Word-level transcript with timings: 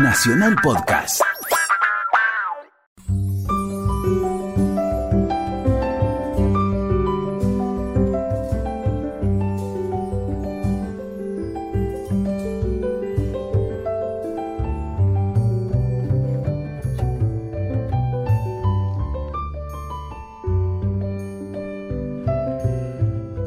Nacional 0.00 0.56
Podcast. 0.56 1.39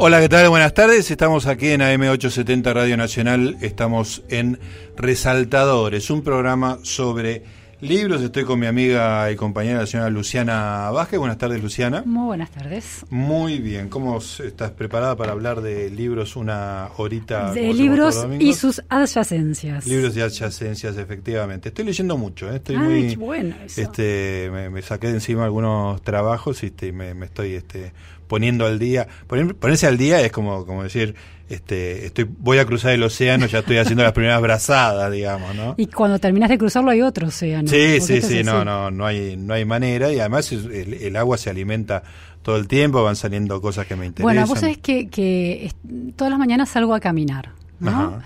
Hola, 0.05 0.19
¿qué 0.19 0.27
tal? 0.27 0.49
Buenas 0.49 0.73
tardes. 0.73 1.09
Estamos 1.11 1.47
aquí 1.47 1.69
en 1.69 1.79
AM870 1.79 2.73
Radio 2.73 2.97
Nacional. 2.97 3.55
Estamos 3.61 4.21
en 4.27 4.59
Resaltadores, 4.97 6.09
un 6.09 6.23
programa 6.23 6.79
sobre 6.83 7.41
libros. 7.83 8.21
Estoy 8.21 8.43
con 8.45 8.59
mi 8.59 8.65
amiga 8.65 9.29
y 9.31 9.35
compañera, 9.35 9.79
la 9.79 9.85
señora 9.85 10.09
Luciana 10.09 10.89
Vázquez. 10.91 11.19
Buenas 11.19 11.37
tardes, 11.37 11.61
Luciana. 11.61 12.03
Muy 12.05 12.25
buenas 12.27 12.49
tardes. 12.51 13.05
Muy 13.09 13.59
bien. 13.59 13.89
¿Cómo 13.89 14.17
estás 14.17 14.71
preparada 14.71 15.15
para 15.15 15.33
hablar 15.33 15.61
de 15.61 15.89
libros 15.89 16.35
una 16.35 16.87
horita? 16.97 17.51
De 17.53 17.73
libros 17.73 18.25
y 18.39 18.53
sus 18.53 18.81
adyacencias. 18.89 19.85
Libros 19.85 20.15
y 20.15 20.21
adyacencias, 20.21 20.97
efectivamente. 20.97 21.69
Estoy 21.69 21.85
leyendo 21.85 22.17
mucho. 22.17 22.51
¿eh? 22.51 22.55
Estoy 22.57 22.75
Ay, 22.77 22.83
muy. 22.83 23.09
qué 23.09 23.17
bueno 23.17 23.55
eso. 23.65 23.81
Este, 23.81 24.49
me, 24.51 24.69
me 24.69 24.81
saqué 24.81 25.07
de 25.07 25.13
encima 25.15 25.45
algunos 25.45 26.01
trabajos 26.01 26.63
y 26.63 26.67
este, 26.67 26.91
me, 26.91 27.13
me 27.13 27.25
estoy 27.25 27.53
este, 27.55 27.93
poniendo 28.27 28.65
al 28.65 28.79
día. 28.79 29.07
Poner- 29.27 29.55
ponerse 29.55 29.87
al 29.87 29.97
día 29.97 30.21
es 30.21 30.31
como, 30.31 30.65
como 30.65 30.83
decir, 30.83 31.15
este, 31.49 32.05
estoy, 32.07 32.25
voy 32.39 32.57
a 32.57 32.65
cruzar 32.65 32.91
el 32.93 33.03
océano, 33.03 33.45
ya 33.45 33.59
estoy 33.59 33.77
haciendo 33.77 34.03
las 34.03 34.13
primeras 34.13 34.41
brazadas, 34.41 35.11
digamos, 35.11 35.53
¿no? 35.55 35.75
Y 35.77 35.87
cuando 35.87 36.17
terminas 36.19 36.49
de 36.49 36.57
cruzarlo 36.57 36.89
hay 36.91 37.01
otro 37.01 37.27
océano. 37.27 37.67
Sí, 37.67 37.99
sí, 38.01 38.21
sí, 38.21 38.43
no, 38.43 38.63
no, 38.65 38.89
no 38.91 39.05
hay, 39.05 39.35
no 39.37 39.53
hay 39.53 39.65
manera 39.65 40.11
y 40.11 40.19
además 40.19 40.51
el, 40.51 40.93
el 40.93 41.15
agua 41.15 41.37
se 41.37 41.49
alimenta 41.49 42.03
todo 42.41 42.57
el 42.57 42.67
tiempo, 42.67 43.03
van 43.03 43.15
saliendo 43.15 43.61
cosas 43.61 43.85
que 43.85 43.95
me 43.95 44.05
interesan. 44.05 44.23
Bueno, 44.35 44.47
vos 44.47 44.59
sabés 44.59 44.77
que, 44.77 45.07
que 45.09 45.71
todas 46.15 46.31
las 46.31 46.39
mañanas 46.39 46.69
salgo 46.69 46.93
a 46.93 46.99
caminar, 46.99 47.49
¿no? 47.79 47.89
Ajá. 47.91 48.19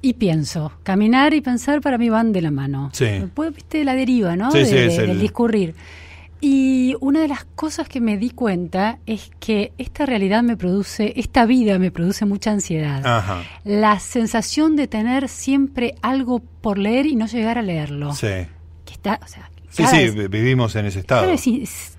Y 0.00 0.12
pienso, 0.14 0.72
caminar 0.84 1.34
y 1.34 1.40
pensar 1.40 1.80
para 1.80 1.98
mí 1.98 2.08
van 2.08 2.32
de 2.32 2.40
la 2.40 2.52
mano. 2.52 2.90
Sí. 2.92 3.04
Después, 3.06 3.52
viste, 3.52 3.84
la 3.84 3.94
deriva, 3.94 4.36
¿no? 4.36 4.52
Sí, 4.52 4.58
De- 4.58 4.64
sí, 4.66 4.72
de- 4.74 4.96
el- 4.96 5.06
Del 5.08 5.20
discurrir. 5.20 5.74
Y 6.40 6.94
una 7.00 7.20
de 7.20 7.28
las 7.28 7.44
cosas 7.44 7.88
que 7.88 8.00
me 8.00 8.16
di 8.16 8.30
cuenta 8.30 8.98
es 9.06 9.30
que 9.40 9.72
esta 9.76 10.06
realidad 10.06 10.42
me 10.42 10.56
produce, 10.56 11.12
esta 11.16 11.46
vida 11.46 11.78
me 11.78 11.90
produce 11.90 12.24
mucha 12.26 12.52
ansiedad. 12.52 13.04
Ajá, 13.04 13.42
La 13.64 13.98
sensación 13.98 14.76
de 14.76 14.86
tener 14.86 15.28
siempre 15.28 15.94
algo 16.00 16.40
por 16.60 16.78
leer 16.78 17.06
y 17.06 17.16
no 17.16 17.26
llegar 17.26 17.58
a 17.58 17.62
leerlo. 17.62 18.14
sí. 18.14 18.28
Que 18.84 18.94
está, 18.94 19.20
o 19.22 19.26
sea, 19.26 19.50
Sí, 19.70 19.84
vivimos 20.30 20.74
en 20.76 20.86
ese 20.86 21.00
estado. 21.00 21.30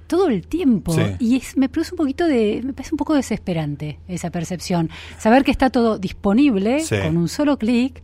Todo 0.08 0.28
el 0.30 0.48
tiempo. 0.48 0.92
Sí. 0.94 1.02
Y 1.20 1.36
es, 1.38 1.56
me 1.56 1.70
produce 1.70 1.92
un 1.94 1.98
poquito 1.98 2.26
de. 2.26 2.62
Me 2.66 2.74
parece 2.74 2.96
un 2.96 2.98
poco 2.98 3.14
desesperante 3.14 4.00
esa 4.08 4.31
percepción. 4.31 4.90
Saber 5.20 5.44
que 5.44 5.52
está 5.52 5.70
todo 5.70 6.00
disponible 6.00 6.80
Sí. 6.80 6.96
con 7.03 7.16
un 7.16 7.28
solo 7.30 7.58
clic 7.59 8.02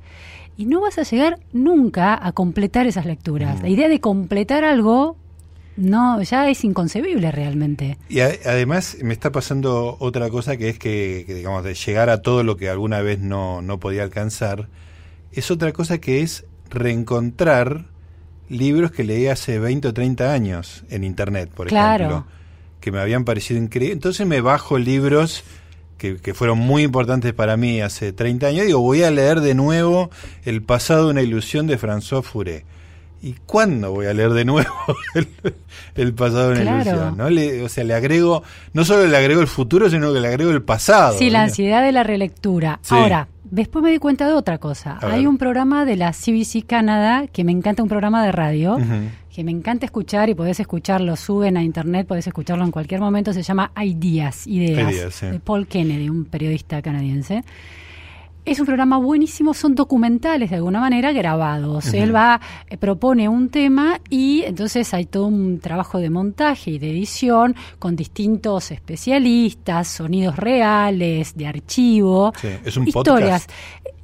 y 0.56 0.66
no 0.68 0.82
vas 0.82 1.00
a 1.00 1.02
llegar 1.04 1.40
nunca 1.52 2.18
a 2.24 2.32
completar 2.32 2.86
esas 2.86 3.08
lecturas. 3.08 3.60
La 3.64 3.70
idea 3.70 3.90
de 3.90 4.00
completar 4.00 4.64
algo. 4.64 5.18
No, 5.78 6.22
ya 6.22 6.50
es 6.50 6.64
inconcebible 6.64 7.32
realmente. 7.32 7.98
Y 8.08 8.22
a- 8.22 8.32
además 8.46 8.98
me 9.02 9.14
está 9.14 9.32
pasando 9.32 9.98
otra 10.00 10.30
cosa 10.30 10.56
que 10.58 10.70
es 10.70 10.80
que, 10.80 11.24
que, 11.28 11.34
digamos, 11.34 11.64
de 11.64 11.74
llegar 11.74 12.10
a 12.10 12.22
todo 12.22 12.44
lo 12.44 12.56
que 12.58 12.70
alguna 12.70 13.02
vez 13.02 13.20
no, 13.20 13.62
no 13.62 13.80
podía 13.80 14.04
alcanzar, 14.04 14.70
es 15.34 15.52
otra 15.52 15.74
cosa 15.74 15.98
que 15.98 16.22
es 16.22 16.46
reencontrar 16.70 17.86
libros 18.48 18.92
que 18.92 19.04
leí 19.04 19.28
hace 19.28 19.60
20 19.60 19.88
o 19.90 19.94
30 19.94 20.32
años 20.32 20.84
en 20.90 21.04
Internet, 21.04 21.50
por 21.54 21.68
Claro. 21.68 22.06
ejemplo, 22.06 22.26
que 22.80 22.92
me 22.92 23.00
habían 23.00 23.26
parecido 23.26 23.60
increíbles. 23.60 23.96
Entonces 23.98 24.26
me 24.28 24.40
bajo 24.42 24.78
libros 24.78 25.44
que, 25.98 26.18
que 26.18 26.34
fueron 26.34 26.60
muy 26.60 26.84
importantes 26.84 27.34
para 27.34 27.58
mí 27.58 27.82
hace 27.82 28.14
30 28.14 28.48
años 28.48 28.64
y 28.64 28.68
digo, 28.68 28.80
voy 28.82 29.04
a 29.04 29.12
leer 29.12 29.42
de 29.42 29.56
nuevo 29.56 30.10
El 30.46 30.62
pasado 30.62 31.06
de 31.06 31.12
una 31.12 31.22
ilusión 31.22 31.68
de 31.68 31.78
François 31.80 32.22
Furet. 32.24 32.64
¿Y 33.28 33.34
cuándo 33.48 33.92
voy 33.92 34.06
a 34.06 34.14
leer 34.14 34.32
de 34.34 34.46
nuevo 34.46 34.70
el, 35.16 35.28
el 35.96 36.14
pasado 36.14 36.52
una 36.52 36.62
Claro. 36.62 36.90
ilusión? 36.92 37.18
¿no? 37.18 37.30
Le- 37.32 37.64
o 37.64 37.70
sea, 37.70 37.84
le 37.84 37.94
agrego, 37.96 38.44
no 38.74 38.86
solo 38.86 39.08
le 39.08 39.18
agrego 39.18 39.42
el 39.42 39.48
futuro, 39.48 39.90
sino 39.90 40.14
que 40.14 40.20
le 40.20 40.28
agrego 40.28 40.52
el 40.52 40.62
pasado. 40.62 41.18
Sí, 41.18 41.30
la 41.32 41.42
ansiedad 41.44 41.84
de 41.84 41.92
la 41.92 42.04
relectura. 42.04 42.80
Sí. 42.84 42.94
Ahora, 42.94 43.28
después 43.44 43.82
me 43.84 43.90
di 43.90 43.98
cuenta 43.98 44.28
de 44.28 44.34
otra 44.34 44.60
cosa. 44.60 45.00
A 45.02 45.08
Hay 45.12 45.22
ver. 45.22 45.28
un 45.28 45.38
programa 45.40 45.86
de 45.86 45.96
la 45.96 46.12
CBC 46.12 46.66
Canadá 46.68 47.26
que 47.28 47.44
me 47.44 47.52
encanta, 47.52 47.82
un 47.82 47.90
programa 47.90 48.24
de 48.24 48.32
radio. 48.32 48.78
Que 49.34 49.44
me 49.44 49.52
encanta 49.52 49.86
escuchar 49.86 50.30
y 50.30 50.34
podés 50.36 50.60
escucharlo, 50.62 51.16
suben 51.18 51.58
a 51.58 51.64
internet, 51.64 52.08
podés 52.08 52.26
escucharlo 52.28 52.64
en 52.64 52.72
cualquier 52.72 53.02
momento, 53.02 53.34
se 53.34 53.42
llama 53.44 53.72
Ideas, 53.84 54.48
Ideas, 54.48 54.94
Ideas, 54.94 55.14
sí. 55.16 55.26
de 55.26 55.40
Paul 55.42 55.68
Kennedy, 55.68 56.10
un 56.10 56.24
periodista 56.26 56.82
canadiense. 56.82 57.44
Es 58.46 58.60
un 58.60 58.68
programa 58.68 58.98
buenísimo, 58.98 59.56
son 59.56 59.74
documentales 59.74 60.52
de 60.52 60.58
alguna 60.58 60.80
manera 60.80 61.12
grabados. 61.12 61.92
Él 61.96 62.14
va, 62.14 62.40
eh, 62.70 62.78
propone 62.78 63.28
un 63.28 63.50
tema 63.50 64.00
y 64.08 64.44
entonces 64.44 64.94
hay 64.94 65.06
todo 65.06 65.26
un 65.26 65.60
trabajo 65.60 65.98
de 65.98 66.12
montaje 66.12 66.70
y 66.72 66.78
de 66.78 66.92
edición 66.92 67.56
con 67.80 67.96
distintos 67.96 68.70
especialistas, 68.70 69.88
sonidos 69.88 70.36
reales, 70.36 71.36
de 71.36 71.48
archivo, 71.48 72.34
Sí, 72.40 72.50
es 72.64 72.78
un 72.78 72.88
historias. 72.88 73.48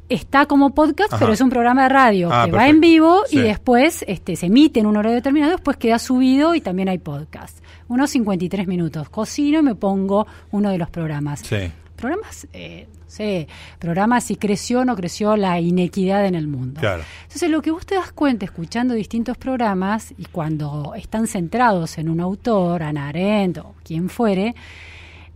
Está 0.09 0.46
como 0.47 0.72
podcast, 0.72 1.13
Ajá. 1.13 1.19
pero 1.19 1.34
es 1.34 1.40
un 1.40 1.50
programa 1.50 1.84
de 1.84 1.90
radio 1.90 2.29
Ah, 2.34 2.46
que 2.46 2.52
va 2.52 2.68
en 2.68 2.81
vivo 2.81 3.22
y 3.31 3.38
después 3.38 4.03
este, 4.08 4.35
se 4.35 4.47
emite 4.47 4.79
en 4.81 4.88
un 4.88 4.97
horario 4.97 5.16
determinado, 5.16 5.53
después 5.53 5.78
queda 5.78 6.00
subido 6.00 6.56
y 6.56 6.62
también 6.62 6.90
hay 6.90 6.97
podcast. 6.97 7.59
Unos 7.88 8.09
53 8.09 8.68
minutos. 8.68 9.08
Cocino 9.09 9.59
y 9.59 9.62
me 9.62 9.75
pongo 9.75 10.25
uno 10.50 10.72
de 10.72 10.78
los 10.79 10.90
programas. 10.90 11.41
Sí. 11.41 11.72
Programas, 12.01 12.47
eh, 12.51 12.88
no 12.91 13.03
sé, 13.07 13.47
programas 13.79 14.23
si 14.25 14.35
creció 14.35 14.79
o 14.81 14.85
no 14.85 14.95
creció 14.95 15.38
la 15.38 15.59
inequidad 15.59 16.25
en 16.25 16.35
el 16.35 16.47
mundo. 16.47 16.81
Claro. 16.81 17.03
Entonces, 17.23 17.50
lo 17.50 17.62
que 17.62 17.72
vos 17.72 17.85
te 17.85 17.95
das 17.95 18.12
cuenta 18.12 18.44
escuchando 18.45 18.94
distintos 18.94 19.38
programas 19.38 20.13
y 20.17 20.25
cuando 20.25 20.94
están 20.95 21.28
centrados 21.28 21.97
en 21.97 22.09
un 22.09 22.19
autor, 22.19 22.84
Ana 22.84 23.07
Arendt 23.09 23.59
o 23.59 23.75
quien 23.84 24.09
fuere, 24.09 24.56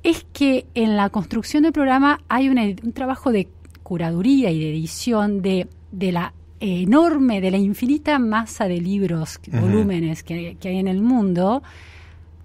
es 0.04 0.26
que 0.34 0.66
en 0.76 0.98
la 0.98 1.10
construcción 1.10 1.64
del 1.64 1.72
programa 1.72 2.20
hay 2.28 2.50
una- 2.50 2.64
un 2.64 2.92
trabajo 2.94 3.32
de 3.32 3.48
curaduría 3.84 4.50
y 4.52 4.60
de 4.60 4.70
edición 4.72 5.42
de, 5.42 5.68
de 5.92 6.12
la 6.12 6.34
enorme, 6.60 7.42
de 7.42 7.52
la 7.52 7.58
infinita 7.58 8.18
masa 8.18 8.68
de 8.68 8.80
libros, 8.82 9.40
volúmenes 9.52 10.24
que, 10.24 10.58
que 10.60 10.70
hay 10.70 10.78
en 10.78 10.88
el 10.88 11.02
mundo. 11.02 11.62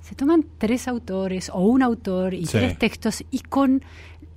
Se 0.02 0.14
toman 0.16 0.44
tres 0.58 0.88
autores 0.88 1.50
o 1.54 1.60
un 1.60 1.82
autor 1.82 2.34
y 2.34 2.44
Sí. 2.46 2.58
tres 2.58 2.78
textos 2.78 3.24
y 3.30 3.38
con 3.40 3.82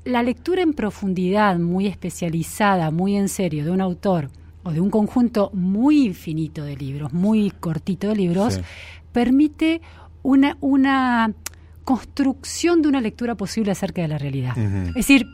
la 0.06 0.24
lectura 0.24 0.62
en 0.62 0.74
profundidad, 0.74 1.58
muy 1.60 1.88
especializada, 1.88 2.92
muy 2.92 3.16
en 3.16 3.30
serio, 3.30 3.64
de 3.66 3.72
un 3.72 3.82
autor 3.82 4.30
o 4.64 4.72
de 4.72 4.80
un 4.82 4.90
conjunto 4.90 5.50
muy 5.54 6.06
infinito 6.06 6.64
de 6.64 6.76
libros, 6.76 7.14
muy 7.14 7.52
cortito 7.52 8.08
de 8.10 8.16
libros, 8.16 8.56
Sí. 8.56 8.62
permite 9.12 9.82
una, 10.24 10.58
una 10.62 11.34
construcción 11.84 12.82
de 12.82 12.88
una 12.88 13.02
lectura 13.02 13.36
posible 13.36 13.72
acerca 13.72 14.02
de 14.02 14.08
la 14.08 14.18
realidad. 14.18 14.58
Es 14.58 14.94
decir, 14.94 15.26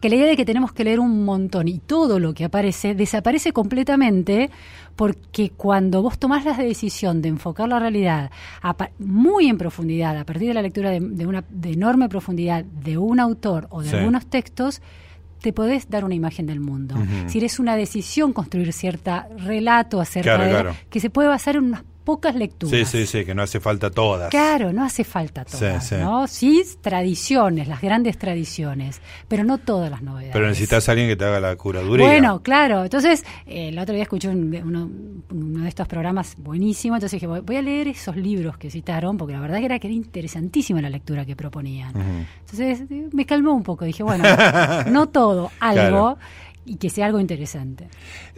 que 0.00 0.08
la 0.08 0.16
idea 0.16 0.26
de 0.26 0.36
que 0.36 0.44
tenemos 0.44 0.72
que 0.72 0.84
leer 0.84 1.00
un 1.00 1.24
montón 1.24 1.68
y 1.68 1.78
todo 1.78 2.18
lo 2.18 2.34
que 2.34 2.44
aparece 2.44 2.94
desaparece 2.94 3.52
completamente 3.52 4.50
porque 4.96 5.50
cuando 5.56 6.02
vos 6.02 6.18
tomás 6.18 6.44
la 6.44 6.56
decisión 6.56 7.20
de 7.22 7.28
enfocar 7.28 7.68
la 7.68 7.78
realidad 7.78 8.30
a 8.62 8.74
muy 8.98 9.46
en 9.48 9.58
profundidad, 9.58 10.16
a 10.16 10.24
partir 10.24 10.48
de 10.48 10.54
la 10.54 10.62
lectura 10.62 10.90
de, 10.90 11.00
de 11.00 11.26
una 11.26 11.44
de 11.48 11.72
enorme 11.72 12.08
profundidad 12.08 12.64
de 12.64 12.96
un 12.98 13.20
autor 13.20 13.66
o 13.70 13.82
de 13.82 13.90
Sí. 13.90 13.96
algunos 13.96 14.26
textos, 14.26 14.80
te 15.42 15.52
podés 15.52 15.88
dar 15.90 16.04
una 16.04 16.14
imagen 16.14 16.46
del 16.46 16.60
mundo. 16.60 16.94
Ujú. 16.96 17.28
Es 17.44 17.58
una 17.60 17.76
decisión 17.76 18.32
construir 18.32 18.72
cierta 18.72 19.28
relato 19.36 20.00
acerca 20.00 20.34
Claro, 20.36 20.44
de 20.44 20.50
claro. 20.50 20.76
que 20.88 20.98
se 20.98 21.10
puede 21.10 21.28
basar 21.28 21.56
en 21.56 21.64
unas 21.64 21.84
pocas 22.06 22.34
lecturas. 22.36 22.88
Sí, 22.88 23.00
sí, 23.00 23.06
sí, 23.06 23.24
que 23.26 23.34
no 23.34 23.42
hace 23.42 23.60
falta 23.60 23.90
todas. 23.90 24.30
Claro, 24.30 24.72
no 24.72 24.84
hace 24.84 25.04
falta 25.04 25.44
todas, 25.44 25.82
Sí, 25.84 25.96
sí. 25.96 26.00
¿no? 26.00 26.26
Sí, 26.28 26.62
tradiciones, 26.80 27.68
las 27.68 27.82
grandes 27.82 28.16
tradiciones, 28.16 29.00
pero 29.28 29.44
no 29.44 29.58
todas 29.58 29.90
las 29.90 30.00
novedades. 30.02 30.32
Pero 30.32 30.46
necesitas 30.46 30.88
a 30.88 30.92
alguien 30.92 31.08
que 31.08 31.16
te 31.16 31.24
haga 31.24 31.40
la 31.40 31.56
curaduría. 31.56 32.06
Bueno, 32.06 32.42
claro. 32.42 32.84
Entonces, 32.84 33.24
eh, 33.46 33.68
el 33.68 33.78
otro 33.78 33.92
día 33.94 34.04
escuché 34.04 34.28
un- 34.28 34.54
uno, 34.64 34.88
uno 35.30 35.62
de 35.64 35.68
estos 35.68 35.86
programas 35.88 36.36
buenísimo, 36.38 36.94
entonces 36.96 37.20
dije, 37.20 37.26
voy 37.26 37.56
a 37.56 37.62
leer 37.62 37.88
esos 37.88 38.16
libros 38.16 38.56
que 38.56 38.70
citaron, 38.70 39.18
porque 39.18 39.34
la 39.34 39.40
verdad 39.40 39.58
que 39.58 39.64
era 39.66 39.78
que 39.78 39.88
era 39.88 39.94
interesantísima 39.94 40.80
la 40.80 40.88
lectura 40.90 41.26
que 41.26 41.34
proponían. 41.36 41.92
Entonces, 42.40 42.82
eh, 42.88 43.08
me 43.12 43.26
calmó 43.26 43.52
un 43.52 43.64
poco, 43.64 43.84
dije, 43.84 44.02
bueno, 44.04 44.24
no 44.90 45.08
todo, 45.10 45.50
algo, 45.60 46.18
y 46.64 46.76
que 46.76 46.88
sea 46.88 47.06
algo 47.06 47.18
interesante. 47.20 47.88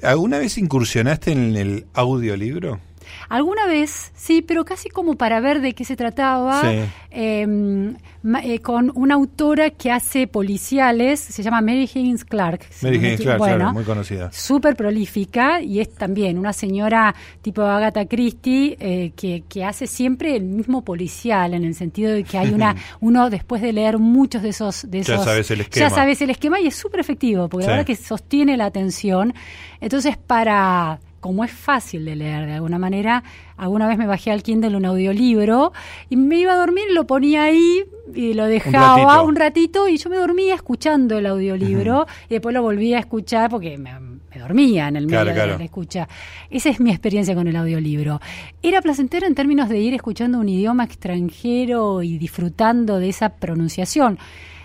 ¿Alguna 0.03 0.39
vez 0.39 0.57
incursionaste 0.59 1.33
en 1.33 1.55
el 1.57 1.87
audiolibro? 1.95 2.81
Alguna 3.29 3.67
vez, 3.67 4.11
sí, 4.15 4.43
pero 4.43 4.65
casi 4.65 4.89
como 4.89 5.15
para 5.17 5.41
ver 5.41 5.61
de 5.61 5.75
qué 5.75 5.85
se 5.85 5.97
trataba, 5.97 6.63
Sí. 6.63 6.79
eh, 7.11 7.95
eh, 8.43 8.59
con 8.61 8.91
una 8.95 9.15
autora 9.15 9.71
que 9.71 9.91
hace 9.91 10.27
policiales, 10.27 11.21
se 11.21 11.43
llama 11.43 11.61
Mary 11.61 11.83
Higgins 11.85 12.25
Clark. 12.25 12.67
Mary 12.83 12.97
Higgins 12.97 13.21
Clark, 13.21 13.39
bueno, 13.39 13.57
claro, 13.57 13.73
muy 13.73 13.85
conocida. 13.85 14.31
súper 14.33 14.77
prolífica 14.77 15.61
y 15.63 15.81
es 15.81 15.95
también 15.95 16.39
una 16.39 16.53
señora 16.53 17.15
tipo 17.43 17.63
Agatha 17.63 18.07
Christie 18.07 18.77
eh, 18.81 19.13
que, 19.15 19.45
que 19.49 19.65
hace 19.65 19.87
siempre 19.87 20.35
el 20.37 20.45
mismo 20.45 20.83
policial 20.83 21.55
en 21.55 21.65
el 21.65 21.75
sentido 21.75 22.13
de 22.13 22.25
que 22.25 22.39
hay 22.39 22.51
una 22.53 22.75
uno 23.01 23.31
después 23.31 23.63
de 23.63 23.73
leer 23.73 23.99
muchos 23.99 24.43
de 24.43 24.49
esos 24.51 24.91
de 24.91 25.03
Ya 25.03 25.15
esos 25.15 25.25
sabes 25.25 25.51
el 25.51 25.61
esquema. 25.61 25.89
ya 25.89 25.95
sabes 25.95 26.21
el 26.23 26.31
esquema 26.31 26.61
y 26.61 26.67
es 26.67 26.75
súper 26.75 27.01
efectivo 27.01 27.49
porque 27.49 27.65
Sí. 27.65 27.69
la 27.71 27.77
verdad 27.77 27.87
que 27.87 27.97
sostiene 27.97 28.57
la 28.57 28.67
atención 28.67 29.33
entonces 29.81 30.17
para 30.17 30.99
como 31.21 31.45
es 31.45 31.51
fácil 31.51 32.05
de 32.05 32.15
leer 32.17 32.47
de 32.47 32.53
alguna 32.55 32.79
manera, 32.79 33.25
alguna 33.57 33.87
vez 33.89 33.99
me 33.99 34.07
bajé 34.07 34.31
al 34.31 34.43
Kindle 34.43 34.77
un 34.77 34.85
audiolibro 34.85 35.73
y 36.09 36.17
me 36.17 36.37
iba 36.39 36.53
a 36.53 36.57
dormir, 36.57 36.85
lo 36.93 37.07
ponía 37.07 37.45
ahí 37.45 37.83
y 38.15 38.35
lo 38.35 38.45
dejaba 38.47 38.97
ratito. 38.97 39.25
un 39.25 39.37
ratito 39.37 39.89
y 39.89 39.97
yo 39.99 40.11
me 40.11 40.17
dormía 40.17 40.55
escuchando 40.55 41.19
el 41.19 41.27
audiolibro 41.27 42.07
y 42.29 42.35
después 42.35 42.55
lo 42.55 42.63
volvía 42.63 42.99
a 42.99 43.01
escuchar 43.01 43.51
porque 43.51 43.77
me, 43.79 43.99
me 43.99 44.39
dormía 44.39 44.89
en 44.89 44.97
el 44.97 45.07
medio 45.07 45.19
Claro, 45.23 45.29
de 45.31 45.35
claro. 45.35 45.59
la 45.59 45.65
escucha. 45.65 46.09
Esa 46.51 46.71
es 46.71 46.79
mi 46.81 46.91
experiencia 46.91 47.35
con 47.35 47.49
el 47.49 47.57
audiolibro. 47.57 48.21
Era 48.63 48.81
placentero 48.81 49.27
en 49.27 49.35
términos 49.35 49.69
de 49.69 49.79
ir 49.81 49.95
escuchando 49.95 50.39
un 50.39 50.49
idioma 50.49 50.85
extranjero 50.85 52.03
y 52.03 52.17
disfrutando 52.19 52.99
de 52.99 53.09
esa 53.09 53.31
pronunciación. 53.31 54.19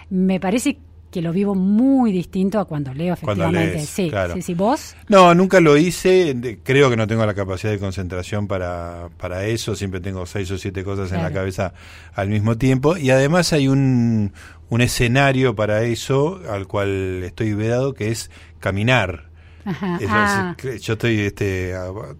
Me 0.09 0.39
parece 0.39 0.75
que 0.75 0.79
lo 1.21 1.31
vivo 1.31 1.55
muy 1.55 2.11
distinto 2.11 2.59
a 2.59 2.65
cuando 2.65 2.93
leo 2.93 3.15
Cuando 3.21 3.43
efectivamente. 3.45 3.77
lees, 3.77 3.89
sí, 3.89 4.09
claro. 4.09 4.33
sí, 4.33 4.41
sí, 4.41 4.53
vos. 4.53 4.95
No, 5.07 5.33
nunca 5.35 5.59
lo 5.59 5.77
hice. 5.77 6.59
Creo 6.63 6.89
que 6.89 6.97
no 6.97 7.07
tengo 7.07 7.25
la 7.25 7.33
capacidad 7.33 7.71
de 7.71 7.79
concentración 7.79 8.47
para, 8.47 9.09
para 9.17 9.45
eso. 9.45 9.75
Siempre 9.75 9.99
tengo 9.99 10.25
seis 10.25 10.49
o 10.51 10.57
siete 10.57 10.83
cosas 10.83 11.11
en 11.11 11.21
la 11.21 11.31
cabeza 11.31 11.73
al 12.13 12.29
mismo 12.29 12.57
tiempo. 12.57 12.97
Y 12.97 13.09
además 13.11 13.53
hay 13.53 13.67
un, 13.67 14.33
un 14.69 14.81
escenario 14.81 15.55
para 15.55 15.83
eso 15.83 16.39
al 16.49 16.67
cual 16.67 17.23
estoy 17.23 17.53
vedado, 17.53 17.93
que 17.93 18.09
es 18.11 18.31
caminar. 18.59 19.29
Ajá. 19.65 19.97
Ah, 20.09 20.55
yo 20.81 20.93
estoy 20.93 21.21
este, 21.21 21.73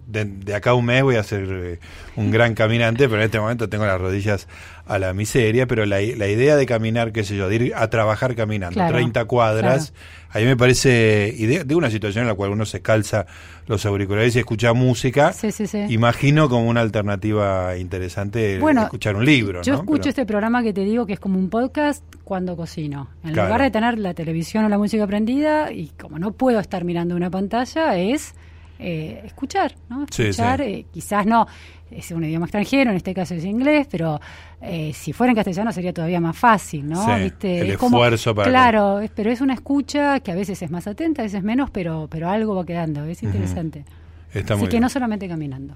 de, 0.06 0.24
de 0.24 0.54
acá 0.54 0.70
a 0.70 0.74
un 0.74 0.86
mes 0.86 1.02
voy 1.02 1.16
a 1.16 1.22
ser 1.22 1.44
eh, 1.46 1.78
un 2.16 2.30
gran 2.30 2.54
caminante, 2.54 3.06
pero 3.06 3.20
en 3.20 3.26
este 3.26 3.38
momento 3.38 3.68
tengo 3.68 3.84
las 3.84 4.00
rodillas 4.00 4.48
a 4.86 4.98
la 4.98 5.14
miseria, 5.14 5.66
pero 5.66 5.86
la, 5.86 6.00
la 6.00 6.28
idea 6.28 6.56
de 6.56 6.66
caminar, 6.66 7.12
qué 7.12 7.24
sé 7.24 7.36
yo, 7.36 7.48
de 7.48 7.56
ir 7.56 7.72
a 7.74 7.88
trabajar 7.88 8.34
caminando, 8.34 8.74
Claro, 8.74 8.92
30 8.94 9.24
cuadras, 9.24 9.94
a 10.30 10.38
mí 10.40 10.44
me 10.44 10.56
parece, 10.56 11.32
y 11.36 11.46
de, 11.46 11.74
una 11.74 11.90
situación 11.90 12.22
en 12.24 12.28
la 12.28 12.34
cual 12.34 12.50
uno 12.50 12.66
se 12.66 12.82
calza 12.82 13.24
los 13.66 13.86
auriculares 13.86 14.36
y 14.36 14.40
escucha 14.40 14.74
música, 14.74 15.32
sí, 15.32 15.52
sí, 15.52 15.66
sí. 15.66 15.78
imagino 15.88 16.48
como 16.50 16.68
una 16.68 16.82
alternativa 16.82 17.76
interesante 17.78 18.58
Bueno, 18.58 18.82
escuchar 18.82 19.16
un 19.16 19.24
libro. 19.24 19.62
Yo 19.62 19.72
¿no? 19.72 19.78
escucho 19.80 20.02
Pero- 20.02 20.08
este 20.10 20.26
programa 20.26 20.62
que 20.62 20.72
te 20.72 20.82
digo 20.82 21.06
que 21.06 21.14
es 21.14 21.20
como 21.20 21.38
un 21.38 21.48
podcast 21.48 22.04
cuando 22.24 22.56
cocino. 22.56 23.08
En 23.24 23.32
Claro. 23.32 23.48
lugar 23.48 23.62
de 23.62 23.70
tener 23.70 23.98
la 23.98 24.12
televisión 24.14 24.64
o 24.64 24.68
la 24.68 24.76
música 24.78 25.06
prendida, 25.06 25.72
y 25.72 25.88
como 25.98 26.18
no 26.18 26.32
puedo 26.32 26.60
estar 26.60 26.84
mirando 26.84 27.16
una 27.16 27.30
pantalla, 27.30 27.96
es 27.96 28.34
eh, 28.78 29.22
escuchar, 29.24 29.76
¿no? 29.88 30.04
Escuchar, 30.04 30.60
eh, 30.60 30.84
quizás 30.92 31.24
no, 31.26 31.46
es 31.96 32.10
un 32.10 32.24
idioma 32.24 32.46
extranjero, 32.46 32.90
en 32.90 32.96
este 32.96 33.14
caso 33.14 33.34
es 33.34 33.44
inglés, 33.44 33.86
pero 33.90 34.20
eh, 34.60 34.92
si 34.94 35.12
fuera 35.12 35.30
en 35.30 35.36
castellano 35.36 35.72
sería 35.72 35.92
todavía 35.92 36.20
más 36.20 36.36
fácil, 36.36 36.88
¿no? 36.88 37.04
Sí, 37.04 37.22
¿Viste? 37.24 37.60
el 37.60 37.70
Es 37.72 37.76
como- 37.78 37.98
esfuerzo 37.98 38.34
para- 38.34 38.50
Claro, 38.50 39.00
es- 39.00 39.10
pero 39.14 39.30
es 39.30 39.40
una 39.40 39.54
escucha 39.54 40.20
que 40.20 40.32
a 40.32 40.34
veces 40.34 40.60
es 40.62 40.70
más 40.70 40.86
atenta, 40.86 41.22
a 41.22 41.24
veces 41.24 41.42
menos, 41.42 41.70
pero, 41.70 42.08
pero 42.10 42.28
algo 42.28 42.54
va 42.54 42.64
quedando, 42.66 43.04
es 43.04 43.22
interesante. 43.22 43.84
Está 44.32 44.54
Así 44.54 44.60
muy 44.62 44.68
que 44.68 44.74
bien. 44.76 44.82
no 44.82 44.88
solamente 44.88 45.28
caminando. 45.28 45.74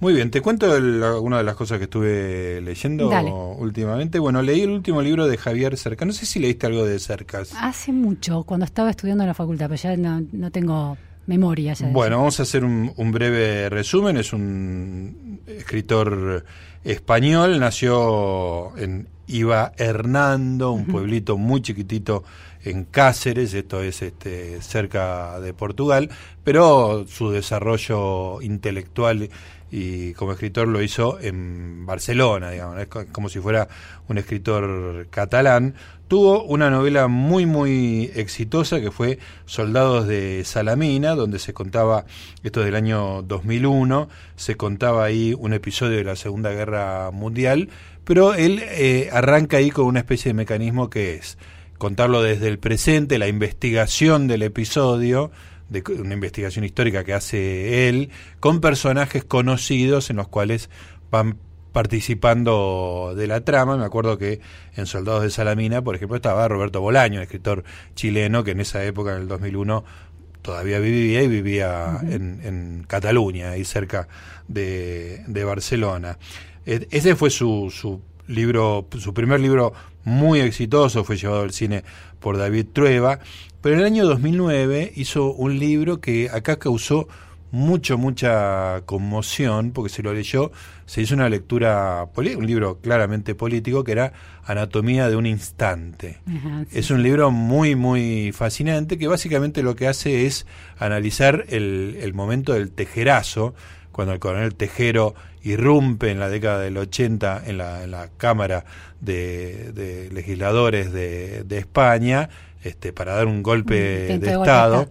Muy 0.00 0.14
bien, 0.14 0.30
te 0.30 0.40
cuento 0.40 0.76
el- 0.76 1.02
alguna 1.02 1.38
de 1.38 1.42
las 1.44 1.56
cosas 1.56 1.78
que 1.78 1.84
estuve 1.84 2.60
leyendo 2.62 3.08
Dale. 3.08 3.32
últimamente. 3.32 4.18
Bueno, 4.20 4.40
leí 4.42 4.60
el 4.62 4.70
último 4.70 5.02
libro 5.02 5.26
de 5.26 5.36
Javier 5.36 5.76
Cercas. 5.76 6.06
No 6.06 6.12
sé 6.12 6.24
si 6.24 6.38
leíste 6.38 6.66
algo 6.66 6.84
de 6.86 6.98
Cercas. 7.00 7.52
Hace 7.60 7.90
mucho, 7.92 8.44
cuando 8.44 8.64
estaba 8.64 8.90
estudiando 8.90 9.24
en 9.24 9.28
la 9.28 9.34
facultad, 9.34 9.66
pero 9.68 9.82
ya 9.82 9.96
no, 9.96 10.22
no 10.32 10.50
tengo 10.52 10.96
memoria. 11.28 11.74
Ya 11.74 11.86
de 11.86 11.92
Bueno, 11.92 12.18
vamos 12.18 12.40
a 12.40 12.42
hacer 12.42 12.64
un, 12.64 12.92
un 12.96 13.12
breve 13.12 13.68
resumen. 13.68 14.16
Es 14.16 14.32
un 14.32 15.40
escritor 15.46 16.44
español, 16.84 17.60
nació 17.60 18.76
en 18.76 19.06
Iba 19.26 19.72
Hernando, 19.76 20.72
un 20.72 20.86
pueblito 20.86 21.36
muy 21.36 21.60
chiquitito 21.60 22.24
en 22.64 22.84
Cáceres, 22.84 23.54
esto 23.54 23.82
es 23.82 24.02
este, 24.02 24.60
cerca 24.62 25.38
de 25.40 25.52
Portugal, 25.54 26.10
pero 26.44 27.06
su 27.06 27.30
desarrollo 27.30 28.40
intelectual 28.42 29.28
y 29.70 30.14
como 30.14 30.32
escritor 30.32 30.68
lo 30.68 30.82
hizo 30.82 31.20
en 31.20 31.84
Barcelona, 31.84 32.50
digamos, 32.50 32.86
como 33.12 33.28
si 33.28 33.40
fuera 33.40 33.68
un 34.08 34.18
escritor 34.18 35.08
catalán. 35.10 35.74
Tuvo 36.08 36.42
una 36.44 36.70
novela 36.70 37.06
muy, 37.06 37.44
muy 37.44 38.10
exitosa 38.14 38.80
que 38.80 38.90
fue 38.90 39.18
Soldados 39.44 40.08
de 40.08 40.42
Salamina, 40.44 41.14
donde 41.14 41.38
se 41.38 41.52
contaba, 41.52 42.06
esto 42.42 42.60
es 42.60 42.66
del 42.66 42.76
año 42.76 43.22
2001, 43.22 44.08
se 44.34 44.56
contaba 44.56 45.04
ahí 45.04 45.34
un 45.38 45.52
episodio 45.52 45.98
de 45.98 46.04
la 46.04 46.16
Segunda 46.16 46.50
Guerra 46.50 47.10
Mundial, 47.10 47.68
pero 48.04 48.32
él 48.32 48.62
eh, 48.62 49.10
arranca 49.12 49.58
ahí 49.58 49.70
con 49.70 49.84
una 49.84 50.00
especie 50.00 50.30
de 50.30 50.34
mecanismo 50.34 50.88
que 50.88 51.14
es 51.16 51.36
contarlo 51.76 52.22
desde 52.22 52.48
el 52.48 52.58
presente, 52.58 53.18
la 53.18 53.28
investigación 53.28 54.28
del 54.28 54.42
episodio, 54.42 55.30
de 55.68 55.82
una 56.00 56.14
investigación 56.14 56.64
histórica 56.64 57.04
que 57.04 57.14
hace 57.14 57.88
él, 57.88 58.10
con 58.40 58.60
personajes 58.60 59.24
conocidos 59.24 60.10
en 60.10 60.16
los 60.16 60.28
cuales 60.28 60.70
van 61.10 61.38
participando 61.72 63.14
de 63.16 63.26
la 63.26 63.42
trama. 63.42 63.76
Me 63.76 63.84
acuerdo 63.84 64.18
que 64.18 64.40
en 64.76 64.86
Soldados 64.86 65.22
de 65.22 65.30
Salamina, 65.30 65.82
por 65.82 65.94
ejemplo, 65.94 66.16
estaba 66.16 66.48
Roberto 66.48 66.80
Bolaño, 66.80 67.20
escritor 67.20 67.64
chileno 67.94 68.44
que 68.44 68.52
en 68.52 68.60
esa 68.60 68.84
época, 68.84 69.14
en 69.14 69.22
el 69.22 69.28
2001, 69.28 69.84
todavía 70.42 70.78
vivía 70.78 71.22
y 71.22 71.28
vivía 71.28 71.98
en, 72.02 72.40
en 72.42 72.84
Cataluña, 72.88 73.50
ahí 73.50 73.64
cerca 73.64 74.08
de, 74.48 75.22
de 75.26 75.44
Barcelona. 75.44 76.18
Eh, 76.64 76.86
Ese 76.90 77.16
fue 77.16 77.30
su, 77.30 77.70
su 77.70 78.00
libro, 78.26 78.88
su 78.98 79.12
primer 79.12 79.40
libro 79.40 79.72
muy 80.08 80.40
exitoso, 80.40 81.04
fue 81.04 81.16
llevado 81.16 81.42
al 81.42 81.52
cine 81.52 81.84
por 82.18 82.38
David 82.38 82.66
Trueba, 82.72 83.20
pero 83.60 83.74
en 83.74 83.80
el 83.80 83.86
año 83.86 84.06
2009 84.06 84.92
hizo 84.96 85.32
un 85.32 85.58
libro 85.58 86.00
que 86.00 86.30
acá 86.30 86.58
causó 86.58 87.08
mucho, 87.50 87.96
mucha 87.96 88.82
conmoción, 88.84 89.72
porque 89.72 89.90
se 89.90 90.02
lo 90.02 90.12
leyó, 90.12 90.50
se 90.86 91.02
hizo 91.02 91.14
una 91.14 91.28
lectura, 91.28 92.06
un 92.14 92.46
libro 92.46 92.78
claramente 92.80 93.34
político, 93.34 93.84
que 93.84 93.92
era 93.92 94.12
Anatomía 94.44 95.08
de 95.08 95.16
un 95.16 95.26
Instante. 95.26 96.20
Ajá, 96.26 96.64
sí. 96.70 96.78
Es 96.78 96.90
un 96.90 97.02
libro 97.02 97.30
muy, 97.30 97.74
muy 97.74 98.32
fascinante 98.32 98.98
que 98.98 99.08
básicamente 99.08 99.62
lo 99.62 99.76
que 99.76 99.88
hace 99.88 100.26
es 100.26 100.46
analizar 100.78 101.44
el, 101.48 101.98
el 102.00 102.14
momento 102.14 102.52
del 102.52 102.70
tejerazo, 102.70 103.54
cuando 103.98 104.14
el 104.14 104.20
coronel 104.20 104.54
Tejero 104.54 105.16
irrumpe 105.42 106.12
en 106.12 106.20
la 106.20 106.28
década 106.28 106.60
del 106.60 106.76
80 106.76 107.42
en 107.46 107.58
la, 107.58 107.82
en 107.82 107.90
la 107.90 108.10
Cámara 108.16 108.64
de, 109.00 109.72
de 109.72 110.08
Legisladores 110.12 110.92
de, 110.92 111.42
de 111.42 111.58
España 111.58 112.30
este, 112.62 112.92
para 112.92 113.16
dar 113.16 113.26
un 113.26 113.42
golpe 113.42 114.02
Intento 114.02 114.26
de. 114.26 114.32
Estado. 114.36 114.88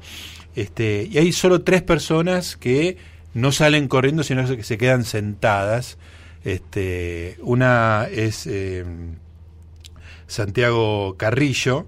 Este, 0.58 1.08
y 1.10 1.20
hay 1.20 1.32
solo 1.32 1.62
tres 1.62 1.84
personas 1.84 2.58
que 2.58 2.98
no 3.34 3.54
salen 3.54 3.88
corriendo, 3.88 4.24
sino 4.24 4.46
que 4.46 4.64
se 4.64 4.78
quedan 4.78 5.06
sentadas. 5.06 5.98
Este, 6.44 7.38
una 7.40 8.10
es 8.12 8.46
eh, 8.46 8.84
Santiago 10.28 11.16
Carrillo, 11.16 11.88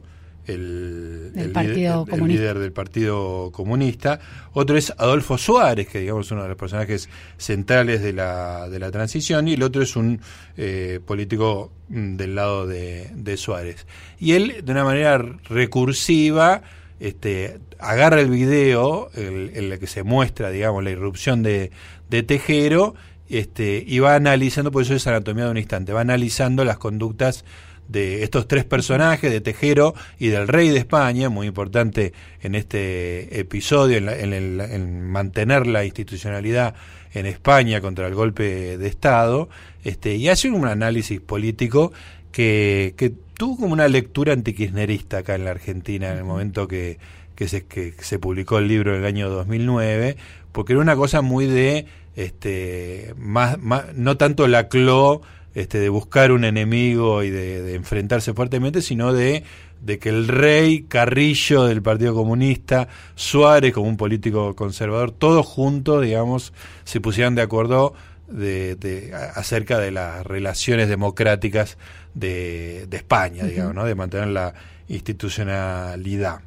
el, 0.54 1.52
Partido 1.54 1.74
líder, 1.76 1.92
el 1.92 2.06
Comunista. 2.10 2.42
líder 2.42 2.60
del 2.60 2.72
Partido 2.72 3.52
Comunista. 3.52 4.20
Otro 4.54 4.78
es 4.78 4.94
Adolfo 4.98 5.38
Suárez, 5.38 5.88
que 5.88 6.00
digamos 6.00 6.26
es 6.28 6.32
uno 6.32 6.44
de 6.44 6.50
los 6.50 6.58
personajes 6.58 7.10
centrales 7.38 8.02
de 8.02 8.14
la, 8.14 8.68
de 8.70 8.80
la 8.80 8.92
transición, 8.92 9.48
y 9.48 9.54
el 9.54 9.64
otro 9.64 9.82
es 9.82 9.96
un 9.96 10.20
eh, 10.58 11.00
político 11.06 11.72
mm, 11.90 12.16
del 12.16 12.36
lado 12.36 12.68
de, 12.68 13.10
de 13.14 13.38
Suárez. 13.38 13.86
Y 14.20 14.34
él, 14.34 14.56
de 14.64 14.72
una 14.72 14.84
manera 14.84 15.18
recursiva, 15.48 16.62
este, 17.00 17.60
agarra 17.80 18.20
el 18.22 18.30
video 18.30 19.10
el- 19.16 19.52
en 19.56 19.72
el 19.72 19.80
que 19.80 19.88
se 19.88 20.04
muestra, 20.04 20.50
digamos, 20.50 20.84
la 20.84 20.90
irrupción 20.92 21.44
de, 21.44 21.72
de 22.10 22.24
Tejero, 22.24 22.96
este, 23.30 23.84
y 23.86 24.00
va 24.00 24.16
analizando, 24.16 24.72
por 24.72 24.82
eso 24.82 24.96
es 24.96 25.06
anatomía 25.08 25.46
de 25.46 25.52
un 25.52 25.58
instante, 25.58 25.94
va 25.94 26.02
analizando 26.02 26.66
las 26.66 26.78
conductas 26.80 27.46
de 27.90 28.24
estos 28.24 28.48
tres 28.48 28.64
personajes, 28.66 29.30
de 29.32 29.42
Tejero 29.42 29.94
y 30.20 30.28
del 30.28 30.48
rey 30.48 30.70
de 30.70 30.78
España, 30.78 31.28
muy 31.30 31.48
importante 31.48 32.14
en 32.42 32.56
este 32.56 33.40
episodio, 33.40 33.98
en, 33.98 34.06
la- 34.06 34.18
en 34.18 34.32
el- 34.34 34.62
en 34.62 35.04
mantener 35.10 35.68
la 35.68 35.84
institucionalidad 35.84 36.76
en 37.14 37.26
España 37.26 37.82
contra 37.82 38.08
el 38.08 38.14
golpe 38.16 38.78
de 38.78 38.88
Estado, 38.88 39.50
este, 39.84 40.16
y 40.16 40.30
hace 40.30 40.50
un 40.52 40.66
análisis 40.68 41.20
político 41.20 41.92
que, 42.32 42.94
que 42.96 43.12
tuvo 43.34 43.58
como 43.58 43.74
una 43.74 43.88
lectura 43.88 44.34
antikirchnerista 44.34 45.18
acá 45.20 45.34
en 45.36 45.46
la 45.46 45.52
Argentina 45.52 46.12
en 46.12 46.18
el 46.20 46.24
momento 46.24 46.68
que, 46.68 47.00
que, 47.36 47.48
se, 47.48 47.66
que 47.66 47.94
se 48.00 48.20
publicó 48.20 48.60
el 48.60 48.68
libro 48.68 48.94
en 48.94 49.00
el 49.02 49.06
año 49.08 49.30
2009, 49.30 50.16
porque 50.52 50.74
era 50.74 50.82
una 50.82 50.96
cosa 50.96 51.22
muy 51.22 51.48
de 51.48 51.86
este, 52.16 53.14
más, 53.18 53.58
no 53.96 54.18
tanto 54.18 54.48
la 54.48 54.68
clo 54.68 55.22
este, 55.60 55.80
de 55.80 55.90
buscar 55.90 56.32
un 56.32 56.46
enemigo 56.46 57.22
y 57.22 57.30
de, 57.30 57.76
enfrentarse 57.76 58.34
fuertemente, 58.34 58.82
sino 58.82 59.12
de, 59.12 59.44
de, 59.82 60.00
que 60.00 60.08
el 60.10 60.28
rey 60.28 60.84
Carrillo 60.84 61.66
del 61.66 61.82
Partido 61.82 62.14
Comunista, 62.14 62.88
Suárez 63.16 63.74
como 63.74 63.90
un 63.90 63.98
político 63.98 64.56
conservador, 64.56 65.12
todos 65.12 65.46
juntos, 65.46 66.04
digamos, 66.04 66.54
se 66.86 67.02
pusieran 67.02 67.36
de 67.36 67.42
acuerdo 67.42 67.94
de, 68.30 69.12
acerca 69.36 69.80
de 69.80 69.92
las 69.92 70.26
relaciones 70.26 70.88
democráticas 70.88 71.78
de, 72.14 72.88
España, 72.92 73.44
digamos, 73.44 73.76
¿no? 73.76 73.84
de 73.84 73.96
mantener 73.96 74.30
la 74.30 74.54
institucionalidad. 74.88 76.40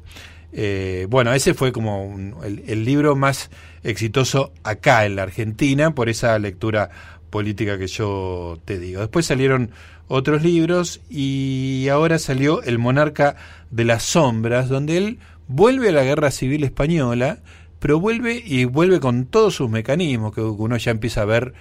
Eh, 0.51 1.07
bueno, 1.09 1.33
ese 1.33 1.53
fue 1.53 1.71
como 1.71 2.15
el, 2.43 2.85
libro 2.85 3.15
más 3.15 3.49
exitoso 3.83 4.53
acá 4.63 5.05
en 5.05 5.15
la 5.15 5.23
Argentina 5.23 5.95
por 5.95 6.09
esa 6.09 6.37
lectura 6.37 6.89
política 7.33 7.79
que 7.79 7.87
yo 7.87 8.59
te 8.63 8.77
digo. 8.77 8.99
Después 9.01 9.25
salieron 9.25 9.71
otros 10.07 10.43
libros 10.43 11.01
y 11.09 11.87
ahora 11.89 12.19
salió 12.19 12.61
El 12.61 12.77
monarca 12.77 13.37
de 13.71 13.85
las 13.85 14.03
sombras, 14.03 14.69
donde 14.69 14.97
él 14.97 15.17
vuelve 15.47 15.89
a 15.89 15.93
la 15.93 16.03
guerra 16.03 16.29
civil 16.29 16.63
española, 16.63 17.39
pero 17.79 17.99
vuelve 17.99 18.39
y 18.45 18.65
vuelve 18.65 18.99
con 18.99 19.25
todos 19.25 19.55
sus 19.55 19.67
mecanismos, 19.67 20.31
que 20.35 20.41
uno 20.41 20.77
ya 20.77 20.91
empieza 20.91 21.23
a 21.23 21.25
ver 21.25 21.55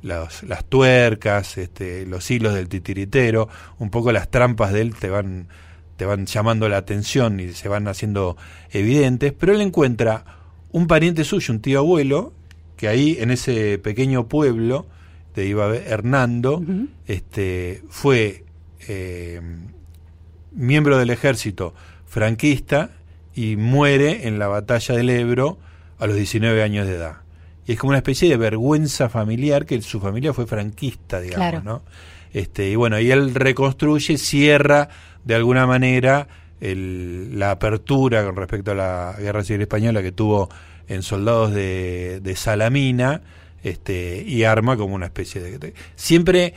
las, 0.00 0.44
las 0.44 0.64
tuercas, 0.64 1.58
este, 1.58 2.06
los 2.06 2.30
hilos 2.30 2.54
del 2.54 2.70
titiritero, 2.70 3.50
un 3.78 3.90
poco 3.90 4.12
las 4.12 4.30
trampas 4.30 4.72
de 4.72 4.80
él 4.80 4.94
te 4.94 5.10
van 5.10 5.48
te 5.98 6.06
van 6.06 6.24
llamando 6.24 6.68
la 6.68 6.76
atención 6.78 7.38
y 7.40 7.52
se 7.52 7.68
van 7.68 7.86
haciendo 7.86 8.36
evidentes, 8.70 9.34
pero 9.34 9.52
él 9.52 9.60
encuentra 9.60 10.24
un 10.70 10.86
pariente 10.86 11.24
suyo, 11.24 11.52
un 11.52 11.60
tío 11.60 11.80
abuelo, 11.80 12.32
que 12.76 12.86
ahí 12.86 13.16
en 13.18 13.32
ese 13.32 13.78
pequeño 13.78 14.28
pueblo 14.28 14.86
de 15.38 15.46
iba 15.46 15.74
Hernando, 15.74 16.62
este, 17.06 17.82
fue 17.88 18.44
eh, 18.88 19.40
miembro 20.52 20.98
del 20.98 21.10
ejército 21.10 21.74
franquista 22.06 22.90
y 23.34 23.56
muere 23.56 24.26
en 24.26 24.38
la 24.38 24.48
batalla 24.48 24.96
del 24.96 25.10
Ebro 25.10 25.58
a 25.98 26.06
los 26.06 26.16
19 26.16 26.62
años 26.62 26.86
de 26.86 26.94
edad. 26.94 27.18
Y 27.66 27.72
es 27.72 27.78
como 27.78 27.90
una 27.90 27.98
especie 27.98 28.28
de 28.28 28.36
vergüenza 28.36 29.08
familiar 29.08 29.66
que 29.66 29.80
su 29.82 30.00
familia 30.00 30.32
fue 30.32 30.46
franquista, 30.46 31.20
digamos, 31.20 31.62
¿no? 31.64 31.82
Este, 32.32 32.70
y 32.70 32.76
bueno, 32.76 32.98
y 32.98 33.10
él 33.10 33.34
reconstruye, 33.34 34.18
cierra 34.18 34.88
de 35.24 35.34
alguna 35.34 35.66
manera 35.66 36.26
la 36.60 37.52
apertura 37.52 38.24
con 38.24 38.34
respecto 38.36 38.72
a 38.72 38.74
la 38.74 39.16
Guerra 39.18 39.44
Civil 39.44 39.62
Española 39.62 40.02
que 40.02 40.12
tuvo 40.12 40.48
en 40.88 41.02
soldados 41.02 41.52
de, 41.52 42.34
Salamina 42.36 43.22
este, 43.68 44.22
y 44.26 44.44
arma 44.44 44.76
como 44.76 44.94
una 44.94 45.06
especie 45.06 45.40
de... 45.40 45.74
Siempre 45.96 46.54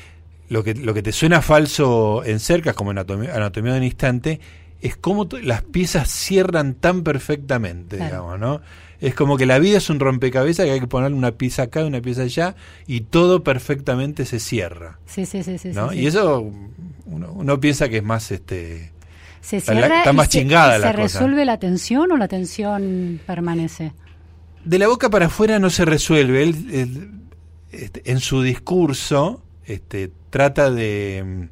lo 0.50 0.64
que, 0.64 0.74
lo 0.74 0.94
que 0.94 1.02
te 1.02 1.14
suena 1.14 1.42
falso 1.42 2.24
en 2.26 2.40
cercas, 2.42 2.76
como 2.76 2.92
en 2.92 2.98
Anatomía, 2.98 3.34
de 3.72 3.78
un 3.78 3.84
Instante, 3.84 4.42
es 4.82 4.98
como 4.98 5.30
las 5.42 5.62
piezas 5.62 6.10
cierran 6.10 6.74
tan 6.74 7.04
perfectamente, 7.04 7.96
digamos, 7.96 8.38
¿no? 8.38 8.62
Es 9.00 9.16
como 9.16 9.38
que 9.38 9.46
la 9.46 9.60
vida 9.60 9.78
es 9.78 9.90
un 9.90 10.00
rompecabezas 10.00 10.66
que 10.66 10.74
hay 10.74 10.80
que 10.80 10.88
poner 10.88 11.14
una 11.14 11.32
pieza 11.32 11.64
acá, 11.64 11.86
una 11.86 12.02
pieza 12.02 12.24
allá, 12.24 12.56
y 12.86 13.02
todo 13.02 13.44
perfectamente 13.44 14.26
se 14.26 14.40
cierra. 14.40 15.00
Sí, 15.06 15.26
sí, 15.26 15.42
sí. 15.42 15.58
sí, 15.58 15.70
y 15.94 16.06
eso 16.06 16.52
uno, 17.06 17.60
piensa 17.60 17.88
que 17.88 17.98
es 17.98 18.04
más 18.04 18.32
este 18.32 18.92
se 19.40 19.60
cierra 19.60 20.00
está 20.00 20.14
más 20.14 20.30
chingada 20.30 20.78
la 20.78 20.88
¿Se 20.88 20.94
resuelve 20.94 21.46
la 21.46 21.58
tensión 21.58 22.12
o 22.12 22.18
la 22.18 22.28
tensión 22.28 23.20
permanece? 23.26 23.94
De 24.66 24.80
la 24.80 24.88
boca 24.88 25.10
para 25.10 25.28
afuera 25.28 25.60
no 25.60 25.70
se 25.70 25.86
resuelve. 25.86 26.44
Él, 26.44 27.12
este, 27.72 28.12
en 28.12 28.20
su 28.20 28.42
discurso 28.42 29.42
este, 29.66 30.12
trata 30.30 30.72
de, 30.72 31.50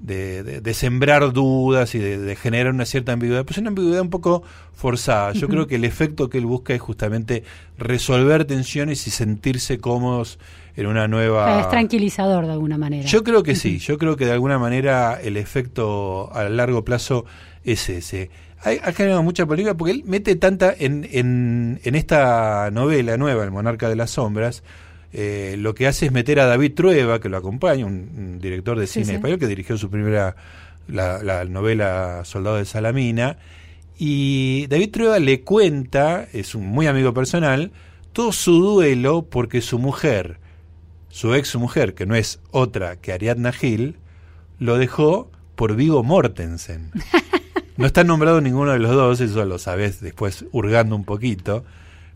de, 0.00 0.74
sembrar 0.74 1.32
dudas 1.32 1.94
y 1.94 1.98
de, 1.98 2.36
generar 2.36 2.72
una 2.72 2.84
cierta 2.84 3.12
ambigüedad, 3.12 3.44
pues 3.44 3.58
una 3.58 3.68
ambigüedad 3.68 4.02
un 4.02 4.10
poco 4.10 4.42
forzada. 4.74 5.32
Yo 5.32 5.48
creo 5.48 5.66
que 5.66 5.76
el 5.76 5.84
efecto 5.84 6.28
que 6.28 6.38
él 6.38 6.46
busca 6.46 6.74
es 6.74 6.80
justamente 6.80 7.44
resolver 7.78 8.44
tensiones 8.44 9.06
y 9.06 9.10
sentirse 9.10 9.78
cómodos 9.78 10.38
en 10.76 10.86
una 10.86 11.08
nueva... 11.08 11.60
Es 11.60 11.70
tranquilizador 11.70 12.46
de 12.46 12.52
alguna 12.52 12.76
manera. 12.76 13.06
Yo 13.06 13.24
creo 13.24 13.42
que 13.42 13.56
sí, 13.56 13.78
yo 13.78 13.96
creo 13.96 14.16
que 14.16 14.26
de 14.26 14.32
alguna 14.32 14.58
manera 14.58 15.18
el 15.20 15.36
efecto 15.36 16.30
a 16.34 16.44
largo 16.48 16.84
plazo 16.84 17.24
es 17.64 17.88
ese. 17.88 18.30
Ha 18.62 18.92
generado 18.92 19.22
mucha 19.22 19.46
polémica 19.46 19.76
porque 19.76 19.92
él 19.92 20.02
mete 20.06 20.34
tanta 20.34 20.74
en, 20.76 21.08
en, 21.12 21.80
en 21.84 21.94
esta 21.94 22.70
novela 22.72 23.16
nueva, 23.16 23.44
El 23.44 23.52
Monarca 23.52 23.88
de 23.88 23.96
las 23.96 24.10
Sombras, 24.10 24.64
eh, 25.12 25.56
lo 25.58 25.74
que 25.74 25.86
hace 25.86 26.06
es 26.06 26.12
meter 26.12 26.40
a 26.40 26.46
David 26.46 26.74
Trueba, 26.74 27.20
que 27.20 27.28
lo 27.28 27.36
acompaña, 27.36 27.86
un, 27.86 28.38
director 28.38 28.78
de 28.78 28.86
cine 28.86 29.14
español 29.14 29.38
que 29.38 29.46
dirigió 29.46 29.78
su 29.78 29.88
primera 29.88 30.36
la, 30.88 31.22
la, 31.22 31.44
novela 31.44 32.22
Soldado 32.24 32.56
de 32.56 32.64
Salamina, 32.64 33.38
y 33.98 34.66
David 34.66 34.90
Trueba 34.90 35.18
le 35.18 35.40
cuenta, 35.42 36.28
es 36.32 36.54
un 36.54 36.66
muy 36.66 36.86
amigo 36.86 37.14
personal, 37.14 37.72
todo 38.12 38.32
su 38.32 38.60
duelo 38.60 39.26
porque 39.30 39.60
su 39.62 39.78
mujer, 39.78 40.38
su 41.08 41.34
ex 41.34 41.56
mujer, 41.56 41.94
que 41.94 42.04
no 42.04 42.14
es 42.14 42.40
otra 42.50 42.96
que 42.96 43.12
Ariadna 43.12 43.52
Gil, 43.52 43.96
lo 44.58 44.76
dejó 44.76 45.30
por 45.54 45.76
Vigo 45.76 46.02
Mortensen. 46.02 46.90
No 47.76 47.86
está 47.86 48.04
nombrado 48.04 48.40
ninguno 48.40 48.72
de 48.72 48.78
los 48.78 48.92
dos, 48.92 49.20
eso 49.20 49.44
lo 49.44 49.58
sabes 49.58 50.00
después 50.00 50.44
hurgando 50.52 50.96
un 50.96 51.04
poquito. 51.04 51.64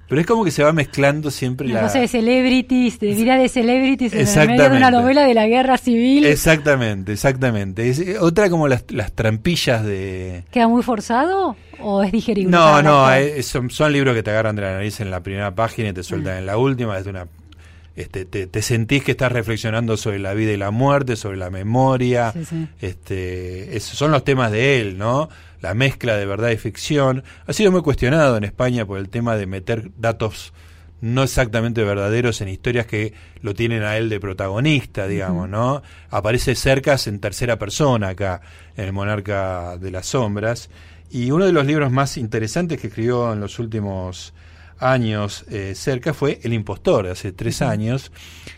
Pero 0.08 0.20
es 0.20 0.26
como 0.26 0.44
que 0.44 0.50
se 0.50 0.64
va 0.64 0.72
mezclando 0.72 1.30
siempre 1.30 1.68
la... 1.68 1.82
cosa 1.82 2.00
de 2.00 2.08
celebrities, 2.08 2.98
de 2.98 3.14
vida 3.14 3.36
de 3.36 3.48
celebrities 3.48 4.12
en 4.12 4.46
medio 4.48 4.68
de 4.68 4.76
una 4.76 4.90
novela 4.90 5.22
de 5.22 5.34
la 5.34 5.46
guerra 5.46 5.78
civil. 5.78 6.26
Exactamente, 6.26 7.12
exactamente. 7.12 7.88
Es 7.88 8.00
eh, 8.00 8.18
otra 8.18 8.50
como 8.50 8.66
las, 8.66 8.84
las 8.88 9.12
trampillas 9.12 9.84
de... 9.84 10.42
¿Queda 10.50 10.66
muy 10.66 10.82
forzado 10.82 11.54
o 11.78 12.02
es 12.02 12.10
digerible? 12.10 12.50
No, 12.50 12.82
no, 12.82 13.12
eh, 13.12 13.40
son, 13.44 13.70
son, 13.70 13.92
libros 13.92 14.16
que 14.16 14.24
te 14.24 14.30
agarran 14.30 14.56
de 14.56 14.62
la 14.62 14.72
nariz 14.72 14.98
en 14.98 15.12
la 15.12 15.20
primera 15.20 15.54
página 15.54 15.90
y 15.90 15.92
te 15.92 16.02
sueltan 16.02 16.38
en 16.38 16.46
la 16.46 16.56
última. 16.56 16.98
Es 16.98 17.06
una 17.06 17.28
este, 17.94 18.24
te, 18.24 18.62
sentís 18.62 19.04
que 19.04 19.12
estás 19.12 19.30
reflexionando 19.30 19.96
sobre 19.96 20.18
la 20.18 20.32
vida 20.32 20.52
y 20.52 20.56
la 20.56 20.70
muerte, 20.70 21.16
sobre 21.16 21.36
la 21.36 21.50
memoria. 21.50 22.32
Este, 22.80 23.78
son 23.80 24.10
los 24.10 24.24
temas 24.24 24.50
de 24.50 24.80
él, 24.80 24.98
¿no? 24.98 25.28
La 25.60 25.74
mezcla 25.74 26.16
de 26.16 26.26
verdad 26.26 26.50
y 26.50 26.56
ficción. 26.56 27.22
Ha 27.46 27.52
sido 27.52 27.70
muy 27.70 27.82
cuestionado 27.82 28.36
en 28.36 28.44
España 28.44 28.86
por 28.86 28.98
el 28.98 29.08
tema 29.08 29.36
de 29.36 29.46
meter 29.46 29.90
datos 29.96 30.52
no 31.00 31.22
exactamente 31.22 31.82
verdaderos 31.82 32.40
en 32.40 32.48
historias 32.48 32.86
que 32.86 33.14
lo 33.40 33.54
tienen 33.54 33.82
a 33.82 33.96
él 33.96 34.08
de 34.08 34.20
protagonista, 34.20 35.06
digamos, 35.06 35.48
¿no? 35.48 35.82
Aparece 36.10 36.54
cercas 36.54 37.06
en 37.06 37.20
tercera 37.20 37.58
persona 37.58 38.08
acá, 38.08 38.42
en 38.76 38.84
El 38.84 38.92
Monarca 38.92 39.78
de 39.78 39.90
las 39.90 40.06
Sombras. 40.06 40.68
Y 41.10 41.30
uno 41.30 41.46
de 41.46 41.52
los 41.52 41.66
libros 41.66 41.90
más 41.90 42.16
interesantes 42.16 42.80
que 42.80 42.88
escribió 42.88 43.32
en 43.32 43.40
los 43.40 43.58
últimos 43.58 44.34
años 44.78 45.44
eh, 45.50 45.74
cerca 45.74 46.14
fue 46.14 46.40
El 46.42 46.52
Impostor, 46.52 47.06
hace 47.06 47.32
tres 47.32 47.62
años, 47.62 48.12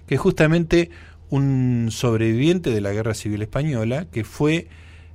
que 0.06 0.16
es 0.16 0.20
justamente 0.20 0.90
un 1.30 1.88
sobreviviente 1.90 2.70
de 2.70 2.80
la 2.80 2.92
Guerra 2.92 3.14
Civil 3.14 3.42
Española, 3.42 4.06
que 4.10 4.24
fue 4.24 4.68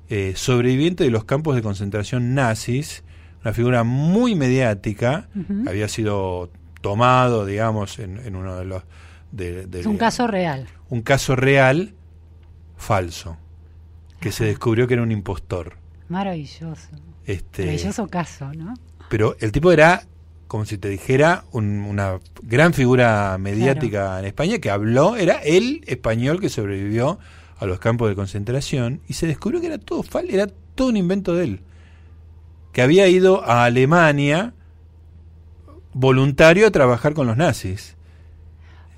eh, 0.10 0.34
sobreviviente 0.36 1.04
de 1.04 1.10
los 1.10 1.26
campos 1.26 1.56
de 1.56 1.62
concentración 1.62 2.34
nazis, 2.34 3.04
una 3.42 3.54
figura 3.54 3.84
muy 3.84 4.36
mediática, 4.36 5.30
había 5.68 5.88
sido 5.88 6.50
tomado, 6.82 7.46
digamos, 7.46 8.00
en, 8.00 8.36
uno 8.36 8.58
de 8.58 8.66
los... 8.66 8.84
De, 9.32 9.68
es 9.74 9.86
un 9.86 9.98
caso 9.98 10.28
real. 10.28 10.68
Un 10.90 11.02
caso 11.02 11.36
real 11.36 11.94
falso, 12.78 13.38
que 14.20 14.32
se 14.32 14.46
descubrió 14.46 14.88
que 14.88 14.96
era 14.96 15.04
un 15.04 15.12
impostor. 15.12 15.78
Maravilloso. 16.10 16.90
Este, 17.26 17.66
Maravilloso 17.66 18.08
caso, 18.08 18.54
¿no? 18.54 18.74
Pero 19.10 19.36
el 19.40 19.52
tipo 19.52 19.72
era 19.72 20.04
como 20.48 20.66
si 20.66 20.78
te 20.78 20.90
dijera 20.90 21.44
una 21.52 22.20
gran 22.42 22.74
figura 22.74 23.38
mediática 23.38 24.20
en 24.20 24.26
España 24.26 24.60
que 24.60 24.70
habló, 24.70 25.16
era 25.16 25.36
el 25.44 25.84
español 25.88 26.40
que 26.40 26.50
sobrevivió 26.50 27.20
a 27.60 27.66
los 27.66 27.80
campos 27.80 28.10
de 28.10 28.16
concentración 28.16 29.02
y 29.08 29.14
se 29.14 29.28
descubrió 29.28 29.60
que 29.60 29.68
era 29.68 29.78
todo 29.78 30.04
falso, 30.04 30.32
era 30.32 30.48
todo 30.76 30.90
un 30.90 30.98
invento 30.98 31.34
de 31.34 31.44
él. 31.44 31.62
Que 32.72 32.82
había 32.82 33.08
ido 33.08 33.44
a 33.44 33.66
Alemania 33.66 34.54
voluntario 35.94 36.68
a 36.68 36.72
trabajar 36.72 37.14
con 37.14 37.28
los 37.28 37.38
nazis 37.38 37.97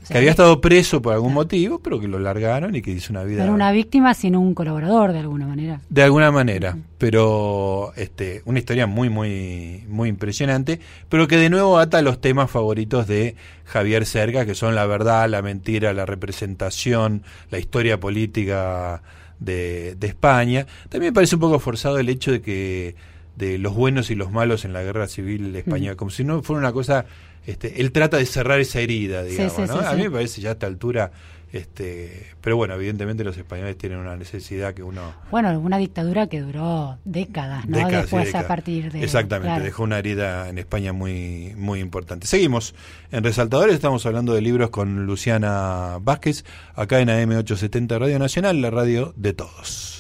que 0.10 0.18
había 0.18 0.32
estado 0.32 0.60
preso 0.62 1.02
por 1.02 1.14
algún 1.14 1.34
motivo, 1.34 1.80
pero 1.80 2.00
que 2.00 2.08
lo 2.08 2.20
largaron 2.20 2.76
y 2.76 2.82
que 2.82 2.92
hizo 2.92 3.14
una 3.14 3.24
vida. 3.24 3.44
Era 3.44 3.52
una 3.52 3.72
víctima, 3.72 4.14
sino 4.14 4.40
un 4.40 4.54
colaborador 4.54 5.14
de 5.14 5.20
alguna 5.20 5.46
manera. 5.46 5.82
De 5.90 6.04
alguna 6.04 6.32
manera, 6.32 6.78
pero 6.98 7.94
este, 7.96 8.42
una 8.46 8.60
historia 8.60 8.88
muy, 8.88 9.10
muy, 9.10 9.84
muy 9.88 10.10
impresionante, 10.10 10.80
pero 11.10 11.28
que 11.28 11.38
de 11.38 11.50
nuevo 11.50 11.78
ata 11.78 12.02
los 12.02 12.20
temas 12.20 12.50
favoritos 12.50 13.08
de 13.08 13.36
Javier 13.66 14.06
Cerca, 14.06 14.46
que 14.46 14.56
son 14.56 14.76
la 14.76 14.86
verdad, 14.86 15.30
la 15.30 15.42
mentira, 15.42 15.94
la 15.94 16.06
representación, 16.06 17.24
la 17.52 17.60
historia 17.60 18.00
política 18.00 19.02
de, 19.40 19.96
de 19.96 20.08
España. 20.08 20.66
También 20.90 21.12
me 21.12 21.16
parece 21.16 21.36
un 21.36 21.42
poco 21.42 21.60
forzado 21.60 22.00
el 22.00 22.10
hecho 22.10 22.32
de 22.32 22.42
que 22.42 22.96
de 23.40 23.58
los 23.58 23.74
buenos 23.74 24.12
y 24.12 24.16
los 24.16 24.32
malos 24.32 24.66
en 24.66 24.74
la 24.74 24.84
guerra 24.84 25.08
civil 25.08 25.56
española, 25.56 25.96
como 25.96 26.12
si 26.12 26.26
no 26.26 26.44
fuera 26.44 26.60
una 26.60 26.74
cosa 26.74 27.06
este, 27.46 27.82
él 27.82 27.92
trata 27.92 28.18
de 28.18 28.26
cerrar 28.26 28.60
esa 28.60 28.80
herida, 28.80 29.24
digamos, 29.24 29.54
sí, 29.54 29.62
¿no? 29.62 29.80
sí, 29.80 29.86
a 29.86 29.94
mí 29.94 30.04
me 30.04 30.12
parece 30.12 30.42
ya 30.42 30.50
a 30.50 30.52
esta 30.54 30.68
altura, 30.68 31.12
este, 31.52 32.28
pero 32.42 32.58
bueno, 32.58 32.76
evidentemente 32.76 33.24
los 33.24 33.36
españoles 33.38 33.76
tienen 33.76 33.98
una 33.98 34.16
necesidad 34.16 34.76
que 34.76 34.84
uno 34.84 35.14
Bueno, 35.32 35.60
una 35.60 35.80
dictadura 35.80 36.28
que 36.28 36.42
duró 36.42 37.00
décadas, 37.06 37.68
¿no? 37.68 37.78
Décadas 37.78 38.04
Después 38.04 38.26
décadas. 38.26 38.46
a 38.46 38.48
partir 38.48 38.92
de... 38.92 39.04
Exactamente, 39.04 39.48
claro. 39.48 39.64
dejó 39.64 39.84
una 39.84 39.98
herida 39.98 40.48
en 40.50 40.60
España 40.60 40.94
muy, 40.94 41.54
muy 41.58 41.80
importante. 41.80 42.28
Seguimos 42.28 42.76
en 43.12 43.24
Resaltadores, 43.24 43.74
estamos 43.74 44.06
hablando 44.06 44.34
de 44.34 44.42
libros 44.42 44.70
con 44.70 45.08
Luciana 45.08 45.98
Vázquez, 46.02 46.46
acá 46.76 47.00
en 47.00 47.10
AM870 47.10 47.98
Radio 47.98 48.20
Nacional, 48.20 48.62
la 48.62 48.70
radio 48.70 49.14
de 49.16 49.34
todos. 49.34 49.99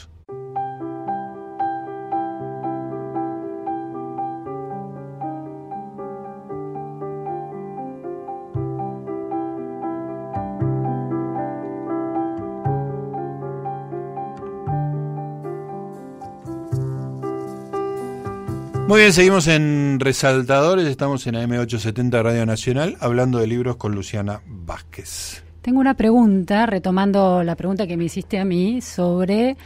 Muy 18.89 19.01
bien, 19.01 19.13
seguimos 19.13 19.45
en 19.45 19.99
Resaltadores, 19.99 20.87
estamos 20.87 21.27
en 21.27 21.35
AM870 21.35 22.23
Radio 22.23 22.43
Nacional 22.47 22.97
hablando 22.99 23.37
de 23.37 23.45
libros 23.45 23.75
con 23.75 23.93
Luciana 23.93 24.41
Vázquez. 24.47 25.43
Tengo 25.61 25.79
una 25.79 25.93
pregunta, 25.93 26.65
retomando 26.65 27.43
la 27.43 27.55
pregunta 27.55 27.85
que 27.85 27.97
me 27.97 28.05
hiciste 28.05 28.39
a 28.39 28.45
mí 28.45 28.81
sobre 28.81 29.57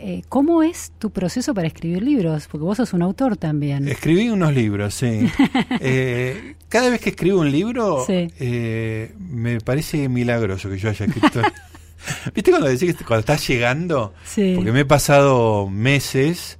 eh, 0.00 0.22
cómo 0.28 0.64
es 0.64 0.90
tu 0.98 1.10
proceso 1.10 1.54
para 1.54 1.68
escribir 1.68 2.02
libros, 2.02 2.48
porque 2.48 2.64
vos 2.64 2.78
sos 2.78 2.92
un 2.94 3.02
autor 3.02 3.36
también. 3.36 3.86
Escribí 3.86 4.28
unos 4.28 4.52
libros, 4.52 4.92
sí. 4.92 5.20
Eh, 5.80 6.56
cada 6.68 6.90
vez 6.90 7.00
que 7.00 7.10
escribo 7.10 7.42
un 7.42 7.52
libro, 7.52 8.04
Sí. 8.04 8.26
eh, 8.40 9.14
me 9.20 9.60
parece 9.60 10.08
milagroso 10.08 10.68
que 10.68 10.78
yo 10.78 10.88
haya 10.90 11.06
escrito. 11.06 11.42
¿Viste 12.34 12.50
cuando 12.50 12.66
decís 12.66 12.96
que 12.96 13.04
cuando 13.04 13.20
estás 13.20 13.46
llegando? 13.46 14.14
Sí. 14.24 14.54
Porque 14.56 14.72
me 14.72 14.80
he 14.80 14.84
pasado 14.84 15.68
meses 15.70 16.58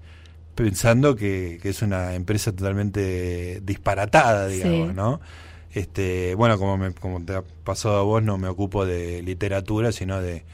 pensando 0.55 1.17
que, 1.17 1.59
que 1.63 1.69
es 1.71 1.83
una 1.83 2.15
empresa 2.15 2.53
totalmente 2.53 3.61
disparatada, 3.65 4.47
digamos, 4.49 4.89
Sí. 4.91 4.95
¿no? 4.95 5.21
Este, 5.73 6.35
bueno, 6.37 6.59
como 6.59 6.77
me, 6.77 6.93
como 6.93 7.21
te 7.25 7.35
ha 7.35 7.43
pasado 7.65 7.99
a 7.99 8.03
vos, 8.03 8.23
no 8.23 8.39
me 8.39 8.49
ocupo 8.49 8.87
de 8.87 9.23
literatura, 9.23 9.91
sino 9.93 10.21
de 10.23 10.45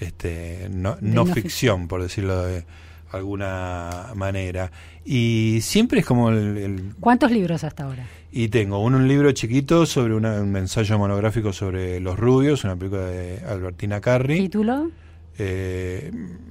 este 0.00 0.68
no, 0.70 0.96
De 0.96 1.02
no 1.08 1.24
no 1.24 1.32
ficción, 1.32 1.86
por 1.86 2.02
decirlo 2.02 2.42
de 2.44 2.64
alguna 3.12 4.08
manera. 4.16 4.72
Y 5.04 5.60
siempre 5.62 6.00
es 6.00 6.06
como 6.06 6.30
el, 6.30 6.56
el- 6.58 6.94
¿Cuántos 6.98 7.30
libros 7.30 7.62
hasta 7.64 7.84
ahora? 7.84 8.04
y 8.32 8.48
tengo 8.48 8.80
un, 8.80 8.96
un 8.96 9.06
libro 9.06 9.30
chiquito 9.30 9.86
sobre 9.86 10.12
una- 10.14 10.40
un 10.40 10.56
ensayo 10.56 10.98
monográfico 10.98 11.52
sobre 11.52 12.00
los 12.00 12.18
rubios, 12.18 12.64
una 12.64 12.74
película 12.74 13.04
de 13.06 13.38
Albertina 13.46 14.00
Carri 14.00 14.38
¿Título? 14.40 14.90
eh, 15.38 16.10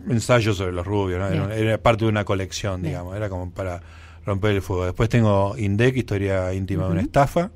ensayo 0.09 0.53
sobre 0.53 0.71
los 0.73 0.85
rubios, 0.85 1.19
¿no? 1.19 1.49
era, 1.51 1.77
parte 1.77 2.05
de 2.05 2.09
una 2.09 2.25
colección, 2.25 2.81
Bien. 2.81 2.91
digamos, 2.93 3.15
era 3.15 3.29
como 3.29 3.51
para 3.51 3.81
romper 4.25 4.51
el 4.51 4.61
fuego. 4.61 4.85
Después 4.85 5.09
tengo 5.09 5.55
Indec, 5.57 5.95
historia 5.97 6.53
íntima 6.53 6.85
de 6.85 6.91
una 6.91 7.01
estafa. 7.01 7.51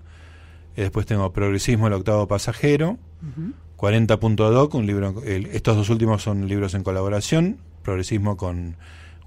Y 0.76 0.82
después 0.82 1.06
tengo 1.06 1.32
Progresismo, 1.34 1.88
el 1.88 1.94
octavo 1.94 2.28
pasajero. 2.28 2.98
Ujú. 3.22 3.54
40.doc, 3.78 4.74
un 4.76 4.86
libro, 4.86 5.22
el- 5.26 5.46
estos 5.48 5.76
dos 5.78 5.90
últimos 5.90 6.22
son 6.24 6.48
libros 6.48 6.74
en 6.74 6.84
colaboración. 6.84 7.58
Progresismo 7.84 8.36
con 8.38 8.76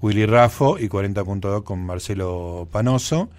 Willy 0.01 0.25
Raffo 0.25 0.77
y 0.79 0.87
40.doc 0.89 1.63
con 1.63 1.85
Marcelo 1.85 2.67
Panoso. 2.71 3.29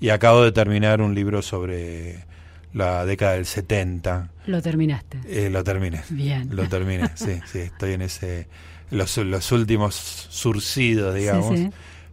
Y 0.00 0.10
acabo 0.10 0.42
de 0.44 0.52
terminar 0.52 1.00
un 1.00 1.14
libro 1.14 1.42
sobre 1.42 2.24
la 2.72 3.04
década 3.04 3.32
del 3.32 3.46
70. 3.46 4.30
Lo 4.46 4.62
terminaste. 4.62 5.18
Eh, 5.26 5.50
lo 5.50 5.64
terminé. 5.64 6.02
Bien. 6.10 6.48
Lo 6.54 6.68
terminé, 6.68 7.10
sí, 7.16 7.40
sí, 7.50 7.58
estoy 7.60 7.94
en 7.94 8.02
ese 8.02 8.46
los, 8.90 9.16
los 9.18 9.52
últimos 9.52 9.94
surcidos, 9.94 11.14
digamos. 11.14 11.58
Sí, 11.58 11.64
sí. 11.64 11.70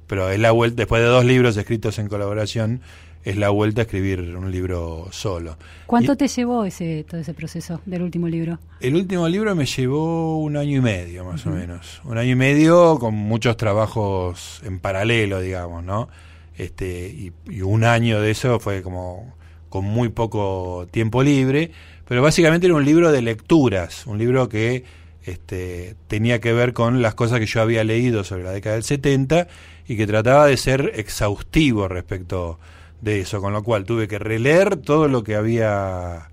Pero 0.08 0.30
es 0.30 0.40
la 0.40 0.52
vuelta, 0.52 0.78
después 0.78 1.02
de 1.02 1.08
dos 1.08 1.26
libros 1.26 1.58
escritos 1.58 1.98
en 1.98 2.08
colaboración, 2.08 2.82
es 3.24 3.38
la 3.38 3.50
vuelta 3.50 3.82
a 3.82 3.84
escribir 3.86 4.20
un 4.38 4.52
libro 4.52 5.08
solo. 5.12 5.58
¿Cuánto 5.88 6.14
Y 6.14 6.16
te 6.16 6.28
llevó 6.28 6.64
ese 6.64 7.04
todo 7.10 7.20
ese 7.20 7.34
proceso 7.34 7.82
del 7.86 8.04
último 8.04 8.28
libro? 8.28 8.60
el 8.80 8.96
último 8.96 9.28
libro 9.28 9.56
me 9.56 9.66
llevó 9.66 10.38
un 10.38 10.58
año 10.58 10.78
y 10.78 10.82
medio, 10.82 11.26
más 11.26 11.46
o 11.48 11.50
menos. 11.50 12.02
Un 12.04 12.20
año 12.20 12.32
y 12.32 12.36
medio 12.36 13.00
con 13.00 13.16
muchos 13.16 13.58
trabajos 13.58 14.62
en 14.64 14.80
paralelo, 14.80 15.42
digamos, 15.42 15.84
¿no? 15.84 16.08
Este, 16.56 17.08
y, 17.08 17.34
y 17.50 17.62
un 17.62 17.84
año 17.84 18.22
de 18.22 18.30
eso 18.32 18.60
fue 18.60 18.84
como 18.84 19.34
con 19.70 19.86
muy 19.86 20.10
poco 20.10 20.88
tiempo 20.92 21.24
libre, 21.24 21.72
pero 22.08 22.22
básicamente 22.22 22.68
era 22.68 22.76
un 22.76 22.86
libro 22.86 23.12
de 23.12 23.24
lecturas, 23.24 24.06
un 24.06 24.20
libro 24.20 24.48
que 24.48 24.84
este, 25.26 25.96
tenía 26.08 26.40
que 26.40 26.54
ver 26.54 26.74
con 26.74 27.02
las 27.02 27.16
cosas 27.16 27.40
que 27.40 27.46
yo 27.46 27.62
había 27.62 27.84
leído 27.84 28.24
sobre 28.24 28.44
la 28.44 28.52
década 28.52 28.76
del 28.76 28.84
70 28.84 29.48
y 29.88 29.98
que 29.98 30.08
trataba 30.08 30.46
de 30.46 30.58
ser 30.58 30.92
exhaustivo 30.96 31.88
respecto 31.88 32.60
de 33.02 33.22
eso, 33.22 33.42
con 33.42 33.54
lo 33.54 33.64
cual 33.64 33.86
tuve 33.86 34.08
que 34.08 34.20
releer 34.20 34.78
todo 34.78 35.08
lo 35.08 35.24
que 35.24 35.36
había 35.36 36.30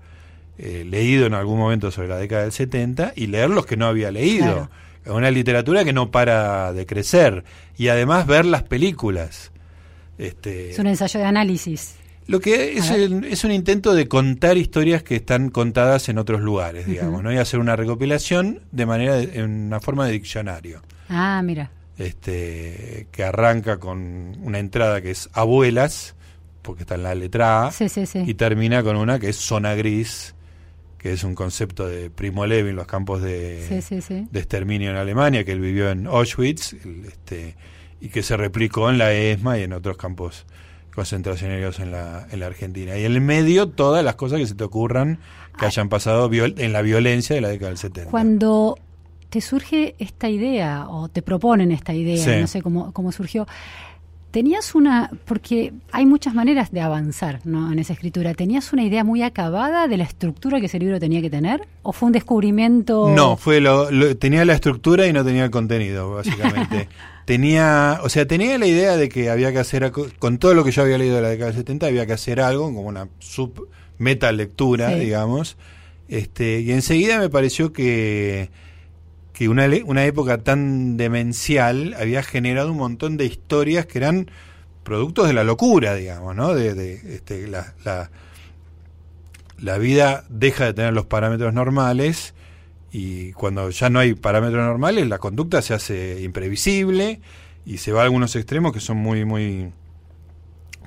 eh, 0.57 0.85
leído 0.87 1.25
en 1.25 1.33
algún 1.33 1.57
momento 1.57 1.91
sobre 1.91 2.07
la 2.07 2.17
década 2.17 2.43
del 2.43 2.51
70 2.51 3.13
y 3.15 3.27
leer 3.27 3.49
los 3.49 3.65
que 3.65 3.77
no 3.77 3.87
había 3.87 4.11
leído. 4.11 4.45
Claro. 4.45 4.69
Es 5.05 5.11
Una 5.11 5.31
literatura 5.31 5.83
que 5.83 5.91
no 5.91 6.11
para 6.11 6.71
de 6.71 6.85
crecer 6.85 7.43
y 7.77 7.89
además 7.89 8.25
ver 8.27 8.45
las 8.45 8.63
películas. 8.63 9.51
Este, 10.17 10.71
Es 10.71 10.79
un 10.79 10.87
ensayo 10.87 11.19
de 11.19 11.25
análisis. 11.25 11.95
Lo 12.27 12.39
que 12.39 12.77
es, 12.77 12.89
el- 12.89 13.25
es 13.25 13.43
un 13.43 13.51
intento 13.51 13.93
de 13.93 14.07
contar 14.07 14.57
historias 14.57 15.03
que 15.03 15.15
están 15.15 15.49
contadas 15.49 16.07
en 16.09 16.17
otros 16.17 16.41
lugares, 16.41 16.85
digamos. 16.87 17.21
¿no? 17.23 17.31
Y 17.33 17.37
hacer 17.37 17.59
una 17.59 17.75
recopilación 17.75 18.61
de 18.71 18.85
manera, 18.85 19.15
de- 19.15 19.39
en 19.39 19.49
una 19.67 19.79
forma 19.79 20.05
de 20.05 20.13
diccionario, 20.13 20.81
Ah, 21.09 21.41
mira. 21.43 21.69
este, 21.97 23.07
que 23.11 23.23
arranca 23.23 23.77
con 23.79 24.35
una 24.41 24.59
entrada 24.59 25.01
que 25.01 25.11
es 25.11 25.29
abuelas, 25.33 26.15
porque 26.61 26.83
está 26.83 26.95
en 26.95 27.03
la 27.03 27.15
letra 27.15 27.67
A, 27.67 27.71
Sí, 27.71 27.89
sí, 27.89 28.05
sí. 28.05 28.23
y 28.25 28.33
termina 28.35 28.83
con 28.83 28.95
una 28.95 29.19
que 29.19 29.29
es 29.29 29.35
zona 29.35 29.73
gris, 29.75 30.33
que 30.97 31.11
es 31.11 31.23
un 31.25 31.35
concepto 31.35 31.85
de 31.87 32.09
Primo 32.09 32.45
Levi 32.45 32.69
en 32.69 32.77
los 32.77 32.87
campos 32.87 33.21
de, 33.21 33.67
exterminio 34.33 34.89
en 34.91 34.95
Alemania, 34.95 35.43
que 35.43 35.51
él 35.51 35.59
vivió 35.59 35.89
en 35.91 36.07
Auschwitz, 36.07 36.73
el- 36.85 37.05
este, 37.05 37.55
y 37.99 38.07
que 38.09 38.23
se 38.23 38.37
replicó 38.37 38.89
en 38.89 38.97
la 38.97 39.11
ESMA 39.13 39.57
y 39.59 39.63
en 39.63 39.73
otros 39.73 39.97
campos 39.97 40.45
concentracionarios 40.95 41.79
en 41.79 41.91
la, 41.91 42.27
en 42.31 42.39
la 42.39 42.45
Argentina. 42.47 42.97
Y 42.97 43.05
en 43.05 43.11
el 43.13 43.21
medio, 43.21 43.67
todas 43.69 44.03
las 44.03 44.15
cosas 44.15 44.39
que 44.39 44.47
se 44.47 44.55
te 44.55 44.63
ocurran 44.63 45.19
que 45.57 45.65
hayan 45.65 45.89
pasado 45.89 46.29
viol- 46.29 46.55
en 46.57 46.73
la 46.73 46.81
violencia 46.81 47.35
de 47.35 47.41
la 47.41 47.49
década 47.49 47.69
del 47.69 47.77
70. 47.77 48.11
Cuando 48.11 48.77
te 49.29 49.41
surge 49.41 49.95
esta 49.99 50.29
idea 50.29 50.87
o 50.89 51.09
te 51.09 51.21
proponen 51.21 51.71
esta 51.71 51.93
idea, 51.93 52.23
Sí. 52.23 52.39
no 52.41 52.47
sé 52.47 52.61
cómo, 52.61 52.91
cómo 52.93 53.11
surgió, 53.11 53.47
tenías 54.31 54.73
una, 54.73 55.11
porque 55.25 55.73
hay 55.91 56.05
muchas 56.07 56.33
maneras 56.33 56.71
de 56.71 56.81
avanzar 56.81 57.39
¿no? 57.43 57.71
en 57.71 57.77
esa 57.77 57.93
escritura, 57.93 58.33
¿tenías 58.33 58.73
una 58.73 58.83
idea 58.83 59.03
muy 59.03 59.21
acabada 59.21 59.87
de 59.87 59.97
la 59.97 60.03
estructura 60.05 60.59
que 60.59 60.65
ese 60.65 60.79
libro 60.79 60.99
tenía 60.99 61.21
que 61.21 61.29
tener? 61.29 61.67
¿O 61.83 61.91
fue 61.93 62.07
un 62.07 62.13
descubrimiento? 62.13 63.09
No, 63.09 63.37
fue 63.37 63.59
lo, 63.61 63.91
lo- 63.91 64.17
tenía 64.17 64.43
la 64.45 64.53
estructura 64.53 65.05
y 65.07 65.13
no 65.13 65.23
tenía 65.23 65.45
el 65.45 65.51
contenido, 65.51 66.13
básicamente. 66.15 66.89
tenía, 67.25 67.99
o 68.03 68.09
sea, 68.09 68.25
tenía 68.27 68.57
la 68.57 68.65
idea 68.67 68.97
de 68.97 69.09
que 69.09 69.29
había 69.29 69.51
que 69.51 69.59
hacer, 69.59 69.83
algo- 69.83 70.07
con 70.19 70.37
todo 70.37 70.53
lo 70.53 70.63
que 70.63 70.71
yo 70.71 70.81
había 70.81 70.97
leído 70.97 71.15
de 71.15 71.21
la 71.21 71.29
década 71.29 71.51
del 71.51 71.59
70, 71.59 71.87
había 71.87 72.05
que 72.05 72.13
hacer 72.13 72.39
algo, 72.41 72.65
como 72.65 72.81
una 72.83 73.07
sub 73.19 73.67
meta 73.97 74.31
lectura, 74.31 74.89
Sí. 74.93 74.99
digamos. 74.99 75.57
Este, 76.09 76.59
y 76.61 76.71
enseguida 76.71 77.19
me 77.19 77.29
pareció 77.29 77.71
que, 77.73 78.49
que 79.33 79.47
una, 79.49 79.67
una 79.85 80.05
época 80.05 80.37
tan 80.39 80.97
demencial 80.97 81.95
había 81.97 82.21
generado 82.23 82.71
un 82.71 82.77
montón 82.77 83.17
de 83.17 83.25
historias 83.25 83.85
que 83.85 83.97
eran 83.99 84.29
productos 84.83 85.27
de 85.27 85.33
la 85.33 85.43
locura, 85.45 85.95
digamos, 85.95 86.35
¿no? 86.35 86.53
De, 86.53 86.73
de, 86.73 87.15
este, 87.15 87.47
la, 87.47 87.73
la, 87.85 88.11
la 89.59 89.77
vida 89.77 90.25
deja 90.29 90.65
de 90.65 90.73
tener 90.73 90.93
los 90.93 91.05
parámetros 91.05 91.53
normales 91.53 92.33
y 92.95 93.31
cuando 93.33 93.71
ya 93.71 93.89
no 93.89 93.97
hay 93.99 94.13
parámetros 94.13 94.63
normales 94.63 95.07
la 95.07 95.17
conducta 95.17 95.61
se 95.63 95.73
hace 95.73 96.21
imprevisible 96.21 97.19
y 97.65 97.79
se 97.79 97.91
va 97.91 98.01
a 98.01 98.03
algunos 98.03 98.35
extremos 98.35 98.71
que 98.71 98.79
son 98.79 98.97
muy 98.97 99.25
muy 99.25 99.71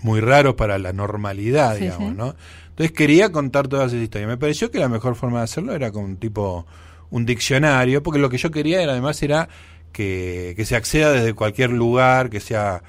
muy 0.02 0.20
raros 0.20 0.54
para 0.54 0.78
la 0.78 0.92
normalidad 0.92 1.74
Sí, 1.74 1.82
digamos 1.82 2.10
sí. 2.10 2.16
no 2.16 2.36
entonces 2.68 2.92
quería 2.92 3.32
contar 3.32 3.66
todas 3.66 3.92
esas 3.92 4.04
historias 4.04 4.28
me 4.30 4.36
pareció 4.38 4.70
que 4.70 4.78
la 4.78 4.88
mejor 4.88 5.16
forma 5.16 5.38
de 5.38 5.44
hacerlo 5.44 5.74
era 5.74 5.90
con 5.90 6.04
un 6.04 6.16
tipo 6.16 6.64
un 7.10 7.26
diccionario 7.26 8.02
porque 8.04 8.20
lo 8.20 8.30
que 8.30 8.38
yo 8.38 8.50
quería 8.52 8.80
era 8.80 8.92
además 8.92 9.20
era 9.22 9.48
que, 9.92 10.54
que 10.56 10.64
se 10.64 10.76
acceda 10.76 11.10
desde 11.10 11.34
cualquier 11.34 11.70
lugar 11.70 12.30
que 12.30 12.38
sea 12.38 12.82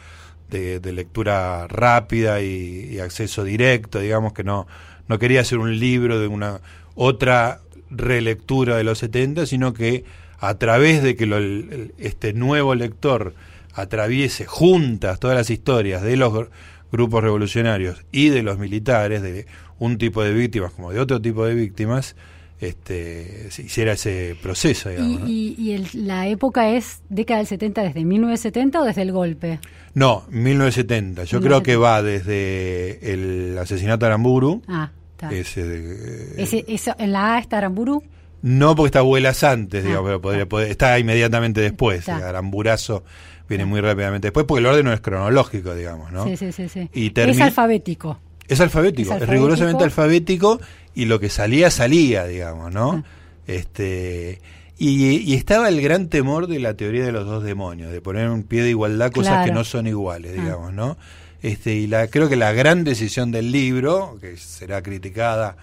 de, 0.50 0.80
de 0.80 0.94
lectura 0.94 1.68
rápida 1.68 2.42
y, 2.42 2.90
y 2.92 3.00
acceso 3.00 3.44
directo 3.44 4.00
digamos 4.00 4.34
que 4.34 4.44
no 4.44 4.68
no 5.08 5.18
quería 5.18 5.42
hacer 5.42 5.58
un 5.58 5.80
libro 5.80 6.20
de 6.20 6.28
una 6.28 6.62
otra 6.96 7.62
relectura 7.90 8.78
de 8.78 8.84
los 8.84 8.98
70, 9.00 9.46
sino 9.46 9.74
que 9.74 10.04
a 10.40 10.56
través 10.58 11.02
de 11.04 11.16
que 11.16 11.26
lo- 11.26 11.38
este 11.98 12.34
nuevo 12.34 12.76
lector 12.76 13.34
atraviese 13.74 14.46
juntas 14.46 15.20
todas 15.20 15.36
las 15.38 15.50
historias 15.50 16.02
de 16.02 16.18
los 16.18 16.34
gr- 16.34 16.50
grupos 16.92 17.24
revolucionarios 17.24 18.06
y 18.12 18.30
de 18.30 18.44
los 18.44 18.58
militares, 18.58 19.22
de 19.22 19.46
un 19.80 19.98
tipo 19.98 20.24
de 20.24 20.34
víctimas 20.34 20.72
como 20.72 20.92
de 20.92 21.00
otro 21.00 21.22
tipo 21.22 21.46
de 21.46 21.54
víctimas, 21.54 22.16
este, 22.60 23.52
se 23.52 23.62
hiciera 23.64 23.92
ese 23.94 24.36
proceso. 24.42 24.90
Digamos, 24.90 25.30
¿Y, 25.30 25.56
y, 25.60 25.72
el, 25.74 25.88
la 25.94 26.28
época 26.28 26.72
es 26.72 27.02
década 27.10 27.38
del 27.40 27.48
70, 27.48 27.84
desde 27.84 28.04
1970 28.04 28.82
o 28.82 28.86
desde 28.86 29.04
el 29.04 29.12
golpe? 29.12 29.60
No, 29.94 30.24
1970. 30.32 31.24
Yo 31.26 31.40
1970. 31.40 31.48
creo 31.48 31.64
que 31.64 31.76
va 31.76 32.02
desde 32.02 33.14
el 33.14 33.58
asesinato 33.60 34.06
de 34.06 34.08
Aramburu. 34.08 34.64
Ah, 34.68 34.92
Ese, 35.32 35.64
de, 35.64 36.42
¿Ese, 36.42 36.66
eso, 36.68 36.96
¿En 36.98 37.12
la 37.12 37.36
A 37.36 37.40
está 37.40 37.58
Aramburu? 37.58 38.04
No, 38.42 38.76
porque 38.76 38.88
está 38.88 39.00
Abuelas 39.00 39.44
antes, 39.44 39.84
digamos, 39.84 40.08
pero 40.08 40.22
podría, 40.22 40.48
poder, 40.48 40.70
está 40.70 40.98
inmediatamente 41.00 41.60
después. 41.62 42.08
El 42.08 42.24
Aramburazo 42.24 43.04
viene 43.50 43.66
muy 43.66 43.82
rápidamente 43.82 44.28
después, 44.28 44.46
porque 44.46 44.60
el 44.60 44.66
orden 44.68 44.86
no 44.86 44.94
es 44.94 45.02
cronológico, 45.02 45.74
digamos, 45.74 46.12
¿no? 46.12 46.26
Sí, 46.26 46.38
sí, 46.38 46.52
sí. 46.52 46.70
sí. 46.70 46.90
Y 46.94 47.12
es 47.20 47.42
alfabético. 47.42 48.20
Es 48.48 48.62
alfabético, 48.62 49.10
es, 49.10 49.12
alfabético. 49.12 49.24
es 49.24 49.30
rigurosamente 49.30 49.84
alfabético 49.84 50.62
y 50.96 51.06
lo 51.06 51.20
que 51.20 51.30
salía, 51.30 51.70
salía, 51.70 52.26
digamos, 52.26 52.72
¿no? 52.74 52.92
Ah. 52.92 53.04
Este, 53.48 54.42
y, 54.78 55.18
y, 55.18 55.34
estaba 55.34 55.70
el 55.70 55.82
gran 55.82 56.08
temor 56.08 56.48
de 56.48 56.60
la 56.60 56.76
teoría 56.76 57.04
de 57.04 57.12
los 57.12 57.26
dos 57.26 57.44
demonios, 57.44 57.92
de 57.92 58.00
poner 58.00 58.30
un 58.30 58.44
pie 58.44 58.62
de 58.62 58.70
igualdad 58.70 59.12
cosas 59.12 59.34
claro. 59.34 59.46
que 59.46 59.52
no 59.52 59.64
son 59.64 59.88
iguales, 59.88 60.34
digamos, 60.34 60.70
ah. 60.70 60.76
¿no? 60.76 60.98
Este, 61.42 61.74
y 61.76 61.88
la, 61.88 62.08
creo 62.08 62.30
que 62.30 62.36
la 62.36 62.52
gran 62.52 62.84
decisión 62.84 63.32
del 63.32 63.52
libro, 63.52 64.18
que 64.20 64.38
será 64.38 64.82
criticada 64.82 65.58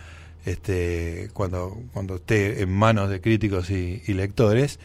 este, 0.45 1.31
cuando, 1.33 1.79
cuando 1.93 2.17
esté 2.17 2.63
en 2.63 2.73
manos 2.73 3.11
de 3.11 3.21
críticos 3.21 3.71
y, 3.71 4.03
y 4.07 4.13
lectores, 4.15 4.79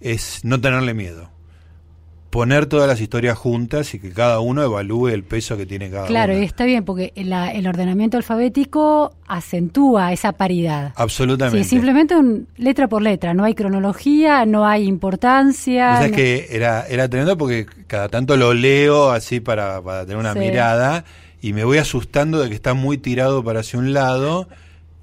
es 0.00 0.44
no 0.44 0.60
tenerle 0.60 0.94
miedo 0.94 1.30
poner 2.32 2.64
todas 2.64 2.88
las 2.88 2.98
historias 2.98 3.36
juntas 3.36 3.92
y 3.92 3.98
que 3.98 4.10
cada 4.10 4.40
uno 4.40 4.62
evalúe 4.62 5.08
el 5.08 5.22
peso 5.22 5.58
que 5.58 5.66
tiene 5.66 5.90
cada 5.90 6.06
claro, 6.06 6.32
una. 6.32 6.38
Claro, 6.38 6.46
está 6.46 6.64
bien, 6.64 6.82
porque 6.82 7.12
la, 7.14 7.52
el 7.52 7.66
ordenamiento 7.66 8.16
alfabético 8.16 9.12
acentúa 9.26 10.14
esa 10.14 10.32
paridad. 10.32 10.94
Absolutamente. 10.96 11.62
Sí, 11.62 11.68
simplemente 11.68 12.16
un, 12.16 12.48
letra 12.56 12.88
por 12.88 13.02
letra, 13.02 13.34
no 13.34 13.44
hay 13.44 13.54
cronología, 13.54 14.46
no 14.46 14.66
hay 14.66 14.84
importancia. 14.84 15.92
O 15.92 15.98
sea, 15.98 16.08
no... 16.08 16.16
que 16.16 16.46
era, 16.50 16.86
era 16.86 17.06
tremendo 17.06 17.36
porque 17.36 17.66
cada 17.86 18.08
tanto 18.08 18.34
lo 18.38 18.54
leo 18.54 19.10
así 19.10 19.40
para, 19.40 19.82
para 19.82 20.06
tener 20.06 20.16
una 20.16 20.32
sí. 20.32 20.38
mirada 20.38 21.04
y 21.42 21.52
me 21.52 21.64
voy 21.64 21.76
asustando 21.76 22.40
de 22.40 22.48
que 22.48 22.54
está 22.54 22.72
muy 22.72 22.96
tirado 22.96 23.44
para 23.44 23.60
hacia 23.60 23.78
un 23.78 23.92
lado 23.92 24.48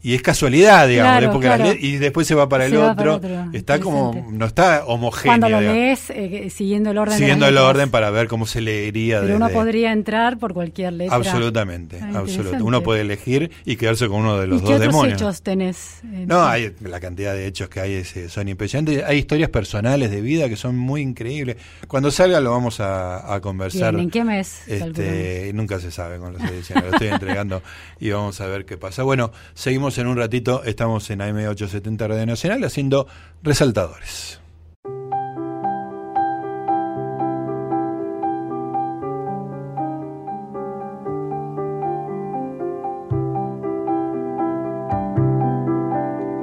y 0.02 0.14
es 0.16 0.22
casualidad, 0.22 0.88
digamos, 0.88 1.12
claro, 1.18 1.32
porque 1.34 1.48
claro. 1.48 1.66
la 1.66 1.74
y 1.74 1.98
después 1.98 2.26
se 2.26 2.34
va 2.34 2.48
para 2.48 2.66
el, 2.66 2.72
se 2.72 2.78
otro. 2.78 3.20
Está 3.52 3.80
como, 3.80 4.28
no 4.32 4.46
está 4.46 4.86
homogéneo. 4.86 5.32
Cuando 5.32 5.50
lo 5.50 5.60
lees 5.60 6.10
eh, 6.10 6.50
siguiendo 6.50 6.92
el 6.92 6.98
orden. 6.98 7.18
Siguiendo 7.18 7.46
el 7.48 7.58
orden 7.58 7.90
para 7.92 8.10
ver 8.10 8.28
cómo 8.30 8.46
se 8.46 8.62
leería. 8.62 9.18
Pero 9.18 9.34
desde... 9.34 9.36
uno 9.36 9.50
podría 9.50 9.92
entrar 9.92 10.38
por 10.38 10.54
cualquier 10.54 10.94
letra. 10.94 11.16
Absolutamente, 11.16 12.00
Ah, 12.02 12.20
absolutamente. 12.20 12.64
Uno 12.64 12.82
puede 12.82 13.02
elegir 13.02 13.52
y 13.66 13.76
quedarse 13.76 14.08
con 14.08 14.22
uno 14.22 14.40
de 14.40 14.48
los 14.48 14.60
¿Y 14.60 14.62
dos 14.62 14.70
qué 14.70 14.76
otros 14.78 14.94
demonios. 14.94 15.22
hechos 15.22 15.42
tenés? 15.42 16.00
Eh, 16.06 16.26
No, 16.26 16.46
hay 16.46 16.74
la 16.82 17.00
cantidad 17.02 17.34
de 17.34 17.46
hechos 17.48 17.68
que 17.68 17.82
hay 17.82 17.94
es, 17.96 18.16
eh, 18.16 18.30
son 18.30 18.48
impresionantes. 18.48 19.04
Hay 19.06 19.18
historias 19.18 19.50
personales 19.50 20.12
de 20.12 20.22
vida 20.22 20.48
que 20.48 20.56
son 20.56 20.78
muy 20.78 21.02
increíbles. 21.02 21.58
Cuando 21.90 22.10
salga 22.10 22.40
lo 22.40 22.52
vamos 22.52 22.80
a, 22.80 23.34
a 23.34 23.42
conversar. 23.42 23.94
Bien, 23.96 24.06
¿En 24.06 24.10
qué 24.12 24.24
mes? 24.24 24.62
Este, 24.68 25.52
nunca 25.54 25.80
se 25.80 25.92
sabe 25.92 26.20
con 26.20 26.34
las 26.38 26.50
ediciones. 26.50 26.86
lo 26.86 26.92
estoy 26.94 27.08
entregando 27.10 27.62
y 28.00 28.12
vamos 28.12 28.40
a 28.40 28.48
ver 28.48 28.66
qué 28.66 28.78
pasa. 28.78 29.04
Bueno, 29.04 29.32
seguimos 29.54 29.89
en 29.98 30.08
un 30.08 30.18
ratito. 30.18 30.64
Estamos 30.64 31.10
en 31.10 31.20
AM870 31.20 32.08
Radio 32.08 32.26
Nacional 32.26 32.64
haciendo 32.64 33.08
resaltadores. 33.42 34.40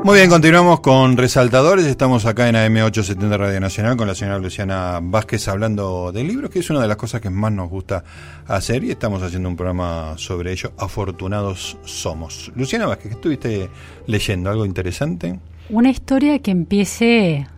Muy 0.06 0.18
bien, 0.18 0.30
continuamos 0.30 0.78
con 0.78 1.16
Resaltadores. 1.16 1.84
Estamos 1.84 2.26
acá 2.26 2.48
en 2.48 2.54
AM870 2.54 3.38
Radio 3.38 3.58
Nacional 3.58 3.96
con 3.96 4.06
la 4.06 4.14
señora 4.14 4.38
Luciana 4.38 5.00
Vázquez 5.02 5.48
hablando 5.48 6.12
del 6.12 6.28
libro, 6.28 6.48
que 6.48 6.60
es 6.60 6.70
una 6.70 6.80
de 6.80 6.86
las 6.86 6.96
cosas 6.96 7.20
que 7.20 7.28
más 7.28 7.50
nos 7.50 7.68
gusta 7.68 8.04
hacer 8.46 8.84
y 8.84 8.92
estamos 8.92 9.20
haciendo 9.24 9.48
un 9.48 9.56
programa 9.56 10.14
sobre 10.16 10.52
ello. 10.52 10.70
Afortunados 10.78 11.76
somos. 11.82 12.52
Luciana 12.54 12.86
Vázquez, 12.86 13.08
¿qué 13.08 13.14
estuviste 13.14 13.70
leyendo? 14.06 14.48
¿Algo 14.48 14.64
interesante? 14.64 15.40
Una 15.70 15.90
historia 15.90 16.38
que 16.38 16.52
empiece 16.52 17.48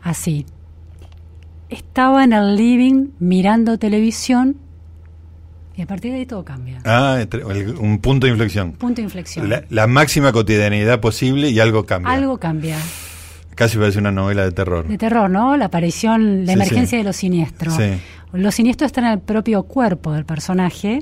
así. 0.00 0.46
Estaba 1.68 2.22
en 2.22 2.34
el 2.34 2.54
living 2.54 3.08
mirando 3.18 3.78
televisión 3.78 4.58
y 5.76 5.82
a 5.82 5.86
partir 5.86 6.12
de 6.12 6.18
ahí 6.18 6.26
todo 6.26 6.44
cambia. 6.44 6.80
Ah, 6.84 7.18
un 7.78 7.98
punto 7.98 8.26
de 8.26 8.32
inflexión. 8.32 8.72
Punto 8.72 8.96
de 8.96 9.02
inflexión. 9.02 9.48
La, 9.48 9.64
la, 9.68 9.86
máxima 9.86 10.32
cotidianidad 10.32 11.00
posible 11.00 11.50
y 11.50 11.60
algo 11.60 11.84
cambia. 11.84 12.12
Algo 12.12 12.38
cambia. 12.38 12.78
Casi 13.54 13.76
parece 13.78 13.98
una 13.98 14.12
novela 14.12 14.44
de 14.44 14.52
terror. 14.52 14.86
De 14.86 14.98
terror, 14.98 15.28
¿no? 15.30 15.56
La 15.56 15.66
aparición, 15.66 16.46
la 16.46 16.52
Sí, 16.52 16.52
emergencia 16.52 16.86
sí. 16.86 16.96
de 16.98 17.04
lo 17.04 17.12
siniestro. 17.12 17.70
Sí. 17.70 17.92
Lo 18.32 18.50
siniestro 18.52 18.86
está 18.86 19.00
en 19.00 19.06
el 19.08 19.18
propio 19.18 19.62
cuerpo 19.64 20.12
del 20.12 20.24
personaje 20.24 21.00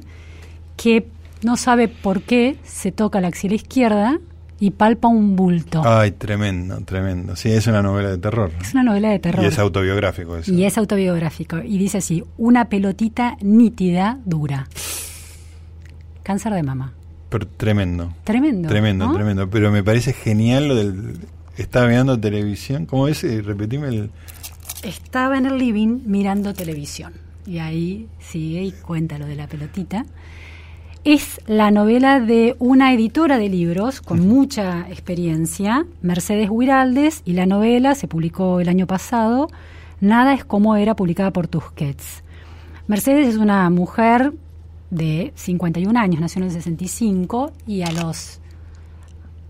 que 0.76 1.06
no 1.42 1.56
sabe 1.56 1.88
por 1.88 2.22
qué 2.22 2.56
se 2.64 2.90
toca 2.92 3.20
la 3.20 3.28
axila 3.28 3.54
izquierda 3.54 4.18
y 4.60 4.70
palpa 4.70 5.08
un 5.08 5.36
bulto. 5.36 5.82
Ay, 5.84 6.12
tremendo, 6.12 6.80
tremendo. 6.84 7.36
Sí, 7.36 7.50
es 7.50 7.66
una 7.66 7.82
novela 7.82 8.10
de 8.10 8.18
terror. 8.18 8.52
Es 8.60 8.72
una 8.72 8.82
novela 8.82 9.10
de 9.10 9.18
terror. 9.18 9.44
Y 9.44 9.48
es 9.48 9.58
autobiográfico 9.58 10.36
eso. 10.36 10.52
Y 10.52 10.64
es 10.64 10.78
autobiográfico. 10.78 11.58
Y 11.58 11.78
dice 11.78 11.98
así, 11.98 12.24
una 12.38 12.68
pelotita 12.68 13.36
nítida, 13.42 14.18
dura. 14.24 14.68
Cáncer 16.22 16.54
de 16.54 16.62
mama. 16.62 16.92
Pero 17.28 17.46
tremendo. 17.48 18.14
Tremendo. 18.24 18.68
Tremendo, 18.68 19.06
¿no? 19.06 19.14
tremendo. 19.14 19.50
Pero 19.50 19.72
me 19.72 19.82
parece 19.82 20.12
genial 20.12 20.68
lo 20.68 20.74
del... 20.76 21.18
Estaba 21.56 21.88
mirando 21.88 22.18
televisión. 22.18 22.86
¿Cómo 22.86 23.08
es? 23.08 23.24
Eh, 23.24 23.42
Repetime 23.42 23.88
el... 23.88 24.10
Estaba 24.82 25.38
en 25.38 25.46
el 25.46 25.58
living 25.58 26.00
mirando 26.06 26.54
televisión. 26.54 27.12
Y 27.46 27.58
ahí 27.58 28.08
sigue 28.20 28.62
y 28.62 28.72
cuenta 28.72 29.18
lo 29.18 29.26
de 29.26 29.34
la 29.34 29.46
pelotita. 29.46 30.06
Es 31.04 31.40
la 31.46 31.70
novela 31.70 32.18
de 32.18 32.56
una 32.58 32.94
editora 32.94 33.36
de 33.36 33.50
libros 33.50 34.00
con 34.00 34.26
mucha 34.26 34.88
experiencia, 34.88 35.84
Mercedes 36.00 36.48
Huiraldes, 36.48 37.20
y 37.26 37.34
la 37.34 37.44
novela 37.44 37.94
se 37.94 38.08
publicó 38.08 38.58
el 38.60 38.70
año 38.70 38.86
pasado, 38.86 39.48
Nada 40.00 40.34
es 40.34 40.44
como 40.44 40.76
era, 40.76 40.96
publicada 40.96 41.30
por 41.30 41.46
Tusquets. 41.46 42.24
Mercedes 42.86 43.28
es 43.28 43.36
una 43.36 43.68
mujer 43.70 44.32
de 44.90 45.32
51 45.34 45.98
años, 45.98 46.20
nació 46.20 46.40
en 46.40 46.46
el 46.46 46.52
65, 46.52 47.52
y 47.66 47.82
a 47.82 47.90
los 47.92 48.40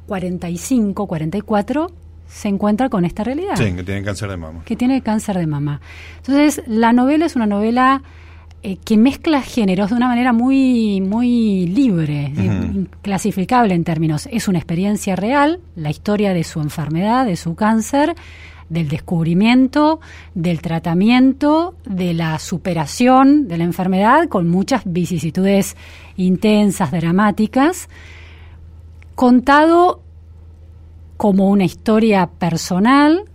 45, 0.07 1.07
44 1.07 1.87
se 2.27 2.49
encuentra 2.49 2.89
con 2.89 3.05
esta 3.05 3.25
realidad. 3.25 3.57
Sí, 3.57 3.73
que 3.75 3.83
tiene 3.85 4.03
cáncer 4.03 4.29
de 4.29 4.37
mama. 4.37 4.63
Que 4.65 4.77
tiene 4.77 5.03
cáncer 5.03 5.39
de 5.39 5.47
mama. 5.47 5.81
Entonces, 6.19 6.63
la 6.67 6.93
novela 6.93 7.27
es 7.27 7.37
una 7.37 7.47
novela 7.47 8.03
eh, 8.67 8.79
que 8.83 8.97
mezcla 8.97 9.43
géneros 9.43 9.91
de 9.91 9.97
una 9.97 10.09
manera 10.09 10.33
muy, 10.33 11.03
muy 11.03 11.67
libre, 11.67 12.33
uh 12.35 12.41
-huh. 12.41 12.75
inclasificable 12.75 13.75
en 13.75 13.85
términos. 13.85 14.27
Es 14.33 14.49
una 14.49 14.57
experiencia 14.57 15.17
real, 15.17 15.61
la 15.77 15.91
historia 15.91 16.33
de 16.33 16.45
su 16.45 16.63
enfermedad, 16.63 17.27
de 17.27 17.37
su 17.37 17.57
cáncer, 17.57 18.15
del 18.71 18.89
descubrimiento, 18.89 20.01
del 20.35 20.63
tratamiento, 20.63 21.75
de 21.85 22.15
la 22.15 22.39
superación 22.39 23.49
de 23.49 23.59
la 23.59 23.65
enfermedad, 23.65 24.29
con 24.29 24.49
muchas 24.49 24.81
vicisitudes 24.87 25.77
intensas, 26.17 26.91
dramáticas, 26.91 27.91
contado 29.15 30.01
como 31.19 31.51
una 31.51 31.65
historia 31.65 32.31
personal, 32.39 33.21
eh, 33.21 33.34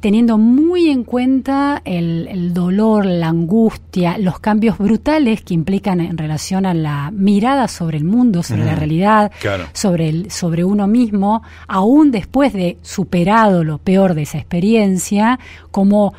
teniendo 0.00 0.38
muy 0.38 0.88
en 0.88 1.04
cuenta 1.04 1.82
el, 1.84 2.28
el, 2.28 2.54
dolor, 2.54 3.06
la 3.06 3.28
angustia, 3.28 4.18
los 4.18 4.38
cambios 4.40 4.78
brutales 4.78 5.42
que 5.42 5.54
implican 5.54 6.00
en 6.00 6.18
relación 6.18 6.66
a 6.66 6.74
la 6.74 7.10
mirada 7.12 7.68
sobre 7.68 7.98
el 7.98 8.04
mundo, 8.04 8.42
sobre 8.42 8.62
uh 8.62 8.64
-huh. 8.64 8.68
la 8.68 8.74
realidad, 8.76 9.32
claro. 9.40 9.64
sobre, 9.72 10.08
el, 10.08 10.30
sobre 10.30 10.64
uno 10.64 10.86
mismo, 10.86 11.42
aún 11.68 12.10
después 12.10 12.52
de 12.52 12.78
superado 12.82 13.64
lo 13.64 13.78
peor 13.78 14.14
de 14.14 14.22
esa 14.22 14.38
experiencia, 14.38 15.38
como 15.70 16.14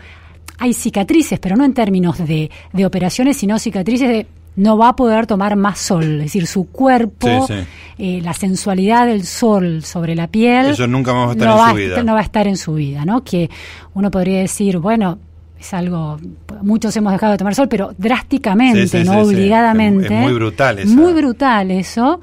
hay 0.58 0.74
cicatrices, 0.74 1.40
pero 1.40 1.56
no 1.56 1.66
en 1.66 1.74
términos 1.74 2.18
de, 2.18 2.50
de 2.72 2.86
operaciones, 2.86 3.38
sino 3.38 3.60
cicatrices 3.60 4.08
de 4.08 4.28
no 4.56 4.78
va 4.78 4.90
a 4.90 4.96
poder 4.96 5.26
tomar 5.28 5.56
más 5.56 5.80
sol, 5.80 6.04
es 6.04 6.24
decir, 6.24 6.48
su 6.48 6.66
cuerpo, 6.68 7.48
sí, 7.48 7.54
sí. 7.54 7.68
Eh, 7.98 8.22
la 8.24 8.34
sensualidad 8.34 9.06
del 9.06 9.24
sol 9.24 9.84
sobre 9.84 10.16
la 10.16 10.28
piel. 10.28 10.68
Eso 10.68 10.88
nunca 10.88 11.14
más 11.14 11.28
va 11.28 11.32
a 11.32 11.34
estar 11.34 11.48
no 11.48 11.54
en 11.54 11.60
va 11.60 11.70
su 11.70 11.76
vida. 11.76 12.04
No 12.04 12.14
va 12.14 12.20
a 12.20 12.24
estar 12.24 12.48
en 12.48 12.58
su 12.58 12.74
vida, 12.74 13.06
¿no? 13.06 13.24
Que 13.24 13.50
uno 13.94 14.10
podría 14.10 14.40
decir, 14.40 14.80
bueno, 14.80 15.20
es 15.60 15.74
algo, 15.74 16.20
muchos 16.62 16.96
hemos 16.98 17.14
dejado 17.14 17.34
de 17.34 17.38
tomar 17.38 17.56
sol, 17.56 17.68
pero 17.70 17.94
drásticamente, 17.98 18.88
sí, 18.88 19.04
no 19.04 19.20
obligadamente. 19.20 20.06
Es, 20.06 20.12
es, 20.12 20.20
muy 20.20 20.34
brutal 20.34 20.80
eso. 20.80 20.94
Muy 20.94 21.14
brutal 21.14 21.72
eso. 21.72 22.20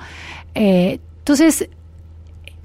Eh, 0.55 0.99
entonces, 1.19 1.69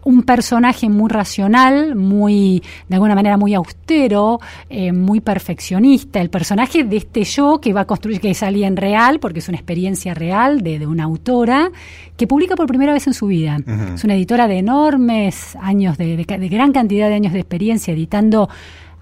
un 0.06 0.24
personaje 0.24 0.88
muy 0.88 1.10
racional, 1.10 1.96
muy, 1.96 2.64
de 2.88 2.96
alguna 2.96 3.16
manera 3.16 3.38
muy 3.38 3.54
austero, 3.54 4.40
eh, 4.70 4.92
muy 4.92 5.20
perfeccionista. 5.20 6.22
El 6.22 6.30
personaje 6.30 6.84
de 6.84 6.98
este 6.98 7.24
yo 7.24 7.60
que 7.60 7.74
va 7.74 7.82
a 7.82 7.86
construir, 7.86 8.22
que 8.22 8.30
es 8.30 8.44
alguien 8.44 8.78
real, 8.78 9.20
porque 9.20 9.40
es 9.40 9.50
una 9.50 9.58
experiencia 9.58 10.14
real 10.14 10.62
de, 10.62 10.86
una 10.86 11.04
autora, 11.06 11.72
que 12.16 12.28
publica 12.28 12.56
por 12.56 12.68
primera 12.68 12.94
vez 12.94 13.08
en 13.08 13.14
su 13.14 13.28
vida. 13.28 13.58
Es 13.96 14.04
una 14.04 14.14
editora 14.14 14.48
de 14.48 14.60
enormes 14.60 15.56
años, 15.60 15.98
de 15.98 16.24
gran 16.50 16.72
cantidad 16.72 17.10
de 17.10 17.16
años 17.16 17.34
de 17.34 17.40
experiencia 17.40 17.94
editando 17.94 18.48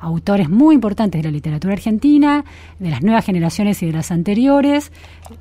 autores 0.03 0.49
muy 0.49 0.75
importantes 0.75 1.21
de 1.21 1.27
la 1.27 1.31
literatura 1.31 1.73
argentina, 1.73 2.43
de 2.79 2.89
las 2.89 3.01
nuevas 3.01 3.25
generaciones 3.25 3.81
y 3.81 3.87
de 3.87 3.93
las 3.93 4.11
anteriores. 4.11 4.91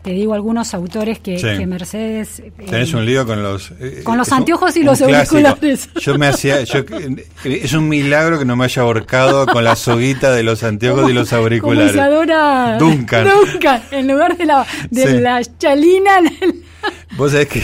Te 0.02 0.12
digo 0.12 0.34
algunos 0.34 0.74
autores 0.74 1.18
que, 1.18 1.66
Mercedes... 1.66 2.40
Eh, 2.40 2.52
Tenés 2.68 2.94
un 2.94 3.04
lío 3.04 3.26
con 3.26 3.42
los... 3.42 3.72
Eh, 3.80 4.02
con 4.04 4.16
los 4.16 4.30
anteojos 4.32 4.76
y 4.76 4.82
los 4.82 5.02
auriculares. 5.02 5.90
Yo 6.00 6.16
me 6.18 6.26
hacía... 6.26 6.60
es 6.60 7.72
un 7.72 7.88
milagro 7.88 8.38
que 8.38 8.44
no 8.44 8.56
me 8.56 8.64
haya 8.64 8.82
ahorcado 8.82 9.46
con 9.46 9.64
la 9.64 9.76
soguita 9.76 10.32
de 10.32 10.42
los 10.42 10.62
anteojos 10.62 11.10
y 11.10 11.12
los 11.12 11.32
auriculares. 11.32 11.92
Como 11.92 12.78
Duncan. 12.78 13.28
Duncan, 13.28 13.82
en 13.90 14.08
lugar 14.08 14.36
de 14.36 14.46
la, 14.46 14.66
de 14.90 15.20
la 15.20 15.42
chalina... 15.58 16.20
Vos 17.16 17.32
sabés 17.32 17.48
que 17.48 17.62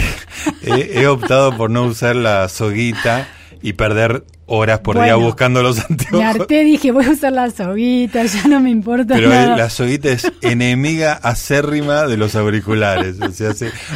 he 0.63 1.07
optado 1.07 1.57
por 1.57 1.71
no 1.71 1.85
usar 1.85 2.15
la 2.15 2.49
soguita 2.49 3.27
y 3.63 3.73
perder 3.73 4.25
horas 4.49 4.81
por 4.81 5.01
día 5.01 5.15
buscando 5.17 5.63
los 5.63 5.79
anteojos. 5.91 6.19
Me 6.19 6.25
harté, 6.25 6.65
dije, 6.65 6.91
voy 6.91 7.05
a 7.05 7.11
usar 7.11 7.33
la 7.33 7.51
soguita, 7.51 8.25
ya 8.25 8.49
no 8.49 8.61
me 8.61 8.71
importa 8.71 9.15
Pero 9.15 9.29
la 9.31 9.71
soguita 9.71 10.09
es 10.09 10.31
enemiga 10.43 11.13
acérrima 11.13 12.07
de 12.07 12.17
los 12.17 12.35
auriculares. 12.35 13.21
O 13.21 13.31
sea, 13.31 13.51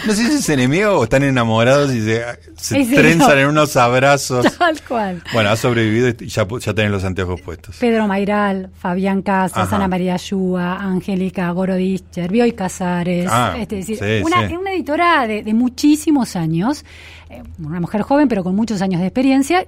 no 0.07 0.15
sé 0.15 0.15
si 0.15 0.37
es 0.37 0.49
enemigo 0.49 0.93
o 0.93 1.05
están 1.05 1.23
enamorados 1.23 1.93
y 1.93 2.03
se, 2.03 2.25
se 2.57 2.85
trenzan 2.85 3.39
en 3.39 3.49
unos 3.49 3.77
abrazos. 3.77 4.47
Tal 4.59 4.81
cual. 4.83 5.23
Bueno, 5.33 5.51
ha 5.51 5.57
sobrevivido 5.57 6.09
y 6.21 6.29
ya, 6.29 6.47
ya 6.47 6.75
tenés 6.75 6.93
los 6.93 7.05
anteojos 7.05 7.41
puestos. 7.41 7.77
Pedro 7.79 8.07
Mayral, 8.07 8.71
Fabián 8.79 9.23
Casas, 9.23 9.73
Ana 9.73 9.89
María 9.89 10.17
Yúa, 10.17 10.77
Angélica 10.77 11.51
Gorodischer, 11.51 12.31
Bioy 12.31 12.53
Casares. 12.53 13.27
Ah, 13.31 13.57
es 13.59 13.69
decir, 13.69 13.99
una, 14.25 14.41
una, 14.59 14.73
editora 14.73 15.27
de, 15.27 15.43
de 15.43 15.55
muchísimos 15.55 16.37
años, 16.37 16.85
eh, 17.31 17.43
una 17.59 17.81
mujer 17.81 18.03
joven 18.03 18.29
pero 18.29 18.45
con 18.45 18.55
muchos 18.55 18.83
años 18.83 19.01
de 19.01 19.07
experiencia 19.07 19.67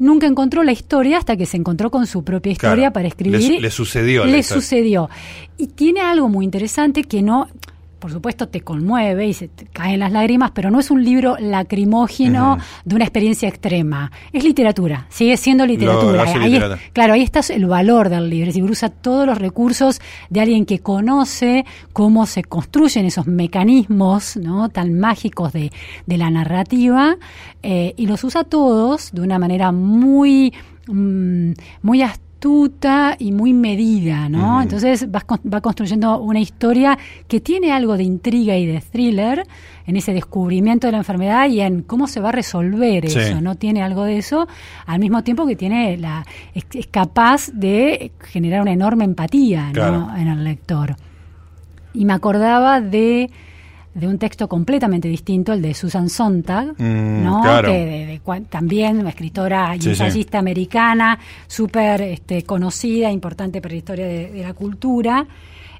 nunca 0.00 0.26
encontró 0.26 0.64
la 0.64 0.72
historia 0.72 1.18
hasta 1.18 1.36
que 1.36 1.46
se 1.46 1.56
encontró 1.56 1.90
con 1.90 2.06
su 2.08 2.24
propia 2.24 2.50
historia 2.50 2.92
para 2.92 3.06
escribir. 3.06 3.60
Le, 3.60 3.70
sucedió. 3.70 4.24
Le 4.24 4.42
sucedió. 4.42 5.08
Y 5.56 5.68
tiene 5.68 6.00
algo 6.00 6.28
muy 6.28 6.44
interesante 6.44 7.04
que 7.04 7.22
no, 7.22 7.48
por 8.00 8.10
supuesto 8.10 8.48
te 8.48 8.62
conmueve 8.62 9.28
y 9.28 9.34
se 9.34 9.48
te 9.48 9.66
caen 9.66 10.00
las 10.00 10.10
lágrimas, 10.10 10.50
pero 10.52 10.70
no 10.70 10.80
es 10.80 10.90
un 10.90 11.04
libro 11.04 11.36
lacrimógeno 11.38 12.58
de 12.84 12.94
una 12.94 13.04
experiencia 13.04 13.48
extrema. 13.48 14.10
Es 14.32 14.42
literatura, 14.42 15.06
sigue 15.10 15.36
siendo 15.36 15.66
literatura. 15.66 16.24
ahí 16.24 16.58
claro, 16.92 17.12
ahí 17.12 17.22
está 17.22 17.40
el 17.50 17.66
valor 17.66 18.08
del 18.08 18.28
libro. 18.28 18.50
Si 18.50 18.62
usa 18.62 18.88
todos 18.88 19.26
los 19.26 19.38
recursos 19.38 20.00
de 20.30 20.40
alguien 20.40 20.64
que 20.64 20.80
conoce 20.80 21.64
cómo 21.92 22.26
se 22.26 22.42
construyen 22.42 23.06
esos 23.06 23.26
mecanismos 23.26 24.36
¿no? 24.36 24.70
tan 24.70 24.98
mágicos 24.98 25.52
de, 25.52 25.70
de 26.06 26.16
la 26.16 26.30
narrativa 26.30 27.16
eh, 27.62 27.94
y 27.96 28.06
los 28.06 28.24
usa 28.24 28.44
todos 28.44 29.12
de 29.12 29.20
una 29.20 29.38
manera 29.38 29.72
muy, 29.72 30.54
mm, 30.86 31.52
muy 31.82 32.02
y 33.18 33.32
muy 33.32 33.52
medida, 33.52 34.28
¿no? 34.28 34.62
Entonces 34.62 35.06
va 35.08 35.60
construyendo 35.60 36.18
una 36.20 36.40
historia 36.40 36.98
que 37.28 37.40
tiene 37.40 37.72
algo 37.72 37.96
de 37.96 38.04
intriga 38.04 38.56
y 38.56 38.66
de 38.66 38.80
thriller 38.80 39.46
en 39.86 39.96
ese 39.96 40.12
descubrimiento 40.12 40.86
de 40.86 40.92
la 40.92 40.98
enfermedad 40.98 41.48
y 41.48 41.60
en 41.60 41.82
cómo 41.82 42.06
se 42.06 42.20
va 42.20 42.30
a 42.30 42.32
resolver 42.32 43.04
eso, 43.04 43.40
¿no? 43.40 43.56
Tiene 43.56 43.82
algo 43.82 44.04
de 44.04 44.18
eso, 44.18 44.48
al 44.86 45.00
mismo 45.00 45.22
tiempo 45.22 45.46
que 45.46 45.56
tiene 45.56 45.96
la 45.98 46.24
es, 46.54 46.64
capaz 46.90 47.50
de 47.52 48.12
generar 48.20 48.62
una 48.62 48.72
enorme 48.72 49.04
empatía 49.04 49.70
en 49.74 50.28
el 50.28 50.44
lector. 50.44 50.96
Y 51.92 52.04
me 52.04 52.12
acordaba 52.12 52.80
de 52.80 53.30
de 53.94 54.06
un 54.06 54.18
texto 54.18 54.48
completamente 54.48 55.08
distinto, 55.08 55.52
el 55.52 55.62
de 55.62 55.74
Susan 55.74 56.08
Sontag, 56.08 56.74
mm, 56.78 57.24
¿no? 57.24 57.42
Que 57.62 58.20
también 58.48 58.98
una 58.98 59.10
escritora 59.10 59.74
y 59.76 59.88
ensayista 59.88 60.38
americana, 60.38 61.18
súper 61.46 62.02
este, 62.02 62.44
conocida, 62.44 63.10
importante 63.10 63.60
para 63.60 63.72
la 63.72 63.78
historia 63.78 64.06
de, 64.06 64.42
la 64.42 64.54
cultura. 64.54 65.26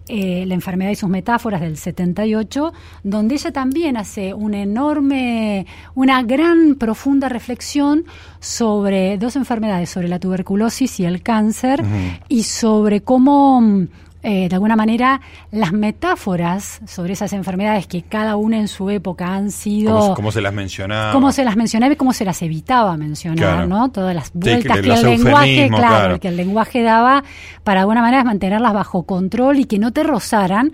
Eh, 0.09 0.45
la 0.45 0.55
enfermedad 0.55 0.91
y 0.91 0.97
sus 0.97 1.09
metáforas 1.09 1.61
del 1.61 1.77
78, 1.77 2.73
donde 3.05 3.37
ella 3.37 3.53
también 3.53 3.97
hace 3.97 4.35
una 4.35 4.61
enorme, 4.61 5.67
una 5.95 6.25
gran, 6.25 6.75
profunda 6.75 7.29
reflexión 7.29 8.07
sobre 8.41 9.19
dos 9.19 9.37
enfermedades, 9.37 9.89
sobre 9.89 10.09
la 10.09 10.19
tuberculosis 10.19 10.99
y 10.99 11.05
el 11.05 11.23
cáncer, 11.23 11.85
y 12.29 12.43
sobre 12.43 13.03
cómo 13.03 13.87
eh, 14.23 14.49
de 14.49 14.55
alguna 14.55 14.77
manera 14.77 15.21
las 15.51 15.73
metáforas 15.73 16.81
sobre 16.87 17.15
esas 17.15 17.33
enfermedades 17.33 17.87
que 17.87 18.03
cada 18.03 18.37
una 18.37 18.59
en 18.59 18.69
su 18.69 18.91
época 18.91 19.35
han 19.35 19.51
sido... 19.51 20.15
¿Cómo, 20.15 20.31
se 20.31 20.41
las 20.41 20.53
mencionaba? 20.53 21.13
Cómo 21.13 21.33
se 21.33 21.45
las 21.45 21.57
mencionaba 21.57 21.93
y 21.93 21.97
cómo 21.97 22.13
se 22.13 22.25
las 22.25 22.43
evitaba 22.43 22.97
mencionar, 22.97 23.67
¿no? 23.67 23.91
Todas 23.91 24.15
las 24.15 24.31
vueltas 24.35 24.81
que, 24.81 24.91
el 24.91 25.03
lenguaje, 25.03 25.69
claro, 25.69 26.21
que 26.21 26.29
el 26.29 26.37
lenguaje 26.37 26.83
daba 26.83 27.25
para 27.65 27.81
de 27.81 27.83
alguna 27.83 28.03
manera 28.03 28.25
mantenerlas 28.25 28.75
bajo 28.75 29.05
control 29.05 29.61
y 29.61 29.65
que 29.65 29.79
no 29.79 29.93
te 29.93 30.03
rozaran 30.03 30.73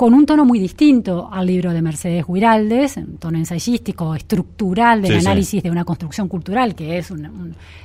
con 0.00 0.14
un 0.14 0.24
tono 0.24 0.46
muy 0.46 0.58
distinto 0.58 1.28
al 1.30 1.46
libro 1.46 1.74
de 1.74 1.82
Mercedes 1.82 2.24
Guiraldes, 2.26 2.96
un 2.96 3.18
tono 3.18 3.36
ensayístico, 3.36 4.14
estructural 4.14 5.02
del 5.02 5.18
análisis 5.18 5.62
de 5.62 5.70
una 5.70 5.84
construcción 5.84 6.26
cultural, 6.26 6.74
que 6.74 6.96
es 6.96 7.12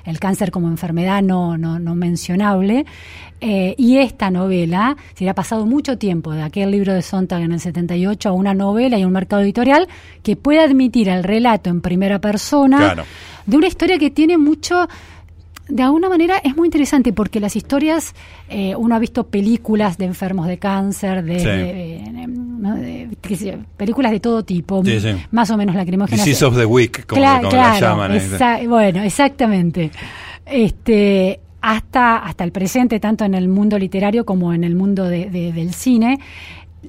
el 0.05 0.17
cáncer 0.17 0.49
como 0.49 0.69
enfermedad 0.69 1.21
no, 1.21 1.57
no, 1.57 1.77
no 1.77 1.93
mencionable. 1.93 2.85
Eh, 3.41 3.75
y 3.77 3.97
esta 3.97 4.31
novela, 4.31 4.95
se 5.13 5.25
le 5.25 5.29
ha 5.29 5.35
pasado 5.35 5.65
mucho 5.65 5.97
tiempo 5.97 6.31
de 6.31 6.43
aquel 6.43 6.71
libro 6.71 6.93
de 6.93 7.01
Sontag 7.01 7.41
en 7.41 7.51
el 7.51 7.59
78 7.59 8.29
a 8.29 8.31
una 8.31 8.53
novela 8.53 8.97
y 8.97 9.03
un 9.03 9.11
mercado 9.11 9.41
editorial 9.41 9.89
que 10.23 10.37
puede 10.37 10.61
admitir 10.61 11.09
el 11.09 11.21
relato 11.21 11.69
en 11.69 11.81
primera 11.81 12.21
persona 12.21 12.95
de 13.45 13.57
una 13.57 13.67
historia 13.67 13.99
que 13.99 14.09
tiene 14.09 14.37
mucho 14.37 14.87
de 15.67 15.83
alguna 15.83 16.09
manera 16.09 16.37
es 16.43 16.55
muy 16.55 16.67
interesante 16.67 17.11
porque 17.13 17.39
las 17.39 17.55
historias, 17.55 18.13
eh, 18.49 18.75
uno 18.75 18.95
ha 18.95 18.99
visto 18.99 19.27
películas 19.27 19.97
de 19.97 20.05
enfermos 20.05 20.47
de 20.47 20.57
cáncer, 20.57 21.23
de, 21.23 22.01
películas 23.75 24.11
de 24.11 24.19
todo 24.19 24.43
tipo, 24.43 24.83
más 25.31 25.49
o 25.49 25.57
menos 25.57 25.75
lacrimógenas. 25.75 26.25
Disease 26.25 26.45
of 26.45 26.55
the 26.55 26.65
Week, 26.65 27.05
como, 27.05 27.21
la 27.21 27.41
llaman. 27.79 28.19
bueno, 28.67 29.01
exactamente. 29.03 29.91
Este, 30.45 31.39
hasta, 31.61 32.17
hasta 32.17 32.43
el 32.43 32.51
presente, 32.51 32.99
tanto 32.99 33.25
en 33.25 33.33
el 33.33 33.47
mundo 33.47 33.79
literario 33.79 34.23
como 34.23 34.53
en 34.53 34.63
el 34.63 34.75
mundo 34.75 35.05
del 35.05 35.73
cine. 35.73 36.19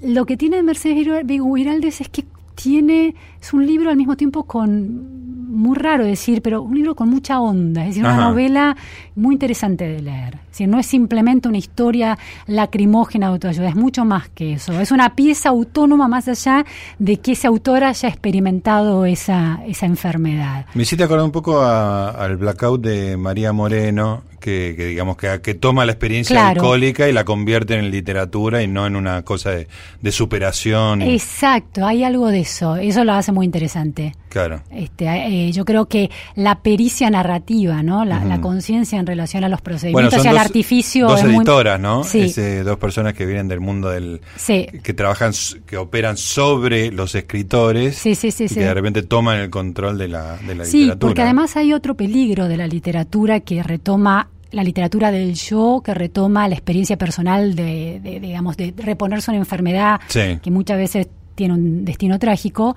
Lo 0.03 0.27
que 0.27 0.37
tiene 0.37 0.63
Mercedes 0.63 1.07
Viraldes 1.25 2.03
es 2.03 2.09
que 2.11 2.25
tiene, 2.55 3.15
es 3.47 3.53
un 3.53 3.65
libro 3.65 3.91
al 3.91 3.97
mismo 3.97 4.17
tiempo 4.17 4.43
con 4.43 5.47
muy 5.49 5.77
raro 5.77 6.05
decir, 6.05 6.43
pero 6.43 6.63
un 6.63 6.75
libro 6.75 6.97
con 6.97 7.09
mucha 7.09 7.41
onda, 7.41 7.83
es 7.83 7.89
decir, 7.91 8.05
una 8.05 8.17
novela 8.17 8.77
muy 9.15 9.35
interesante 9.35 9.87
de 9.87 10.03
leer. 10.03 10.35
Es 10.35 10.51
decir, 10.51 10.69
no 10.69 10.81
es 10.81 10.87
simplemente 10.87 11.49
una 11.49 11.59
historia 11.59 12.19
lacrimógena 12.47 13.27
de 13.29 13.33
autoayuda, 13.35 13.69
es 13.69 13.77
mucho 13.77 14.05
más 14.05 14.29
que 14.31 14.55
eso. 14.55 14.79
Es 14.81 14.91
una 14.91 15.15
pieza 15.15 15.51
autónoma 15.51 16.09
más 16.09 16.27
allá 16.27 16.67
de 16.99 17.19
que 17.19 17.33
ese 17.33 17.47
autor 17.47 17.85
haya 17.85 18.09
experimentado 18.09 19.07
esa, 19.07 19.61
esa 19.67 19.87
enfermedad. 19.87 20.67
Me 20.75 20.83
hiciste 20.83 21.05
acordar 21.05 21.25
un 21.25 21.33
poco 21.33 21.63
al 21.63 22.37
blackout 22.37 22.81
de 22.81 23.17
María 23.17 23.53
Moreno, 23.53 24.25
que, 24.47 24.75
digamos 24.75 25.17
que, 25.17 25.41
que, 25.41 25.55
toma 25.55 25.85
la 25.85 25.93
experiencia 25.93 26.49
alcohólica 26.49 27.09
y 27.09 27.13
la 27.13 27.25
convierte 27.25 27.77
en 27.77 27.91
literatura 27.91 28.63
y 28.63 28.69
no 28.69 28.87
en 28.87 28.95
una 28.95 29.23
cosa 29.23 29.51
de, 29.51 29.67
superación. 30.13 31.03
Exacto, 31.03 31.85
hay 31.85 32.05
algo 32.05 32.29
de 32.29 32.41
eso, 32.41 32.77
eso 32.77 33.03
lo 33.03 33.13
hace 33.15 33.33
muy 33.37 33.45
interesante. 33.45 34.15
Claro. 34.31 34.63
Este, 34.71 35.05
eh, 35.07 35.53
yo 35.53 35.67
creo 35.67 35.87
que 35.87 36.11
la 36.37 36.61
pericia 36.63 37.11
narrativa, 37.11 37.83
¿no? 37.83 38.07
La, 38.07 38.41
conciencia 38.41 38.99
en 38.99 39.07
relación 39.07 39.45
a 39.45 39.49
los 39.49 39.61
procedimientos 39.61 40.25
y 40.25 40.29
al 40.29 40.39
artificio. 40.39 41.09
Dos 41.09 41.23
editoras, 41.23 41.79
¿no? 41.79 42.03
Sí. 42.03 42.33
dos 42.65 42.79
personas 42.79 43.13
que 43.13 43.27
vienen 43.27 43.47
del 43.47 43.61
mundo 43.61 43.91
del. 43.91 44.21
Sí. 44.37 44.67
que 44.83 44.95
trabajan, 44.95 45.33
que 45.67 45.77
operan 45.77 46.17
sobre 46.17 46.91
los 46.91 47.15
escritores. 47.15 47.97
Sí, 47.97 48.15
sí, 48.15 48.31
sí. 48.31 48.45
Y 48.45 48.49
que 48.49 48.61
de 48.61 48.75
repente 48.75 49.03
toman 49.03 49.39
el 49.39 49.51
control 49.51 49.99
de 49.99 50.09
la, 50.09 50.37
de 50.39 50.55
la 50.55 50.65
sí, 50.65 50.79
literatura. 50.79 50.93
Sí, 50.93 50.99
porque 50.99 51.23
además 51.23 51.57
hay 51.57 51.73
otro 51.75 51.95
peligro 51.95 52.49
de 52.49 52.57
la 52.57 52.67
literatura 52.67 53.41
que 53.41 53.63
retoma 53.63 54.29
la 54.53 54.65
literatura 54.65 55.11
del 55.11 55.35
yo 55.35 55.83
que 55.85 55.93
retoma 55.93 56.49
la 56.49 56.55
experiencia 56.55 56.97
personal 56.97 57.55
de, 57.55 58.01
digamos, 58.23 58.57
de 58.57 58.73
reponerse 58.77 59.31
una 59.31 59.39
enfermedad 59.39 60.01
que 60.09 60.51
muchas 60.51 60.79
veces 60.79 61.09
tiene 61.37 61.55
un 61.55 61.85
destino 61.85 62.19
trágico, 62.19 62.75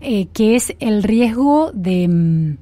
eh, 0.00 0.28
que 0.32 0.54
es 0.54 0.74
el 0.78 1.02
riesgo 1.02 1.72
de... 1.74 2.06
Mm, 2.06 2.56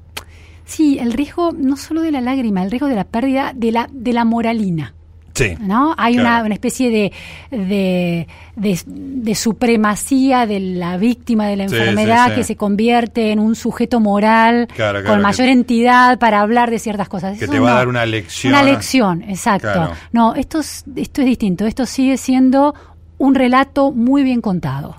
sí, 0.65 0.99
el 0.99 1.13
riesgo 1.13 1.53
no 1.53 1.77
solo 1.77 2.01
de 2.01 2.11
la 2.13 2.21
lágrima, 2.23 2.63
el 2.63 2.71
riesgo 2.71 2.87
de 2.89 2.95
la 2.97 3.05
pérdida 3.05 3.53
de 3.55 3.73
la, 3.73 3.89
de 3.93 4.13
la 4.15 4.25
moralina. 4.25 4.95
Sí, 5.33 5.55
¿no? 5.61 5.95
Hay 5.97 6.15
una, 6.15 6.23
claro. 6.25 6.47
una 6.47 6.55
especie 6.55 6.91
de, 6.91 7.13
de, 7.57 8.27
de- 8.57 8.81
de 8.87 9.35
supremacía 9.37 10.45
de 10.45 10.59
la 10.61 10.97
víctima 10.99 11.47
de 11.47 11.57
la 11.57 11.65
enfermedad 11.65 12.25
sí, 12.27 12.31
sí. 12.31 12.37
que 12.37 12.45
se 12.45 12.57
convierte 12.57 13.31
en 13.31 13.39
un 13.39 13.55
sujeto 13.55 14.01
moral 14.01 14.67
Claro, 14.75 14.99
claro, 15.01 15.07
con 15.15 15.23
mayor 15.23 15.49
entidad 15.49 16.19
para 16.19 16.41
hablar 16.41 16.71
de 16.71 16.79
ciertas 16.81 17.09
cosas. 17.09 17.39
Que 17.39 17.45
Eso 17.45 17.53
te 17.53 17.61
va 17.61 17.71
a 17.73 17.75
dar 17.77 17.89
una 17.89 18.05
lección. 18.05 18.53
Una 18.53 18.63
lección, 18.65 19.23
exacto. 19.23 19.93
No, 20.13 20.35
esto 20.35 20.61
es, 20.61 20.85
esto 20.97 21.21
es 21.23 21.27
distinto. 21.29 21.65
Esto 21.65 21.87
sigue 21.87 22.17
siendo 22.17 22.75
un 23.17 23.35
relato 23.35 23.93
muy 23.93 24.25
bien 24.25 24.41
contado. 24.41 24.97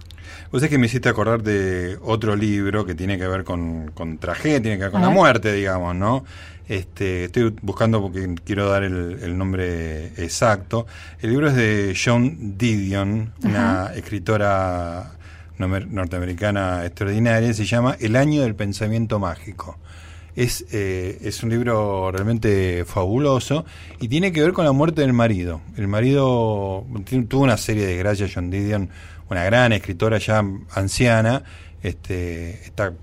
Vos 0.52 0.62
es 0.62 0.70
que 0.70 0.78
me 0.78 0.88
hiciste 0.88 1.08
acordar 1.08 1.44
de 1.44 1.98
otro 2.04 2.36
libro 2.36 2.86
que 2.86 2.94
tiene 2.94 3.18
que 3.18 3.26
ver 3.26 3.46
con, 3.46 3.92
con 3.92 4.18
tragedia, 4.18 4.62
tiene 4.62 4.78
que 4.78 4.84
ver 4.84 4.92
con 4.92 5.02
la 5.02 5.10
muerte, 5.10 5.54
digamos, 5.54 5.96
¿no? 5.96 6.26
Este, 6.68 7.26
estoy 7.26 7.56
buscando 7.62 8.02
porque 8.02 8.36
quiero 8.44 8.70
dar 8.70 8.84
el, 8.84 9.20
el 9.22 9.38
nombre 9.38 10.08
exacto. 10.22 10.88
El 11.22 11.30
libro 11.32 11.48
es 11.48 11.56
de 11.56 11.96
Joan 11.98 12.58
Didion, 12.58 13.32
una 13.44 13.92
escritora 13.96 15.12
norteamericana 15.58 16.86
extraordinaria, 16.86 17.54
se 17.54 17.66
llama 17.66 17.96
El 18.00 18.16
año 18.16 18.42
del 18.42 18.56
pensamiento 18.56 19.20
mágico. 19.20 19.78
Es, 20.36 20.66
eh, 20.72 21.20
es 21.22 21.44
un 21.44 21.50
libro 21.50 22.12
realmente 22.12 22.86
fabuloso 22.86 23.66
y 24.00 24.08
tiene 24.08 24.32
que 24.32 24.42
ver 24.42 24.54
con 24.54 24.64
la 24.64 24.72
muerte 24.72 25.02
del 25.02 25.14
marido. 25.14 25.62
El 25.76 25.88
marido 25.88 26.86
tuvo 27.28 27.44
una 27.44 27.58
serie 27.58 27.86
de 27.86 27.94
desgracias, 27.94 28.32
John 28.34 28.50
Didion, 28.50 28.90
una 29.30 29.44
gran 29.44 29.74
escritora 29.74 30.18
ya 30.20 30.44
anciana, 30.74 31.44
este, 31.84 32.66
está 32.66 32.94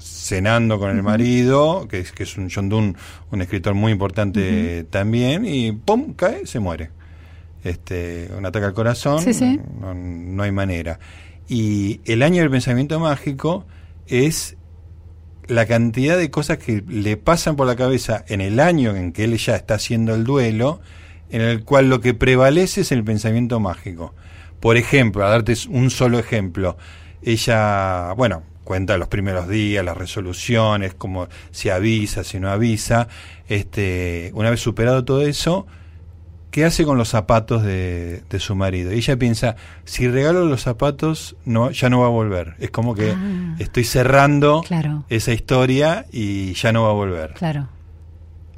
cenando 0.00 0.78
con 0.78 0.90
el 0.90 1.02
marido, 1.02 1.86
que 1.88 2.00
es, 2.00 2.12
que 2.12 2.24
es 2.24 2.36
un 2.36 2.50
John 2.50 2.68
Donne, 2.68 2.94
un 3.30 3.42
escritor 3.42 3.74
muy 3.74 3.92
importante 3.92 4.84
también, 4.90 5.44
y 5.44 5.72
¡pum! 5.72 6.14
cae, 6.14 6.46
se 6.46 6.60
muere. 6.60 6.90
Este, 7.64 8.30
un 8.36 8.46
ataque 8.46 8.66
al 8.66 8.74
corazón, 8.74 9.20
Sí, 9.20 9.34
sí. 9.34 9.60
No, 9.80 9.94
no 9.94 10.42
hay 10.42 10.52
manera. 10.52 10.98
Y 11.48 12.00
el 12.04 12.22
año 12.22 12.42
del 12.42 12.50
pensamiento 12.50 13.00
mágico 13.00 13.64
es 14.06 14.56
la 15.48 15.66
cantidad 15.66 16.16
de 16.16 16.30
cosas 16.30 16.58
que 16.58 16.84
le 16.86 17.16
pasan 17.16 17.56
por 17.56 17.66
la 17.66 17.76
cabeza 17.76 18.24
en 18.28 18.40
el 18.40 18.60
año 18.60 18.94
en 18.94 19.12
que 19.12 19.24
él 19.24 19.36
ya 19.38 19.56
está 19.56 19.74
haciendo 19.74 20.14
el 20.14 20.24
duelo, 20.24 20.80
en 21.30 21.40
el 21.40 21.64
cual 21.64 21.90
lo 21.90 22.00
que 22.00 22.14
prevalece 22.14 22.82
es 22.82 22.92
el 22.92 23.02
pensamiento 23.02 23.58
mágico. 23.58 24.14
Por 24.60 24.76
ejemplo, 24.76 25.24
a 25.24 25.30
darte 25.30 25.54
un 25.68 25.90
solo 25.90 26.18
ejemplo, 26.18 26.76
ella, 27.22 28.12
bueno, 28.12 28.42
cuenta 28.64 28.98
los 28.98 29.08
primeros 29.08 29.48
días, 29.48 29.84
las 29.84 29.96
resoluciones, 29.96 30.94
cómo 30.94 31.28
se 31.50 31.72
avisa, 31.72 32.24
si 32.24 32.38
no 32.38 32.50
avisa. 32.50 33.08
Este, 33.48 34.30
una 34.34 34.50
vez 34.50 34.60
superado 34.60 35.04
todo 35.04 35.22
eso, 35.22 35.66
¿qué 36.58 36.64
hace 36.64 36.84
con 36.84 36.98
los 36.98 37.08
zapatos 37.08 37.62
de, 37.62 38.22
de 38.28 38.40
su 38.40 38.54
marido? 38.54 38.92
Y 38.92 38.96
ella 38.96 39.16
piensa, 39.16 39.56
si 39.84 40.08
regalo 40.08 40.44
los 40.44 40.62
zapatos, 40.62 41.36
no, 41.44 41.70
ya 41.70 41.88
no 41.88 42.00
va 42.00 42.06
a 42.06 42.10
volver. 42.10 42.54
Es 42.58 42.70
como 42.70 42.94
que 42.94 43.12
Ah. 43.12 43.54
estoy 43.58 43.84
cerrando 43.84 44.62
Claro. 44.66 45.04
esa 45.08 45.32
historia 45.32 46.06
y 46.12 46.54
ya 46.54 46.72
no 46.72 46.82
va 46.82 46.90
a 46.90 46.94
volver. 46.94 47.34
Claro. 47.34 47.68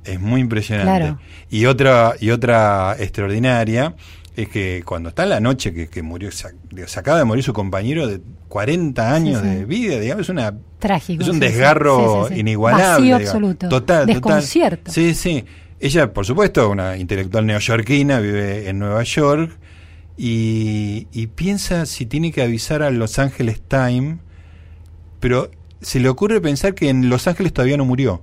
Es 0.05 0.19
muy 0.21 0.41
impresionante. 0.41 0.91
Claro. 0.99 1.19
Y 1.51 1.67
otra, 1.67 2.15
y 2.19 2.31
otra 2.31 2.97
extraordinaria 2.99 3.95
es 4.35 4.49
que 4.49 4.83
cuando 4.87 5.11
está 5.11 5.25
en 5.25 5.29
la 5.29 5.41
noche 5.41 5.75
que, 5.75 5.89
que 5.89 6.03
murió, 6.03 6.31
se, 6.33 6.49
se 6.87 7.01
acaba 7.01 7.19
de 7.19 7.25
morir 7.25 7.45
su 7.45 7.53
compañero 7.53 8.07
de 8.07 8.21
40 8.49 9.13
años 9.15 9.43
Sí, 9.43 9.49
sí. 9.49 9.55
de 9.57 9.65
vida, 9.67 10.01
digamos, 10.01 10.23
es 10.23 10.29
una 10.31 10.55
Trágico. 10.79 11.23
es 11.23 11.29
un 11.29 11.35
sí, 11.35 11.41
desgarro 11.41 12.29
inigualable. 12.35 12.87
Vacío 12.89 13.05
digamos. 13.05 13.27
absoluto. 13.29 13.69
Total, 13.69 14.07
Desconcierto. 14.07 14.77
total. 14.91 14.95
Sí, 14.95 15.15
sí. 15.15 15.45
Ella, 15.81 16.12
por 16.12 16.27
supuesto, 16.27 16.69
una 16.69 16.97
intelectual 16.99 17.47
neoyorquina, 17.47 18.21
vive 18.21 18.69
en 18.69 18.79
Nueva 18.79 19.03
York 19.03 19.51
y, 20.16 21.07
y 21.12 21.27
piensa 21.29 21.87
si 21.87 22.05
tiene 22.05 22.33
que 22.33 22.43
avisar 22.43 22.83
a 22.83 22.90
Los 22.90 23.19
Angeles 23.19 23.62
Times, 23.66 24.19
pero 25.21 25.51
se 25.81 25.99
le 25.99 26.11
ocurre 26.11 26.40
pensar 26.40 26.75
que 26.75 26.90
en 26.90 27.09
Los 27.09 27.27
Ángeles 27.27 27.55
todavía 27.55 27.79
no 27.79 27.87
murió. 27.87 28.23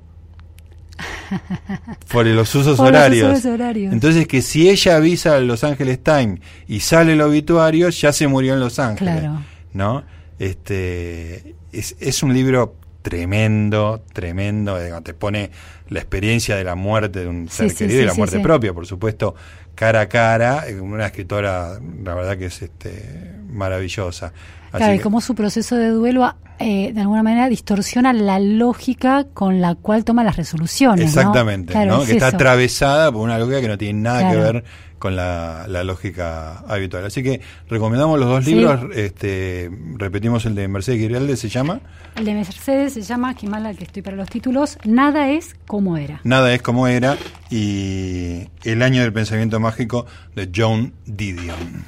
Por 2.11 2.25
los 2.27 2.53
usos 2.55 2.77
Por 2.77 2.87
los 2.87 2.89
horarios. 2.89 3.39
usos 3.39 3.51
horarios. 3.51 3.91
Entonces 3.93 4.27
que 4.27 4.41
si 4.41 4.69
ella 4.69 4.95
avisa 4.95 5.35
a 5.35 5.39
Los 5.39 5.63
Angeles 5.63 6.01
Times 6.03 6.39
y 6.67 6.79
sale 6.81 7.13
el 7.13 7.21
obituario, 7.21 7.89
ya 7.89 8.13
se 8.13 8.27
murió 8.27 8.53
en 8.53 8.59
Los 8.59 8.79
Ángeles. 8.79 9.19
Claro. 9.19 9.41
¿No? 9.73 10.03
Este 10.39 11.55
es, 11.71 11.95
es 11.99 12.23
un 12.23 12.33
libro 12.33 12.75
tremendo, 13.07 14.03
tremendo, 14.11 14.77
digo, 14.83 14.99
te 15.01 15.13
pone 15.13 15.49
la 15.87 15.99
experiencia 15.99 16.57
de 16.57 16.65
la 16.65 16.75
muerte 16.75 17.21
de 17.21 17.27
un 17.27 17.47
ser 17.47 17.69
sí, 17.69 17.77
querido 17.77 17.99
sí, 17.99 18.03
y 18.03 18.07
la 18.07 18.13
muerte 18.15 18.41
propia, 18.41 18.73
por 18.73 18.85
supuesto, 18.85 19.33
cara 19.75 20.01
a 20.01 20.09
cara, 20.09 20.67
eh, 20.67 20.77
una 20.77 21.05
escritora, 21.05 21.79
la 22.03 22.15
verdad 22.15 22.37
que 22.37 22.47
es 22.47 22.61
este 22.61 23.33
maravillosa. 23.49 24.33
Así 24.71 24.77
Claro, 24.77 24.93
y 24.95 24.99
cómo 24.99 25.21
su 25.21 25.33
proceso 25.35 25.75
de 25.75 25.89
duelo 25.89 26.33
eh, 26.59 26.91
de 26.93 27.01
alguna 27.01 27.21
manera 27.23 27.49
distorsiona 27.49 28.13
la 28.13 28.39
lógica 28.39 29.25
con 29.33 29.61
la 29.61 29.75
cual 29.75 30.03
toma 30.03 30.23
las 30.23 30.35
resoluciones. 30.37 31.05
¿no? 31.15 31.21
Exactamente, 31.21 31.71
Claro, 31.73 31.97
¿no? 31.97 32.01
es 32.01 32.07
que 32.07 32.13
está 32.13 32.27
eso. 32.29 32.35
atravesada 32.37 33.11
por 33.11 33.21
una 33.21 33.37
lógica 33.37 33.61
que 33.61 33.67
no 33.67 33.77
tiene 33.77 33.99
nada 34.01 34.29
que 34.31 34.35
ver 34.37 34.63
con 34.97 35.15
la, 35.15 35.65
la 35.67 35.83
lógica 35.83 36.63
habitual. 36.67 37.05
Así 37.05 37.21
que 37.21 37.39
recomendamos 37.69 38.19
los 38.19 38.27
dos 38.27 38.43
Sí. 38.45 38.55
libros, 38.55 38.81
este, 38.95 39.69
repetimos 39.97 40.45
el 40.47 40.55
de 40.55 40.67
Mercedes 40.67 40.99
Giralde, 40.99 41.37
se 41.37 41.49
llama 41.49 41.79
El 42.15 42.25
de 42.25 42.33
Mercedes 42.33 42.93
se 42.93 43.03
llama, 43.03 43.35
qué 43.35 43.45
mala 43.47 43.71
que 43.75 43.83
estoy 43.83 44.01
para 44.01 44.17
los 44.17 44.27
títulos, 44.27 44.79
Nada 44.83 45.29
es 45.29 45.55
como 45.67 45.97
era. 45.97 46.19
Nada 46.23 46.51
es 46.51 46.63
como 46.63 46.87
era 46.87 47.15
y 47.51 48.47
El 48.63 48.81
año 48.81 49.01
del 49.03 49.13
pensamiento 49.13 49.59
mágico 49.59 50.07
de 50.35 50.49
John 50.53 50.93
Didion. 51.05 51.85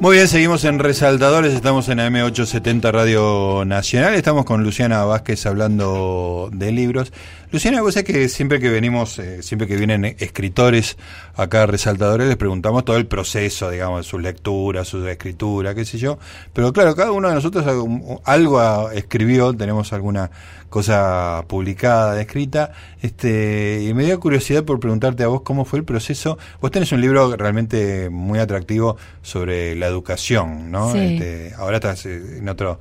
Muy 0.00 0.16
bien, 0.16 0.28
seguimos 0.28 0.64
en 0.64 0.78
Resaltadores, 0.78 1.52
estamos 1.52 1.90
en 1.90 1.98
AM870 1.98 2.90
Radio 2.90 3.64
Nacional, 3.66 4.14
estamos 4.14 4.46
con 4.46 4.64
Luciana 4.64 5.04
Vázquez 5.04 5.44
hablando 5.44 6.48
de 6.54 6.72
libros. 6.72 7.12
Luciana, 7.52 7.82
vos 7.82 7.94
sabés 7.94 8.06
que 8.06 8.28
siempre 8.28 8.60
que 8.60 8.68
venimos, 8.68 9.18
eh, 9.18 9.42
siempre 9.42 9.66
que 9.66 9.76
vienen 9.76 10.04
escritores 10.18 10.96
acá 11.34 11.66
Resaltadores, 11.66 12.28
les 12.28 12.36
preguntamos 12.36 12.84
todo 12.84 12.96
el 12.96 13.06
proceso, 13.06 13.70
digamos, 13.70 14.06
sus 14.06 14.22
lecturas, 14.22 14.86
su 14.86 15.04
escritura, 15.08 15.74
qué 15.74 15.84
sé 15.84 15.98
yo. 15.98 16.18
Pero 16.52 16.72
claro, 16.72 16.94
cada 16.94 17.10
uno 17.10 17.28
de 17.28 17.34
nosotros 17.34 17.66
algo, 17.66 18.22
algo 18.24 18.90
escribió, 18.92 19.52
tenemos 19.52 19.92
alguna 19.92 20.30
cosa 20.68 21.44
publicada, 21.48 22.20
escrita, 22.20 22.72
este, 23.02 23.82
y 23.82 23.92
me 23.94 24.04
dio 24.04 24.20
curiosidad 24.20 24.64
por 24.64 24.78
preguntarte 24.78 25.24
a 25.24 25.26
vos 25.26 25.42
cómo 25.42 25.64
fue 25.64 25.80
el 25.80 25.84
proceso. 25.84 26.38
Vos 26.60 26.70
tenés 26.70 26.92
un 26.92 27.00
libro 27.00 27.36
realmente 27.36 28.08
muy 28.10 28.38
atractivo 28.38 28.96
sobre 29.22 29.74
la 29.74 29.88
educación, 29.88 30.70
¿no? 30.70 30.92
Sí. 30.92 30.98
Este, 30.98 31.54
ahora 31.56 31.78
estás 31.78 32.06
eh, 32.06 32.38
en 32.38 32.48
otro 32.48 32.78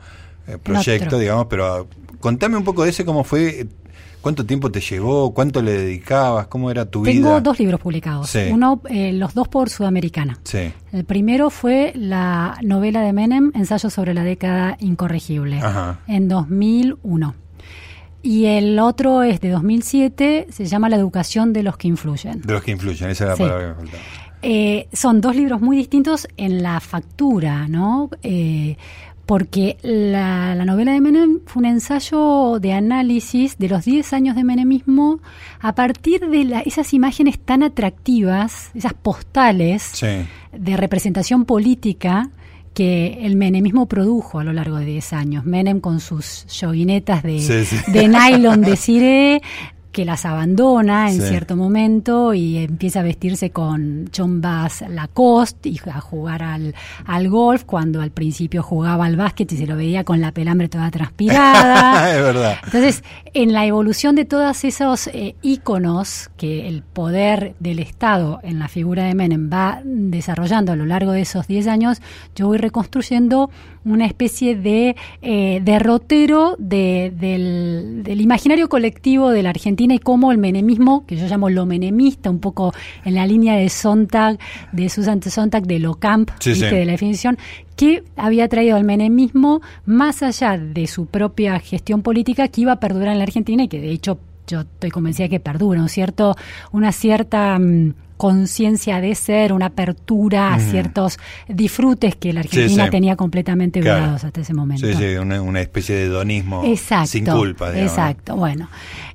eh, 0.47 0.57
proyecto, 0.61 1.17
digamos, 1.17 1.47
pero 1.49 1.87
contame 2.19 2.57
un 2.57 2.63
poco 2.63 2.83
de 2.83 2.91
ese, 2.91 3.05
cómo 3.05 3.23
fue, 3.23 3.61
eh, 3.61 3.67
cuánto 4.21 4.45
tiempo 4.45 4.71
te 4.71 4.79
llevó, 4.81 5.33
cuánto 5.33 5.61
le 5.61 5.71
dedicabas, 5.73 6.47
cómo 6.47 6.69
era 6.71 6.85
tu 6.85 7.03
Tengo 7.03 7.29
vida. 7.29 7.41
dos 7.41 7.59
libros 7.59 7.79
publicados. 7.79 8.29
Sí. 8.29 8.39
Uno, 8.51 8.81
eh, 8.89 9.13
los 9.13 9.33
dos 9.33 9.47
por 9.47 9.69
Sudamericana. 9.69 10.39
Sí, 10.43 10.71
El 10.91 11.05
primero 11.05 11.49
fue 11.49 11.91
la 11.95 12.57
novela 12.61 13.01
de 13.01 13.13
Menem, 13.13 13.51
Ensayo 13.55 13.89
sobre 13.89 14.13
la 14.13 14.23
década 14.23 14.75
incorregible, 14.79 15.59
Ajá. 15.59 15.99
en 16.07 16.27
2001. 16.27 17.35
Y 18.21 18.45
el 18.47 18.77
otro 18.79 19.23
es 19.23 19.39
de 19.39 19.49
2007, 19.49 20.47
se 20.51 20.65
llama 20.65 20.89
La 20.89 20.97
educación 20.97 21.53
de 21.53 21.63
los 21.63 21.77
que 21.77 21.87
influyen. 21.87 22.41
de 22.41 22.53
los 22.53 22.61
que 22.63 22.71
influyen, 22.71 23.09
esa 23.09 23.23
es 23.23 23.29
la 23.29 23.35
Sí. 23.37 23.43
palabra 23.43 23.61
que 23.63 23.69
me 23.69 23.75
faltaba. 23.75 24.03
Eh, 24.41 24.87
son 24.93 25.19
dos 25.19 25.35
libros 25.35 25.59
muy 25.61 25.75
distintos 25.75 26.27
en 26.37 26.63
la 26.63 26.79
factura, 26.79 27.67
¿no? 27.67 28.09
Eh, 28.23 28.77
porque 29.29 29.77
la, 29.83 30.55
la 30.55 30.65
novela 30.65 30.91
de 30.91 31.01
Menem 31.01 31.41
fue 31.45 31.59
un 31.59 31.65
ensayo 31.67 32.57
de 32.59 32.73
análisis 32.73 33.59
de 33.59 33.69
los 33.69 33.85
10 33.85 34.11
años 34.13 34.35
de 34.35 34.43
menemismo 34.43 35.19
a 35.59 35.75
partir 35.75 36.21
de 36.29 36.45
la- 36.45 36.61
esas 36.61 36.95
imágenes 36.95 37.37
tan 37.37 37.61
atractivas, 37.61 38.71
esas 38.73 38.93
postales 38.95 39.83
Sí, 39.93 40.07
de 40.51 40.77
representación 40.77 41.45
política 41.45 42.31
que 42.73 43.19
el 43.21 43.35
menemismo 43.35 43.85
produjo 43.87 44.39
a 44.39 44.43
lo 44.43 44.51
largo 44.53 44.77
de 44.77 44.85
10 44.85 45.13
años. 45.13 45.45
Menem 45.45 45.79
con 45.79 45.99
sus 45.99 46.47
yoguinetas 46.47 47.21
de, 47.21 47.39
Sí, 47.39 47.65
sí. 47.65 47.91
de 47.91 48.07
nylon 48.07 48.61
de 48.61 48.75
ciré, 48.85 49.41
que 49.99 50.05
las 50.05 50.23
abandona 50.25 51.11
en 51.11 51.21
cierto 51.21 51.57
momento 51.57 52.33
y 52.33 52.55
empieza 52.59 53.01
a 53.01 53.03
vestirse 53.03 53.49
con 53.51 54.09
Bass 54.39 54.85
Lacoste 54.87 55.67
y 55.67 55.77
a 55.91 55.99
jugar 55.99 56.41
al, 56.41 56.73
al 57.05 57.27
golf 57.27 57.65
cuando 57.65 57.99
al 57.99 58.11
principio 58.11 58.63
jugaba 58.63 59.07
al 59.07 59.17
básquet 59.17 59.51
y 59.51 59.57
se 59.57 59.67
lo 59.67 59.75
veía 59.75 60.05
con 60.05 60.21
la 60.21 60.31
pelambre 60.31 60.69
toda 60.69 60.89
transpirada. 60.89 62.15
es 62.15 62.23
verdad. 62.23 62.59
Entonces, 62.63 63.03
en 63.33 63.51
la 63.51 63.65
evolución 63.65 64.15
de 64.15 64.23
todos 64.23 64.63
esos 64.63 65.07
eh, 65.07 65.35
íconos 65.41 66.29
que 66.37 66.69
el 66.69 66.81
poder 66.81 67.55
del 67.59 67.79
Estado 67.79 68.39
en 68.43 68.57
la 68.57 68.69
figura 68.69 69.03
de 69.03 69.15
Menem 69.15 69.49
va 69.51 69.81
desarrollando 69.83 70.71
a 70.71 70.77
lo 70.77 70.85
largo 70.85 71.11
de 71.11 71.23
esos 71.23 71.45
10 71.45 71.67
años, 71.67 72.01
yo 72.37 72.47
voy 72.47 72.57
reconstruyendo 72.57 73.49
una 73.85 74.05
especie 74.05 74.55
de 74.55 74.95
eh, 75.21 75.61
derrotero 75.63 76.55
de, 76.59 77.13
del, 77.15 78.03
del, 78.03 78.21
imaginario 78.21 78.69
colectivo 78.69 79.29
de 79.29 79.43
la 79.43 79.49
Argentina 79.49 79.93
y 79.93 79.99
cómo 79.99 80.31
el 80.31 80.37
menemismo, 80.37 81.05
que 81.05 81.15
yo 81.15 81.27
llamo 81.27 81.49
lo 81.49 81.65
menemista, 81.65 82.29
un 82.29 82.39
poco 82.39 82.73
en 83.05 83.15
la 83.15 83.25
línea 83.25 83.55
de 83.55 83.69
Sontag, 83.69 84.39
de 84.71 84.89
Susan 84.89 85.21
Sontag, 85.21 85.65
de 85.65 85.79
lo 85.79 85.95
camp, 85.95 86.31
de 86.43 86.85
la 86.85 86.91
definición, 86.91 87.37
que 87.75 88.03
había 88.15 88.47
traído 88.49 88.75
al 88.75 88.83
menemismo 88.83 89.61
más 89.85 90.21
allá 90.21 90.57
de 90.57 90.87
su 90.87 91.05
propia 91.05 91.59
gestión 91.59 92.01
política 92.01 92.47
que 92.49 92.61
iba 92.61 92.73
a 92.73 92.79
perdurar 92.79 93.13
en 93.13 93.19
la 93.19 93.23
Argentina 93.23 93.63
y 93.63 93.67
que 93.67 93.79
de 93.79 93.91
hecho 93.91 94.19
yo 94.47 94.61
estoy 94.61 94.89
convencida 94.89 95.29
que 95.29 95.39
perdura, 95.39 95.81
un 95.81 95.89
cierto, 95.89 96.35
una 96.71 96.91
cierta 96.91 97.57
mm, 97.57 97.93
conciencia 98.19 98.99
de 98.99 99.15
ser, 99.15 99.53
una 99.53 99.67
apertura 99.67 100.53
a 100.53 100.59
ciertos 100.59 101.17
disfrutes 101.47 102.17
que 102.17 102.33
la 102.33 102.41
Argentina 102.41 102.89
tenía 102.89 103.15
completamente 103.15 103.79
vedados 103.79 104.25
hasta 104.25 104.41
ese 104.41 104.53
momento. 104.53 104.85
Sí, 104.85 104.93
sí, 104.93 105.15
una, 105.15 105.61
especie 105.61 105.95
de 105.95 106.03
hedonismo 106.07 106.61
sin 107.05 107.25
culpa. 107.25 107.73
Exacto, 107.79 108.35
bueno. 108.35 108.67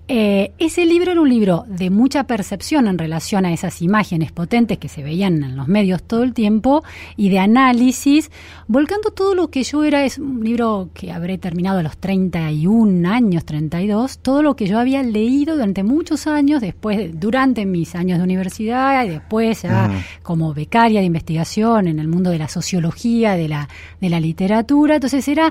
Eh, 0.06 0.52
ese 0.58 0.84
libro 0.84 1.12
era 1.12 1.20
un 1.22 1.30
libro 1.30 1.64
de 1.66 1.88
mucha 1.88 2.24
percepción 2.24 2.88
en 2.88 2.98
relación 2.98 3.46
a 3.46 3.54
esas 3.54 3.80
imágenes 3.80 4.32
potentes 4.32 4.76
que 4.76 4.90
se 4.90 5.02
veían 5.02 5.42
en 5.42 5.56
los 5.56 5.66
medios 5.66 6.02
todo 6.02 6.24
el 6.24 6.34
tiempo 6.34 6.84
y 7.16 7.30
de 7.30 7.38
análisis, 7.38 8.30
volcando 8.68 9.12
todo 9.12 9.34
lo 9.34 9.48
que 9.48 9.62
yo 9.62 9.82
era, 9.82 10.04
es 10.04 10.18
un 10.18 10.44
libro 10.44 10.90
que 10.92 11.10
habré 11.10 11.38
terminado 11.38 11.78
a 11.78 11.82
los 11.82 11.96
31 11.96 13.08
años, 13.10 13.46
32, 13.46 14.18
todo 14.18 14.42
lo 14.42 14.56
que 14.56 14.66
yo 14.66 14.78
había 14.78 15.02
leído 15.02 15.54
durante 15.54 15.82
muchos 15.82 16.26
años, 16.26 16.60
después, 16.60 17.18
durante 17.18 17.64
mis 17.64 17.94
años 17.94 18.18
de 18.18 18.24
universidad 18.24 19.06
y 19.06 19.08
después 19.08 19.62
ya 19.62 19.90
como 20.22 20.52
becaria 20.52 21.00
de 21.00 21.06
investigación 21.06 21.88
en 21.88 21.98
el 21.98 22.08
mundo 22.08 22.28
de 22.28 22.38
la 22.38 22.48
sociología, 22.48 23.36
de 23.36 23.48
la, 23.48 23.70
de 24.02 24.10
la 24.10 24.20
literatura, 24.20 24.96
entonces 24.96 25.26
era 25.28 25.50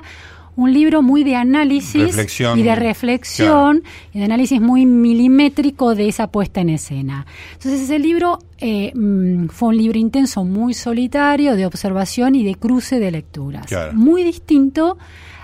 un 0.56 0.72
libro 0.72 1.02
muy 1.02 1.24
de 1.24 1.36
análisis 1.36 2.16
y 2.56 2.62
de 2.62 2.74
reflexión 2.74 3.82
y 4.12 4.18
de 4.18 4.24
análisis 4.24 4.60
muy 4.60 4.86
milimétrico 4.86 5.94
de 5.94 6.08
esa 6.08 6.28
puesta 6.28 6.60
en 6.60 6.70
escena. 6.70 7.26
Entonces 7.54 7.82
ese 7.82 7.98
libro 7.98 8.38
eh, 8.58 8.92
mm, 8.94 9.48
fue 9.48 9.70
un 9.70 9.76
libro 9.76 9.98
intenso, 9.98 10.44
muy 10.44 10.74
solitario, 10.74 11.56
de 11.56 11.66
observación 11.66 12.34
y 12.34 12.44
de 12.44 12.54
cruce 12.54 12.98
de 12.98 13.10
lecturas. 13.10 13.66
Muy 13.92 14.22
distinto 14.22 14.98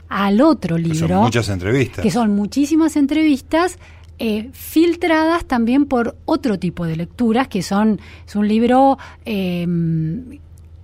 al 0.09 0.41
otro 0.41 0.79
libro. 0.79 1.01
Que 1.01 1.09
son 1.09 1.23
muchas 1.23 1.49
entrevistas. 1.49 2.03
Que 2.03 2.11
son 2.11 2.35
muchísimas 2.35 2.97
entrevistas. 2.97 3.79
Eh, 4.23 4.51
filtradas 4.53 5.47
también 5.47 5.87
por 5.87 6.15
otro 6.27 6.59
tipo 6.59 6.85
de 6.85 6.95
lecturas, 6.95 7.49
que 7.49 7.63
son, 7.63 7.99
es 8.27 8.37
un 8.37 8.47
libro 8.47 8.99
eh, 9.25 9.67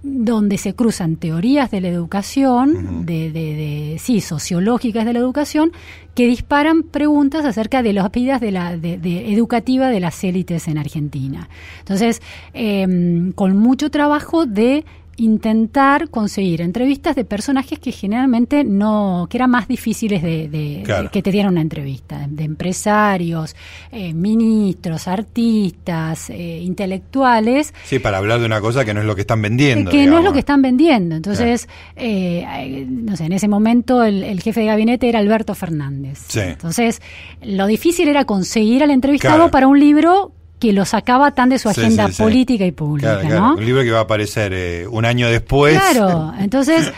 donde 0.07 0.57
se 0.57 0.75
cruzan 0.75 1.17
teorías 1.17 1.71
de 1.73 1.81
la 1.81 1.89
educación, 1.89 3.05
de, 3.05 3.33
de, 3.33 3.97
sí, 3.99 4.21
sociológicas 4.21 5.05
de 5.05 5.13
la 5.13 5.19
educación, 5.19 5.73
que 6.15 6.29
disparan 6.29 6.85
preguntas 6.85 7.45
acerca 7.45 7.83
de 7.83 7.93
las 7.93 8.11
vidas 8.13 8.41
de 8.41 8.53
la 8.53 8.77
de, 8.77 9.33
educativa 9.33 9.89
de 9.89 9.99
las 9.99 10.23
élites 10.23 10.69
en 10.69 10.79
Argentina. 10.79 11.49
Entonces, 11.81 12.23
em, 12.55 13.33
con 13.33 13.57
mucho 13.57 13.91
trabajo 13.91 14.47
de 14.47 14.85
intentar 15.17 16.11
conseguir 16.11 16.61
entrevistas 16.61 17.17
de 17.17 17.25
personajes 17.25 17.79
que 17.79 17.93
generalmente 17.93 18.65
no, 18.65 19.27
que 19.31 19.39
eran 19.39 19.51
más 19.51 19.69
difíciles 19.69 20.23
de, 20.23 21.09
que 21.11 21.23
te 21.23 21.31
dieran 21.31 21.53
una 21.53 21.63
entrevista, 21.63 22.27
de 22.29 22.45
empresarios, 22.45 23.57
eh, 23.93 24.13
ministros, 24.13 25.09
artistas, 25.09 26.31
eh, 26.31 26.61
intelectuales. 26.63 27.73
Sí, 27.85 27.99
para 27.99 28.19
hablar 28.19 28.41
de 28.41 28.47
una 28.47 28.61
cosa 28.61 28.85
que 28.85 28.93
no 28.93 29.01
es 29.01 29.07
lo 29.07 29.15
que 29.15 29.23
están 29.23 29.41
vendiendo. 29.43 29.91
Que 29.91 30.07
no 30.07 30.19
es 30.19 30.25
lo 30.25 30.33
que 30.33 30.41
están 30.41 30.63
vendiendo. 30.63 31.17
Entonces, 31.17 31.69
eh, 31.97 32.87
no 32.89 33.17
sé, 33.17 33.25
en 33.25 33.33
ese 33.33 33.49
momento 33.49 34.03
el, 34.05 34.41
jefe 34.41 34.61
de 34.61 34.67
gabinete 34.67 35.09
era 35.09 35.19
Alberto 35.19 35.55
Fernández. 35.55 36.37
Entonces, 36.37 37.01
lo 37.43 37.67
difícil 37.67 38.09
era 38.09 38.25
conseguir 38.25 38.83
al 38.83 38.91
entrevistado 38.91 39.51
para 39.51 39.67
un 39.67 39.81
libro 39.81 40.33
que 40.59 40.73
lo 40.73 40.85
sacaba 40.85 41.33
tan 41.33 41.49
de 41.49 41.59
su 41.59 41.69
agenda 41.69 42.09
política 42.09 42.65
y 42.65 42.73
pública, 42.73 43.23
¿no? 43.25 43.55
Un 43.55 43.65
libro 43.65 43.83
que 43.83 43.91
va 43.91 43.99
a 43.99 44.03
aparecer 44.03 44.53
eh, 44.55 44.87
un 44.87 45.05
año 45.05 45.29
después. 45.29 45.79
Claro, 45.79 46.33
entonces, 46.39 46.93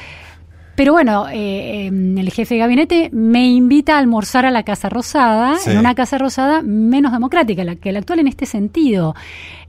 pero 0.76 0.92
bueno, 0.92 1.28
eh, 1.28 1.86
em, 1.86 2.16
el 2.18 2.30
jefe 2.30 2.54
de 2.54 2.60
gabinete 2.60 3.10
me 3.12 3.48
invita 3.48 3.96
a 3.96 3.98
almorzar 3.98 4.46
a 4.46 4.52
la 4.52 4.62
Casa 4.62 4.88
Rosada, 4.88 5.56
en 5.66 5.76
una 5.76 5.94
Casa 5.96 6.18
Rosada 6.18 6.62
menos 6.62 7.12
democrática 7.12 7.64
la 7.64 7.74
que 7.74 7.90
la 7.90 7.98
actual 7.98 8.20
en 8.20 8.28
este 8.28 8.46
sentido. 8.46 9.16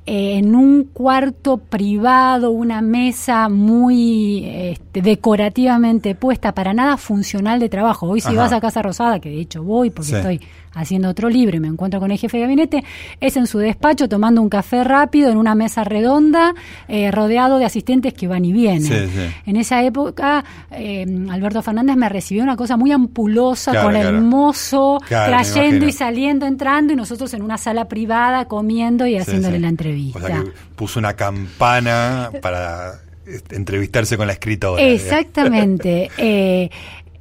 Eh, 0.05 0.37
en 0.37 0.55
un 0.55 0.85
cuarto 0.85 1.57
privado, 1.57 2.51
una 2.51 2.81
mesa 2.81 3.47
muy 3.47 4.43
este, 4.45 5.01
decorativamente 5.01 6.15
puesta, 6.15 6.53
para 6.53 6.73
nada 6.73 6.97
funcional 6.97 7.59
de 7.59 7.69
trabajo. 7.69 8.07
Hoy 8.07 8.21
si 8.21 8.33
vas 8.35 8.51
a 8.51 8.59
Casa 8.59 8.81
Rosada, 8.81 9.19
que 9.19 9.29
de 9.29 9.41
hecho 9.41 9.63
voy 9.63 9.91
porque 9.91 10.15
estoy 10.15 10.41
haciendo 10.73 11.09
otro 11.09 11.29
libro 11.29 11.57
y 11.57 11.59
me 11.59 11.67
encuentro 11.67 11.99
con 11.99 12.11
el 12.11 12.17
jefe 12.17 12.37
de 12.37 12.43
gabinete, 12.43 12.83
es 13.19 13.37
en 13.37 13.47
su 13.47 13.57
despacho 13.57 14.07
tomando 14.07 14.41
un 14.41 14.49
café 14.49 14.83
rápido 14.83 15.31
en 15.31 15.37
una 15.37 15.55
mesa 15.55 15.83
redonda, 15.83 16.53
eh, 16.87 17.11
rodeado 17.11 17.57
de 17.57 17.65
asistentes 17.65 18.13
que 18.13 18.27
van 18.27 18.45
y 18.45 18.53
vienen. 18.53 19.09
En 19.45 19.55
esa 19.55 19.83
época, 19.83 20.43
eh, 20.71 21.05
Alberto 21.29 21.61
Fernández 21.61 21.95
me 21.95 22.09
recibió 22.09 22.43
una 22.43 22.55
cosa 22.55 22.77
muy 22.77 22.91
ampulosa, 22.91 23.81
con 23.83 23.95
el 23.95 24.21
mozo 24.21 24.99
trayendo 25.07 25.85
y 25.87 25.91
saliendo, 25.91 26.45
entrando, 26.45 26.93
y 26.93 26.95
nosotros 26.95 27.33
en 27.33 27.41
una 27.41 27.57
sala 27.57 27.87
privada 27.87 28.45
comiendo 28.45 29.05
y 29.05 29.17
haciéndole 29.17 29.59
la 29.59 29.69
entrevista. 29.69 29.88
O 30.13 30.19
sea 30.19 30.43
que 30.43 30.51
puso 30.75 30.99
una 30.99 31.15
campana 31.15 32.31
para 32.41 33.01
este, 33.25 33.55
entrevistarse 33.55 34.17
con 34.17 34.27
la 34.27 34.33
escritora. 34.33 34.81
Exactamente. 34.81 36.09
eh, 36.17 36.69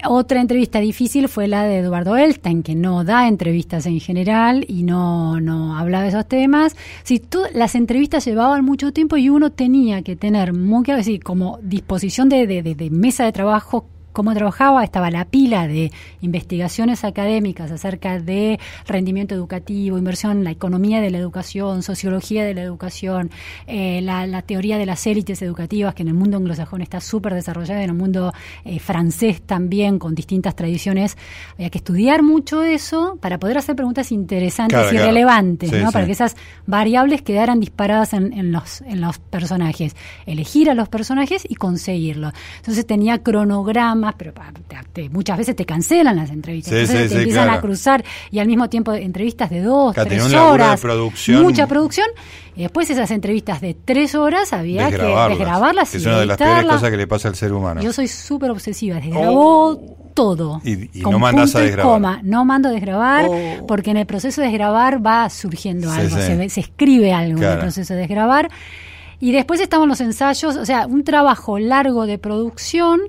otra 0.07 0.41
entrevista 0.41 0.79
difícil 0.79 1.29
fue 1.29 1.49
la 1.49 1.65
de 1.65 1.79
Eduardo 1.79 2.17
Elstein, 2.17 2.63
que 2.63 2.77
no 2.77 3.03
da 3.03 3.27
entrevistas 3.27 3.85
en 3.87 3.99
general 3.99 4.65
y 4.69 4.85
no, 4.85 5.41
no 5.41 5.77
habla 5.77 6.03
de 6.03 6.09
esos 6.09 6.27
temas. 6.27 6.77
Si 7.03 7.19
tú, 7.19 7.41
las 7.53 7.75
entrevistas 7.75 8.25
llevaban 8.25 8.65
mucho 8.65 8.93
tiempo 8.93 9.17
y 9.17 9.29
uno 9.29 9.51
tenía 9.51 10.03
que 10.03 10.15
tener 10.15 10.53
muy 10.53 10.85
como 11.23 11.59
disposición 11.63 12.29
de, 12.29 12.47
de, 12.47 12.63
de 12.63 12.91
mesa 12.91 13.25
de 13.25 13.33
trabajo 13.33 13.87
cómo 14.13 14.35
trabajaba, 14.35 14.85
estaba 14.85 15.11
la 15.11 15.25
pila 15.25 15.69
de 15.69 15.93
investigaciones 16.21 17.05
académicas 17.05 17.71
acerca 17.71 18.19
de 18.19 18.59
rendimiento 18.87 19.35
educativo, 19.35 19.99
inversión 19.99 20.39
en 20.39 20.45
la 20.45 20.51
economía 20.51 21.01
de 21.01 21.11
la 21.11 21.19
educación, 21.19 21.83
sociología 21.83 22.45
de 22.45 22.55
la 22.55 22.63
educación, 22.63 23.31
eh, 23.67 24.01
la, 24.03 24.43
teoría 24.43 24.79
de 24.79 24.87
las 24.87 25.07
élites 25.07 25.43
educativas, 25.43 25.95
que 25.95 26.03
en 26.03 26.09
el 26.09 26.15
mundo 26.15 26.37
anglosajón 26.37 26.81
está 26.81 27.01
súper 27.01 27.35
desarrollada, 27.35 27.83
en 27.83 27.91
el 27.91 27.97
mundo 27.97 28.33
eh, 28.65 28.79
francés 28.79 29.43
también, 29.43 29.99
con 29.99 30.15
distintas 30.15 30.55
tradiciones. 30.57 31.17
Había 31.55 31.71
que 31.71 31.79
estudiar 31.79 32.23
mucho 32.23 32.63
eso 32.63 33.19
para 33.21 33.39
poder 33.39 33.59
hacer 33.59 33.77
preguntas 33.77 34.11
interesantes 34.13 34.93
y 34.93 34.97
relevantes, 34.97 35.73
¿no? 35.73 35.93
para 35.93 36.07
que 36.07 36.13
esas 36.13 36.37
variables 36.67 37.23
quedaran 37.23 37.61
disparadas 37.61 38.13
en, 38.13 38.33
en, 38.33 38.53
los, 38.53 38.81
en 38.83 39.01
los 39.01 39.19
personajes. 39.19 39.97
Elegir 40.27 40.71
a 40.71 40.75
los 40.75 40.89
personajes 40.89 41.47
y 41.49 41.55
conseguirlo. 41.55 42.33
Entonces 42.59 42.87
tenía 42.87 43.19
cronogramas 43.99 44.15
pero 44.93 45.11
muchas 45.11 45.39
veces 45.39 45.57
te 45.57 45.65
cancelan 45.65 46.17
las 46.17 46.31
entrevistas. 46.31 46.73
Entonces 46.73 47.11
te 47.11 47.19
empiezan 47.19 47.51
a 47.51 47.61
cruzar 47.61 48.05
y 48.31 48.39
al 48.39 48.47
mismo 48.47 48.69
tiempo 48.69 48.93
entrevistas 48.93 49.51
de 49.51 49.63
dos, 49.63 49.95
tres 49.95 50.33
horas, 50.35 50.83
mucha 51.29 51.67
producción. 51.67 52.07
Y 52.57 52.63
después 52.63 52.91
esas 52.91 53.11
entrevistas 53.13 53.61
de 53.61 53.75
tres 53.75 54.17
horas 54.17 54.53
había 54.53 54.91
que 54.91 54.97
desgrabarlas. 54.97 55.95
Es 55.95 56.05
una 56.05 56.21
de 56.21 56.27
las 56.27 56.37
peores 56.37 56.65
cosas 56.65 56.91
que 56.91 56.97
le 56.97 57.07
pasa 57.07 57.29
al 57.29 57.37
ser 57.37 57.53
humano. 57.53 57.81
Yo 57.81 57.93
soy 57.93 58.09
súper 58.09 58.51
obsesiva, 58.51 58.97
desgrabó 58.97 59.69
oh. 59.69 60.11
todo. 60.15 60.61
Y, 60.65 60.89
no 61.01 61.19
mandas 61.19 61.55
a 61.55 61.61
desgrabar. 61.61 62.25
No 62.25 62.45
mando 62.45 62.69
a 62.69 62.73
desgrabar 62.73 63.27
oh. 63.29 63.67
porque 63.67 63.91
en 63.91 63.99
el 63.99 64.07
proceso 64.07 64.41
de 64.41 64.49
desgrabar 64.49 65.05
va 65.05 65.31
surgiendo 65.31 65.91
algo, 65.91 66.17
se, 66.17 66.49
se, 66.49 66.61
escribe 66.61 67.13
algo 67.13 67.41
en 67.41 67.49
el 67.49 67.59
proceso 67.59 67.95
de 67.95 68.01
desgrabar. 68.01 68.51
Y 69.21 69.33
después 69.33 69.61
estaban 69.61 69.89
los 69.89 70.01
ensayos, 70.01 70.57
o 70.57 70.65
sea, 70.65 70.87
un 70.87 71.03
trabajo 71.03 71.59
largo 71.59 72.07
de 72.07 72.19
producción 72.19 73.01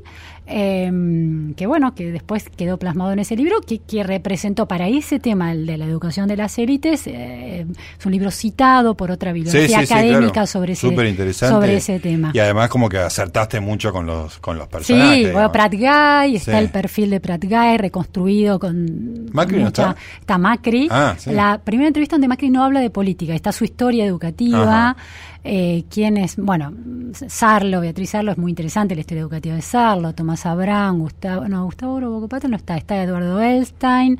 em, 0.49 1.53
que 1.53 1.67
bueno, 1.67 1.93
que 1.95 2.11
después 2.11 2.49
quedó 2.49 2.77
plasmado 2.77 3.11
en 3.11 3.19
ese 3.19 3.35
libro, 3.35 3.61
que, 3.61 3.79
que 3.79 4.03
representó 4.03 4.67
para 4.67 4.87
ese 4.87 5.19
tema, 5.19 5.51
el 5.51 5.65
de 5.65 5.77
la 5.77 5.85
educación 5.85 6.27
de 6.27 6.37
las 6.37 6.57
élites, 6.57 7.07
eh, 7.07 7.65
es 7.97 8.05
un 8.05 8.11
libro 8.11 8.31
citado 8.31 8.95
por 8.95 9.11
otra 9.11 9.31
bibliografía 9.31 9.79
académica 9.79 10.45
sobre, 10.45 10.73
ese, 10.73 10.89
sobre 11.33 11.75
ese 11.77 11.99
tema. 11.99 12.31
Y 12.33 12.39
además 12.39 12.69
como 12.69 12.89
que 12.89 12.97
acertaste 12.97 13.59
mucho 13.59 13.91
con 13.91 14.05
los, 14.05 14.39
con 14.39 14.57
los 14.57 14.67
personajes. 14.67 15.27
Sí, 15.27 15.31
bueno, 15.31 15.51
Pratt 15.51 15.73
Guy, 15.73 16.35
está 16.35 16.59
el 16.59 16.69
perfil 16.69 17.11
de 17.11 17.19
Pratt 17.19 17.43
Guy 17.43 17.77
reconstruido 17.77 18.59
con... 18.59 19.29
Macri 19.31 19.61
no 19.61 19.67
está. 19.67 19.95
Está 20.19 20.37
Macri. 20.37 20.87
Ah, 20.91 21.15
la 21.27 21.59
primera 21.63 21.87
entrevista 21.87 22.15
donde 22.15 22.27
Macri 22.27 22.49
no 22.49 22.63
habla 22.63 22.79
de 22.79 22.89
política, 22.89 23.33
está 23.33 23.51
su 23.51 23.63
historia 23.63 24.05
educativa. 24.05 24.95
Eh, 25.43 25.85
quién 25.89 26.17
es, 26.17 26.35
bueno, 26.35 26.73
Sarlo, 27.13 27.79
Beatriz 27.79 28.09
Sarlo 28.09 28.31
es 28.33 28.37
muy 28.37 28.51
interesante 28.51 28.93
la 28.93 29.01
historia 29.01 29.21
educativa 29.21 29.55
de 29.55 29.61
Sarlo, 29.61 30.13
Tomás 30.13 30.45
Abrán, 30.45 30.99
Gustavo, 30.99 31.47
no, 31.47 31.63
Gustavo 31.65 31.99
Bocopato 31.99 32.47
no 32.49 32.57
está, 32.57 32.75
está 32.75 33.01
Eduardo 33.01 33.39
Elstein, 33.39 34.19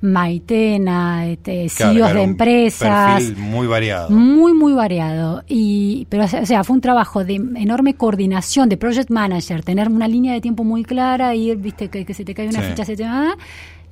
Maitena, 0.00 1.26
este, 1.26 1.68
CEOs 1.68 2.14
de 2.14 2.22
empresas. 2.22 3.22
muy 3.36 3.66
variado. 3.66 4.10
Muy, 4.10 4.54
muy 4.54 4.72
variado. 4.72 5.44
Y, 5.48 6.06
pero, 6.10 6.24
o 6.24 6.46
sea, 6.46 6.64
fue 6.64 6.74
un 6.74 6.80
trabajo 6.80 7.24
de 7.24 7.34
enorme 7.34 7.94
coordinación, 7.94 8.68
de 8.68 8.76
project 8.76 9.10
manager, 9.10 9.62
tener 9.62 9.88
una 9.88 10.08
línea 10.08 10.34
de 10.34 10.40
tiempo 10.40 10.64
muy 10.64 10.82
clara, 10.82 11.34
y 11.34 11.54
viste, 11.54 11.88
que, 11.88 12.12
se 12.12 12.24
te 12.24 12.34
cae 12.34 12.48
una 12.48 12.60
ficha, 12.62 12.84
se 12.84 12.96
te 12.96 13.04
va 13.04 13.36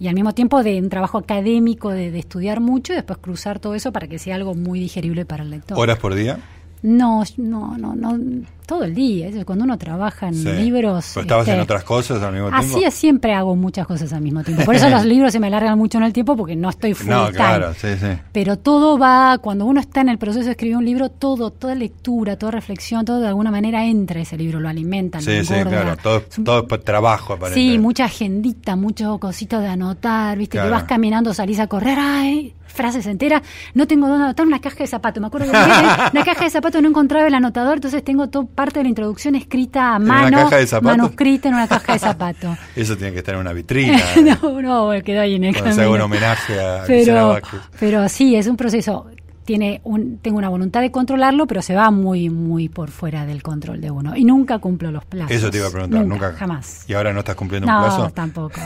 y 0.01 0.09
al 0.09 0.15
mismo 0.15 0.35
tiempo 0.35 0.65
de 0.65 0.81
un 0.81 0.89
trabajo 0.89 1.19
académico, 1.19 1.91
de, 1.91 2.11
de, 2.11 2.19
estudiar 2.19 2.61
mucho 2.61 2.93
y 2.93 2.97
después 2.97 3.19
cruzar 3.21 3.61
todo 3.61 3.77
eso 3.77 3.93
para 3.93 4.09
que 4.09 4.19
sea 4.19 4.35
algo 4.35 4.55
muy 4.55 4.81
digerible 4.81 5.25
para 5.25 5.45
el 5.45 5.51
lector. 5.51 5.79
¿Horas 5.79 5.99
por 5.99 6.17
día? 6.17 6.41
No, 6.85 7.25
no, 7.39 7.79
no, 7.79 7.95
no, 7.95 8.45
todo 8.67 8.85
el 8.85 8.95
día. 8.95 9.31
Cuando 9.45 9.65
uno 9.65 9.79
trabaja 9.79 10.29
en 10.29 10.45
libros. 10.57 11.11
Pero 11.15 11.23
estabas 11.23 11.49
en 11.49 11.55
este, 11.55 11.63
otras 11.63 11.85
cosas 11.85 12.23
al 12.23 12.33
mismo 12.33 12.51
tiempo. 12.51 12.77
Así 12.77 12.91
siempre 12.91 13.33
hago 13.33 13.57
muchas 13.57 13.87
cosas 13.87 14.13
al 14.13 14.23
mismo 14.23 14.43
tiempo. 14.43 14.65
Por 14.65 14.75
eso 14.75 14.89
los 14.95 15.05
libros 15.05 15.33
se 15.33 15.41
me 15.41 15.49
alargan 15.49 15.79
mucho 15.79 15.99
en 15.99 16.05
el 16.05 16.13
tiempo 16.13 16.37
porque 16.37 16.57
no 16.57 16.71
estoy 16.71 16.95
full 16.95 17.11
No, 17.11 17.31
claro, 17.31 17.75
sí, 17.75 17.89
sí. 18.01 18.09
Pero 18.33 18.59
todo 18.59 18.99
va, 18.99 19.39
cuando 19.39 19.67
uno 19.67 19.81
está 19.81 20.01
en 20.01 20.09
el 20.09 20.19
proceso 20.19 20.47
de 20.47 20.53
escribir 20.53 20.77
un 20.77 20.85
libro, 20.85 21.11
todo, 21.11 21.51
toda 21.51 21.75
lectura, 21.75 22.37
toda 22.37 22.53
reflexión, 22.53 23.05
todo 23.05 23.21
de 23.21 23.29
alguna 23.29 23.51
manera 23.51 23.85
entra 23.85 24.21
ese 24.21 24.37
libro, 24.37 24.61
lo 24.61 24.69
alimenta, 24.69 25.21
sí, 25.21 25.45
Sí, 25.45 25.55
claro, 25.63 25.97
todo, 25.97 26.23
todo 26.45 26.67
es 26.71 26.85
trabajo. 26.85 27.39
Sí, 27.53 27.79
mucha 27.79 28.05
agendita, 28.07 28.77
muchos 28.77 29.19
cositos 29.19 29.61
de 29.61 29.69
anotar, 29.69 30.39
viste, 30.39 30.59
que 30.59 30.69
vas 30.69 30.85
caminando, 30.85 31.35
salís 31.35 31.59
a 31.59 31.67
correr, 31.67 31.99
ay, 32.01 32.55
frases 32.75 33.07
enteras. 33.07 33.43
No 33.73 33.87
tengo 33.87 34.09
dónde 34.09 34.25
anotar 34.25 34.47
una 34.47 34.61
caja 34.61 34.79
de 34.79 34.87
zapatos. 34.87 35.21
Me 35.21 35.29
acuerdo 35.29 35.51
que 35.51 35.57
una 36.13 36.25
caja 36.25 36.45
de 36.45 36.51
zapatos 36.51 36.83
no 36.83 36.89
encontraba 36.89 37.27
el 37.27 37.35
anotador, 37.35 37.77
entonces 37.77 38.05
tengo 38.05 38.29
toda 38.29 38.47
parte 38.55 38.79
de 38.79 38.85
la 38.85 38.89
introducción 38.89 39.35
escrita 39.35 39.95
a 39.95 39.99
mano, 39.99 40.49
manuscrita 40.83 41.49
en 41.49 41.55
una 41.55 41.69
caja 41.69 41.93
de 41.95 41.99
zapatos. 42.01 42.59
Eso 42.75 42.97
tiene 42.97 43.13
que 43.13 43.19
estar 43.19 43.35
en 43.35 43.41
una 43.41 43.53
vitrina. 43.53 44.01
no, 44.43 44.63
no, 44.63 45.03
quedó 45.03 45.21
ahí 45.21 45.35
en 45.35 45.45
el 45.45 45.55
Cuando 45.55 45.75
se 45.75 45.81
haga 45.83 45.91
un 45.91 46.01
homenaje 46.01 46.61
a 46.61 46.85
pero, 46.87 47.39
pero 47.79 48.09
sí, 48.09 48.37
es 48.37 48.47
un 48.47 48.57
proceso 48.57 49.07
tiene 49.45 49.81
un, 49.85 50.19
tengo 50.19 50.39
una 50.39 50.49
voluntad 50.49 50.81
de 50.81 50.91
controlarlo, 50.91 51.47
pero 51.47 51.63
se 51.63 51.75
va 51.75 51.91
muy, 51.91 52.31
muy 52.31 52.69
por 52.69 52.91
fuera 52.91 53.27
del 53.27 53.43
control 53.43 53.81
de 53.81 53.91
uno. 53.91 54.17
Y 54.17 54.25
nunca 54.25 54.59
cumplo 54.59 54.91
los 54.91 55.05
plazos. 55.05 55.31
Eso 55.31 55.51
te 55.51 55.59
iba 55.59 55.69
a 55.69 55.71
preguntar, 55.71 56.05
nunca. 56.07 56.33
jamás. 56.33 56.85
¿Y 56.89 56.95
ahora 56.95 57.13
no 57.13 57.21
estás 57.21 57.37
cumpliendo 57.37 57.69
un 57.69 57.79
plazo? 57.79 58.05
No, 58.05 58.11
tampoco. 58.11 58.61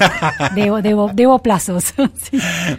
debo, 0.55 0.83
debo, 0.83 1.11
debo 1.13 1.39
plazos. 1.41 1.95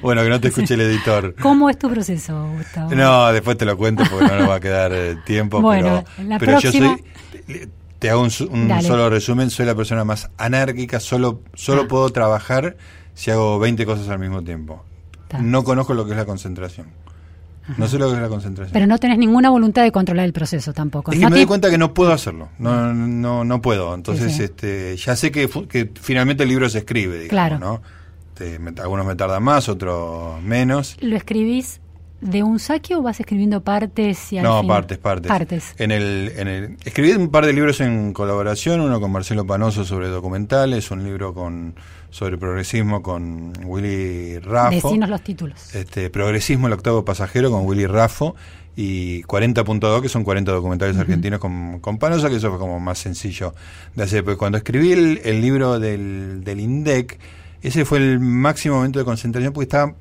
Bueno, 0.01 0.23
que 0.23 0.29
no 0.29 0.39
te 0.39 0.47
escuche 0.49 0.73
el 0.73 0.81
editor. 0.81 1.35
¿Cómo 1.41 1.69
es 1.69 1.77
tu 1.77 1.89
proceso, 1.89 2.49
Gustavo? 2.55 2.93
No, 2.93 3.31
después 3.31 3.57
te 3.57 3.65
lo 3.65 3.77
cuento 3.77 4.03
porque 4.09 4.27
no 4.27 4.39
nos 4.39 4.49
va 4.49 4.55
a 4.55 4.59
quedar 4.59 4.91
eh, 4.93 5.17
tiempo. 5.25 5.61
Bueno, 5.61 6.03
pero, 6.17 6.37
pero 6.39 6.59
yo 6.59 6.71
soy 6.71 7.03
te 7.99 8.09
hago 8.09 8.21
un, 8.21 8.31
solo 8.31 9.09
resumen, 9.09 9.49
soy 9.49 9.65
la 9.65 9.75
persona 9.75 10.05
más 10.05 10.29
anárquica, 10.37 10.99
solo, 10.99 11.41
solo 11.53 11.83
ah. 11.83 11.87
puedo 11.87 12.09
trabajar 12.09 12.77
si 13.13 13.29
hago 13.29 13.59
20 13.59 13.85
cosas 13.85 14.07
al 14.07 14.19
mismo 14.19 14.41
tiempo. 14.41 14.85
No 15.41 15.63
conozco 15.63 15.93
lo 15.93 16.05
que 16.05 16.11
es 16.11 16.17
la 16.17 16.25
concentración. 16.25 16.87
No 17.77 17.87
sé 17.87 17.97
lo 17.97 18.09
que 18.09 18.15
es 18.15 18.21
la 18.21 18.29
concentración. 18.29 18.73
Pero 18.73 18.87
no 18.87 18.97
tenés 18.97 19.17
ninguna 19.17 19.49
voluntad 19.49 19.83
de 19.83 19.91
controlar 19.91 20.25
el 20.25 20.33
proceso 20.33 20.73
tampoco. 20.73 21.11
Es 21.11 21.19
que 21.19 21.29
me 21.29 21.35
doy 21.35 21.45
cuenta 21.45 21.69
que 21.69 21.77
no 21.77 21.93
puedo 21.93 22.11
hacerlo. 22.11 22.49
No, 22.57 22.93
no, 22.93 23.43
no 23.43 23.61
puedo. 23.61 23.93
Entonces, 23.93 24.39
este, 24.39 24.95
ya 24.97 25.15
sé 25.15 25.31
que, 25.31 25.49
que 25.69 25.91
finalmente 26.01 26.43
el 26.43 26.49
libro 26.49 26.69
se 26.69 26.79
escribe, 26.79 27.19
digamos, 27.19 27.29
claro. 27.29 27.59
¿no? 27.59 27.81
algunos 28.81 29.05
me 29.05 29.15
tardan 29.15 29.43
más, 29.43 29.67
otros 29.69 30.41
menos. 30.41 30.97
¿Lo 31.01 31.15
escribís 31.15 31.81
de 32.21 32.43
un 32.43 32.59
saque 32.59 32.95
o 32.95 33.01
vas 33.01 33.19
escribiendo 33.19 33.61
partes? 33.61 34.33
Y 34.33 34.39
no, 34.39 34.65
partes, 34.65 34.97
partes. 34.97 35.29
Partes. 35.29 35.75
En 35.77 35.91
el, 35.91 36.33
en 36.35 36.47
el, 36.47 36.77
escribí 36.83 37.11
un 37.11 37.29
par 37.29 37.45
de 37.45 37.53
libros 37.53 37.79
en 37.81 38.13
colaboración, 38.13 38.81
uno 38.81 38.99
con 38.99 39.11
Marcelo 39.11 39.45
Panoso 39.45 39.85
sobre 39.85 40.07
documentales, 40.07 40.91
un 40.91 41.03
libro 41.03 41.33
con 41.33 41.75
sobre 42.09 42.37
progresismo 42.37 43.01
con 43.01 43.53
Willy 43.63 44.39
Raffo. 44.39 44.89
Decinos 44.89 45.09
los 45.09 45.21
títulos. 45.21 45.75
Este, 45.75 46.09
progresismo, 46.09 46.67
el 46.67 46.73
octavo 46.73 47.05
pasajero 47.05 47.51
con 47.51 47.65
Willy 47.65 47.85
Raffo 47.85 48.35
y 48.75 49.23
40.2, 49.23 50.01
que 50.01 50.09
son 50.09 50.23
40 50.23 50.51
documentales 50.51 50.97
argentinos 50.97 51.39
con, 51.39 51.79
con 51.79 51.97
Panosa, 51.97 52.29
que 52.29 52.37
eso 52.37 52.49
fue 52.49 52.59
como 52.59 52.79
más 52.79 52.97
sencillo 52.97 53.53
de 53.95 54.03
hacer. 54.03 54.23
Pues 54.23 54.37
cuando 54.37 54.57
escribí 54.57 54.91
el, 54.91 55.41
libro 55.41 55.79
del, 55.79 56.43
del, 56.43 56.59
INDEC, 56.59 57.19
ese 57.61 57.85
fue 57.85 57.99
el 57.99 58.19
máximo 58.19 58.75
momento 58.75 58.99
de 58.99 59.05
concentración 59.05 59.53
porque 59.53 59.65
estaba 59.65 59.95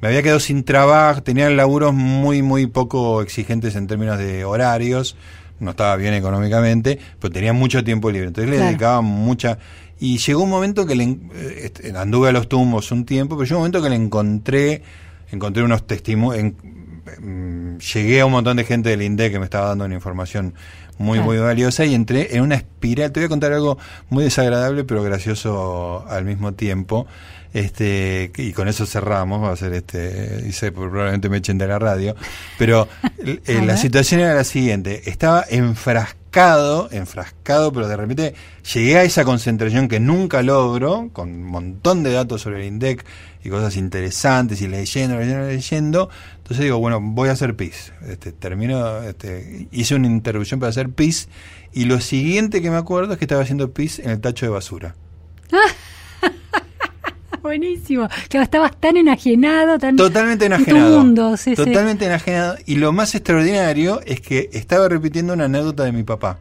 me 0.00 0.08
había 0.08 0.22
quedado 0.22 0.40
sin 0.40 0.64
trabajo, 0.64 1.22
tenía 1.22 1.48
laburos 1.50 1.92
muy, 1.92 2.42
muy 2.42 2.66
poco 2.66 3.22
exigentes 3.22 3.76
en 3.76 3.86
términos 3.86 4.18
de 4.18 4.44
horarios, 4.44 5.16
no 5.58 5.72
estaba 5.72 5.94
bien 5.96 6.14
económicamente, 6.14 6.98
pero 7.18 7.32
tenía 7.32 7.52
mucho 7.52 7.84
tiempo 7.84 8.10
libre. 8.10 8.28
Entonces 8.28 8.50
le 8.50 8.58
dedicaba 8.58 9.02
mucha. 9.02 9.58
Y 9.98 10.16
llegó 10.16 10.42
un 10.42 10.50
momento 10.50 10.86
que 10.86 10.94
le 10.94 11.18
eh, 11.34 11.72
anduve 11.94 12.30
a 12.30 12.32
los 12.32 12.48
tumbos 12.48 12.90
un 12.90 13.04
tiempo, 13.04 13.36
pero 13.36 13.44
llegó 13.44 13.58
un 13.58 13.62
momento 13.64 13.82
que 13.82 13.90
le 13.90 13.96
encontré, 13.96 14.82
encontré 15.30 15.62
unos 15.62 15.86
testimonios, 15.86 16.54
mm, 17.20 17.76
llegué 17.76 18.20
a 18.22 18.26
un 18.26 18.32
montón 18.32 18.56
de 18.56 18.64
gente 18.64 18.88
del 18.88 19.02
INDE 19.02 19.30
que 19.30 19.38
me 19.38 19.44
estaba 19.44 19.68
dando 19.68 19.84
una 19.84 19.94
información 19.94 20.54
muy, 20.96 21.20
muy 21.20 21.38
valiosa 21.38 21.84
y 21.84 21.94
entré 21.94 22.36
en 22.36 22.42
una 22.42 22.56
espiral. 22.56 23.12
Te 23.12 23.20
voy 23.20 23.26
a 23.26 23.28
contar 23.28 23.52
algo 23.52 23.78
muy 24.08 24.24
desagradable, 24.24 24.84
pero 24.84 25.02
gracioso 25.02 26.06
al 26.08 26.24
mismo 26.24 26.52
tiempo. 26.52 27.06
Este, 27.52 28.30
y 28.36 28.52
con 28.52 28.68
eso 28.68 28.86
cerramos, 28.86 29.42
va 29.42 29.52
a 29.52 29.56
ser 29.56 29.72
este, 29.74 30.42
dice, 30.42 30.70
probablemente 30.70 31.28
me 31.28 31.38
echen 31.38 31.58
de 31.58 31.66
la 31.66 31.80
radio, 31.80 32.14
pero 32.58 32.86
eh, 33.18 33.62
la 33.66 33.76
situación 33.76 34.20
era 34.20 34.34
la 34.34 34.44
siguiente, 34.44 35.10
estaba 35.10 35.44
enfrascado, 35.48 36.88
enfrascado, 36.92 37.72
pero 37.72 37.88
de 37.88 37.96
repente 37.96 38.34
llegué 38.72 38.98
a 38.98 39.02
esa 39.02 39.24
concentración 39.24 39.88
que 39.88 39.98
nunca 39.98 40.42
logro, 40.42 41.10
con 41.12 41.28
un 41.28 41.44
montón 41.44 42.04
de 42.04 42.12
datos 42.12 42.42
sobre 42.42 42.60
el 42.60 42.66
INDEC 42.66 43.04
y 43.42 43.48
cosas 43.48 43.76
interesantes, 43.76 44.62
y 44.62 44.68
leyendo, 44.68 45.18
leyendo, 45.18 45.46
leyendo, 45.48 46.08
entonces 46.36 46.62
digo, 46.62 46.78
bueno, 46.78 47.00
voy 47.00 47.30
a 47.30 47.32
hacer 47.32 47.56
PIS, 47.56 47.92
este, 48.06 48.30
termino, 48.30 49.02
este, 49.02 49.66
hice 49.72 49.96
una 49.96 50.06
interrupción 50.06 50.60
para 50.60 50.70
hacer 50.70 50.88
PIS, 50.90 51.28
y 51.72 51.86
lo 51.86 52.00
siguiente 52.00 52.62
que 52.62 52.70
me 52.70 52.76
acuerdo 52.76 53.14
es 53.14 53.18
que 53.18 53.24
estaba 53.24 53.42
haciendo 53.42 53.72
PIS 53.72 53.98
en 53.98 54.10
el 54.10 54.20
tacho 54.20 54.46
de 54.46 54.52
basura. 54.52 54.94
Buenísimo. 57.42 58.08
Que 58.28 58.40
estabas 58.40 58.78
tan 58.78 58.96
enajenado, 58.96 59.78
tan. 59.78 59.96
Totalmente 59.96 60.46
enajenado. 60.46 61.36
totalmente 61.56 62.06
enajenado. 62.06 62.56
Y 62.66 62.76
lo 62.76 62.92
más 62.92 63.14
extraordinario 63.14 64.00
es 64.04 64.20
que 64.20 64.50
estaba 64.52 64.88
repitiendo 64.88 65.32
una 65.32 65.44
anécdota 65.44 65.84
de 65.84 65.92
mi 65.92 66.02
papá. 66.02 66.38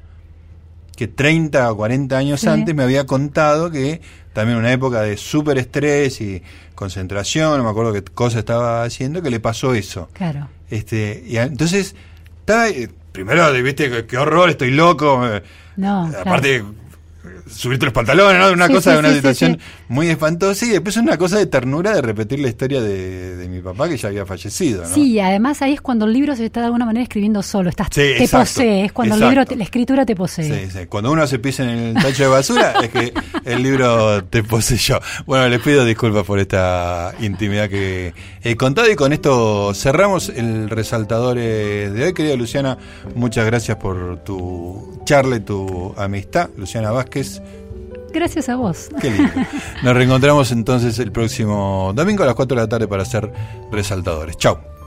Que 0.95 1.07
30 1.07 1.71
o 1.71 1.77
40 1.77 2.17
años 2.17 2.45
antes 2.45 2.75
me 2.75 2.83
había 2.83 3.05
contado 3.05 3.71
que 3.71 4.01
también 4.33 4.57
en 4.57 4.63
una 4.63 4.73
época 4.73 5.01
de 5.01 5.17
súper 5.17 5.57
estrés 5.57 6.21
y 6.21 6.41
concentración, 6.75 7.57
no 7.57 7.63
me 7.63 7.69
acuerdo 7.69 7.93
qué 7.93 8.03
cosa 8.03 8.39
estaba 8.39 8.83
haciendo, 8.83 9.21
que 9.21 9.29
le 9.29 9.39
pasó 9.39 9.73
eso. 9.73 10.09
Claro. 10.13 10.47
Este, 10.69 11.23
y 11.27 11.37
entonces, 11.37 11.95
estaba, 12.39 12.69
eh, 12.69 12.89
primero, 13.11 13.51
viste, 13.63 14.05
qué, 14.05 14.17
horror, 14.17 14.49
estoy 14.49 14.71
loco. 14.71 15.27
Eh, 15.27 15.43
no. 15.77 16.11
Aparte, 16.19 16.63
subirte 17.49 17.85
los 17.85 17.93
pantalones, 17.93 18.39
¿no? 18.39 18.51
Una 18.51 18.69
cosa 18.69 18.93
de 18.93 18.99
una 18.99 19.13
situación 19.13 19.59
muy 19.87 20.07
espantosa 20.07 20.65
y 20.65 20.69
después 20.69 20.97
una 20.97 21.17
cosa 21.17 21.37
de 21.37 21.45
ternura 21.45 21.93
de 21.93 22.01
repetir 22.01 22.39
la 22.39 22.47
historia 22.47 22.81
de, 22.81 23.47
mi 23.49 23.61
papá 23.61 23.89
que 23.89 23.97
ya 23.97 24.09
había 24.09 24.25
fallecido, 24.25 24.83
¿no? 24.83 24.93
Sí, 24.93 25.19
además 25.19 25.61
ahí 25.61 25.73
es 25.73 25.81
cuando 25.81 26.05
el 26.05 26.13
libro 26.13 26.35
se 26.35 26.45
está 26.45 26.59
de 26.59 26.67
alguna 26.67 26.85
manera 26.85 27.03
escribiendo 27.03 27.41
solo, 27.41 27.69
estás, 27.69 27.89
te 27.89 28.27
posee, 28.29 28.85
es 28.85 28.91
cuando 28.91 29.15
el 29.15 29.21
libro, 29.21 29.43
la 29.55 29.63
escritura 29.63 30.05
te 30.05 30.15
posee. 30.15 30.67
Sí, 30.67 30.71
sí, 30.71 30.85
cuando 30.85 31.11
uno 31.11 31.25
se 31.25 31.39
pisa 31.39 31.63
en 31.63 31.69
el 31.69 31.93
tacho 31.95 32.23
de 32.23 32.29
basura 32.29 32.73
es 32.83 32.89
que 32.89 33.13
el 33.45 33.63
libro 33.63 34.23
te 34.25 34.43
poseyó. 34.43 34.99
Bueno, 35.25 35.49
les 35.49 35.61
pido 35.61 35.83
disculpas 35.85 36.25
por 36.25 36.39
esta 36.39 37.13
intimidad 37.19 37.69
que 37.69 38.13
he 38.43 38.55
contado 38.55 38.89
y 38.91 38.95
con 38.95 39.13
esto 39.13 39.73
cerramos 39.73 40.29
el 40.29 40.69
resaltador 40.69 41.37
de 41.37 42.03
hoy. 42.03 42.13
Querida 42.13 42.35
Luciana, 42.35 42.77
muchas 43.15 43.45
gracias 43.45 43.77
por 43.77 44.23
tu 44.23 45.01
charla 45.05 45.37
y 45.37 45.39
tu 45.41 45.93
amistad. 45.97 46.49
Luciana 46.55 46.91
Vázquez. 46.91 47.38
Gracias 48.11 48.49
a 48.49 48.55
vos. 48.55 48.89
Qué 49.01 49.11
lindo. 49.11 49.31
Nos 49.83 49.93
reencontramos 49.93 50.51
entonces 50.51 50.99
el 50.99 51.11
próximo 51.11 51.91
domingo 51.95 52.23
a 52.23 52.27
las 52.27 52.35
4 52.35 52.55
de 52.55 52.61
la 52.63 52.69
tarde 52.69 52.87
para 52.87 53.03
hacer 53.03 53.31
resaltadores. 53.71 54.37
Chao. 54.37 54.78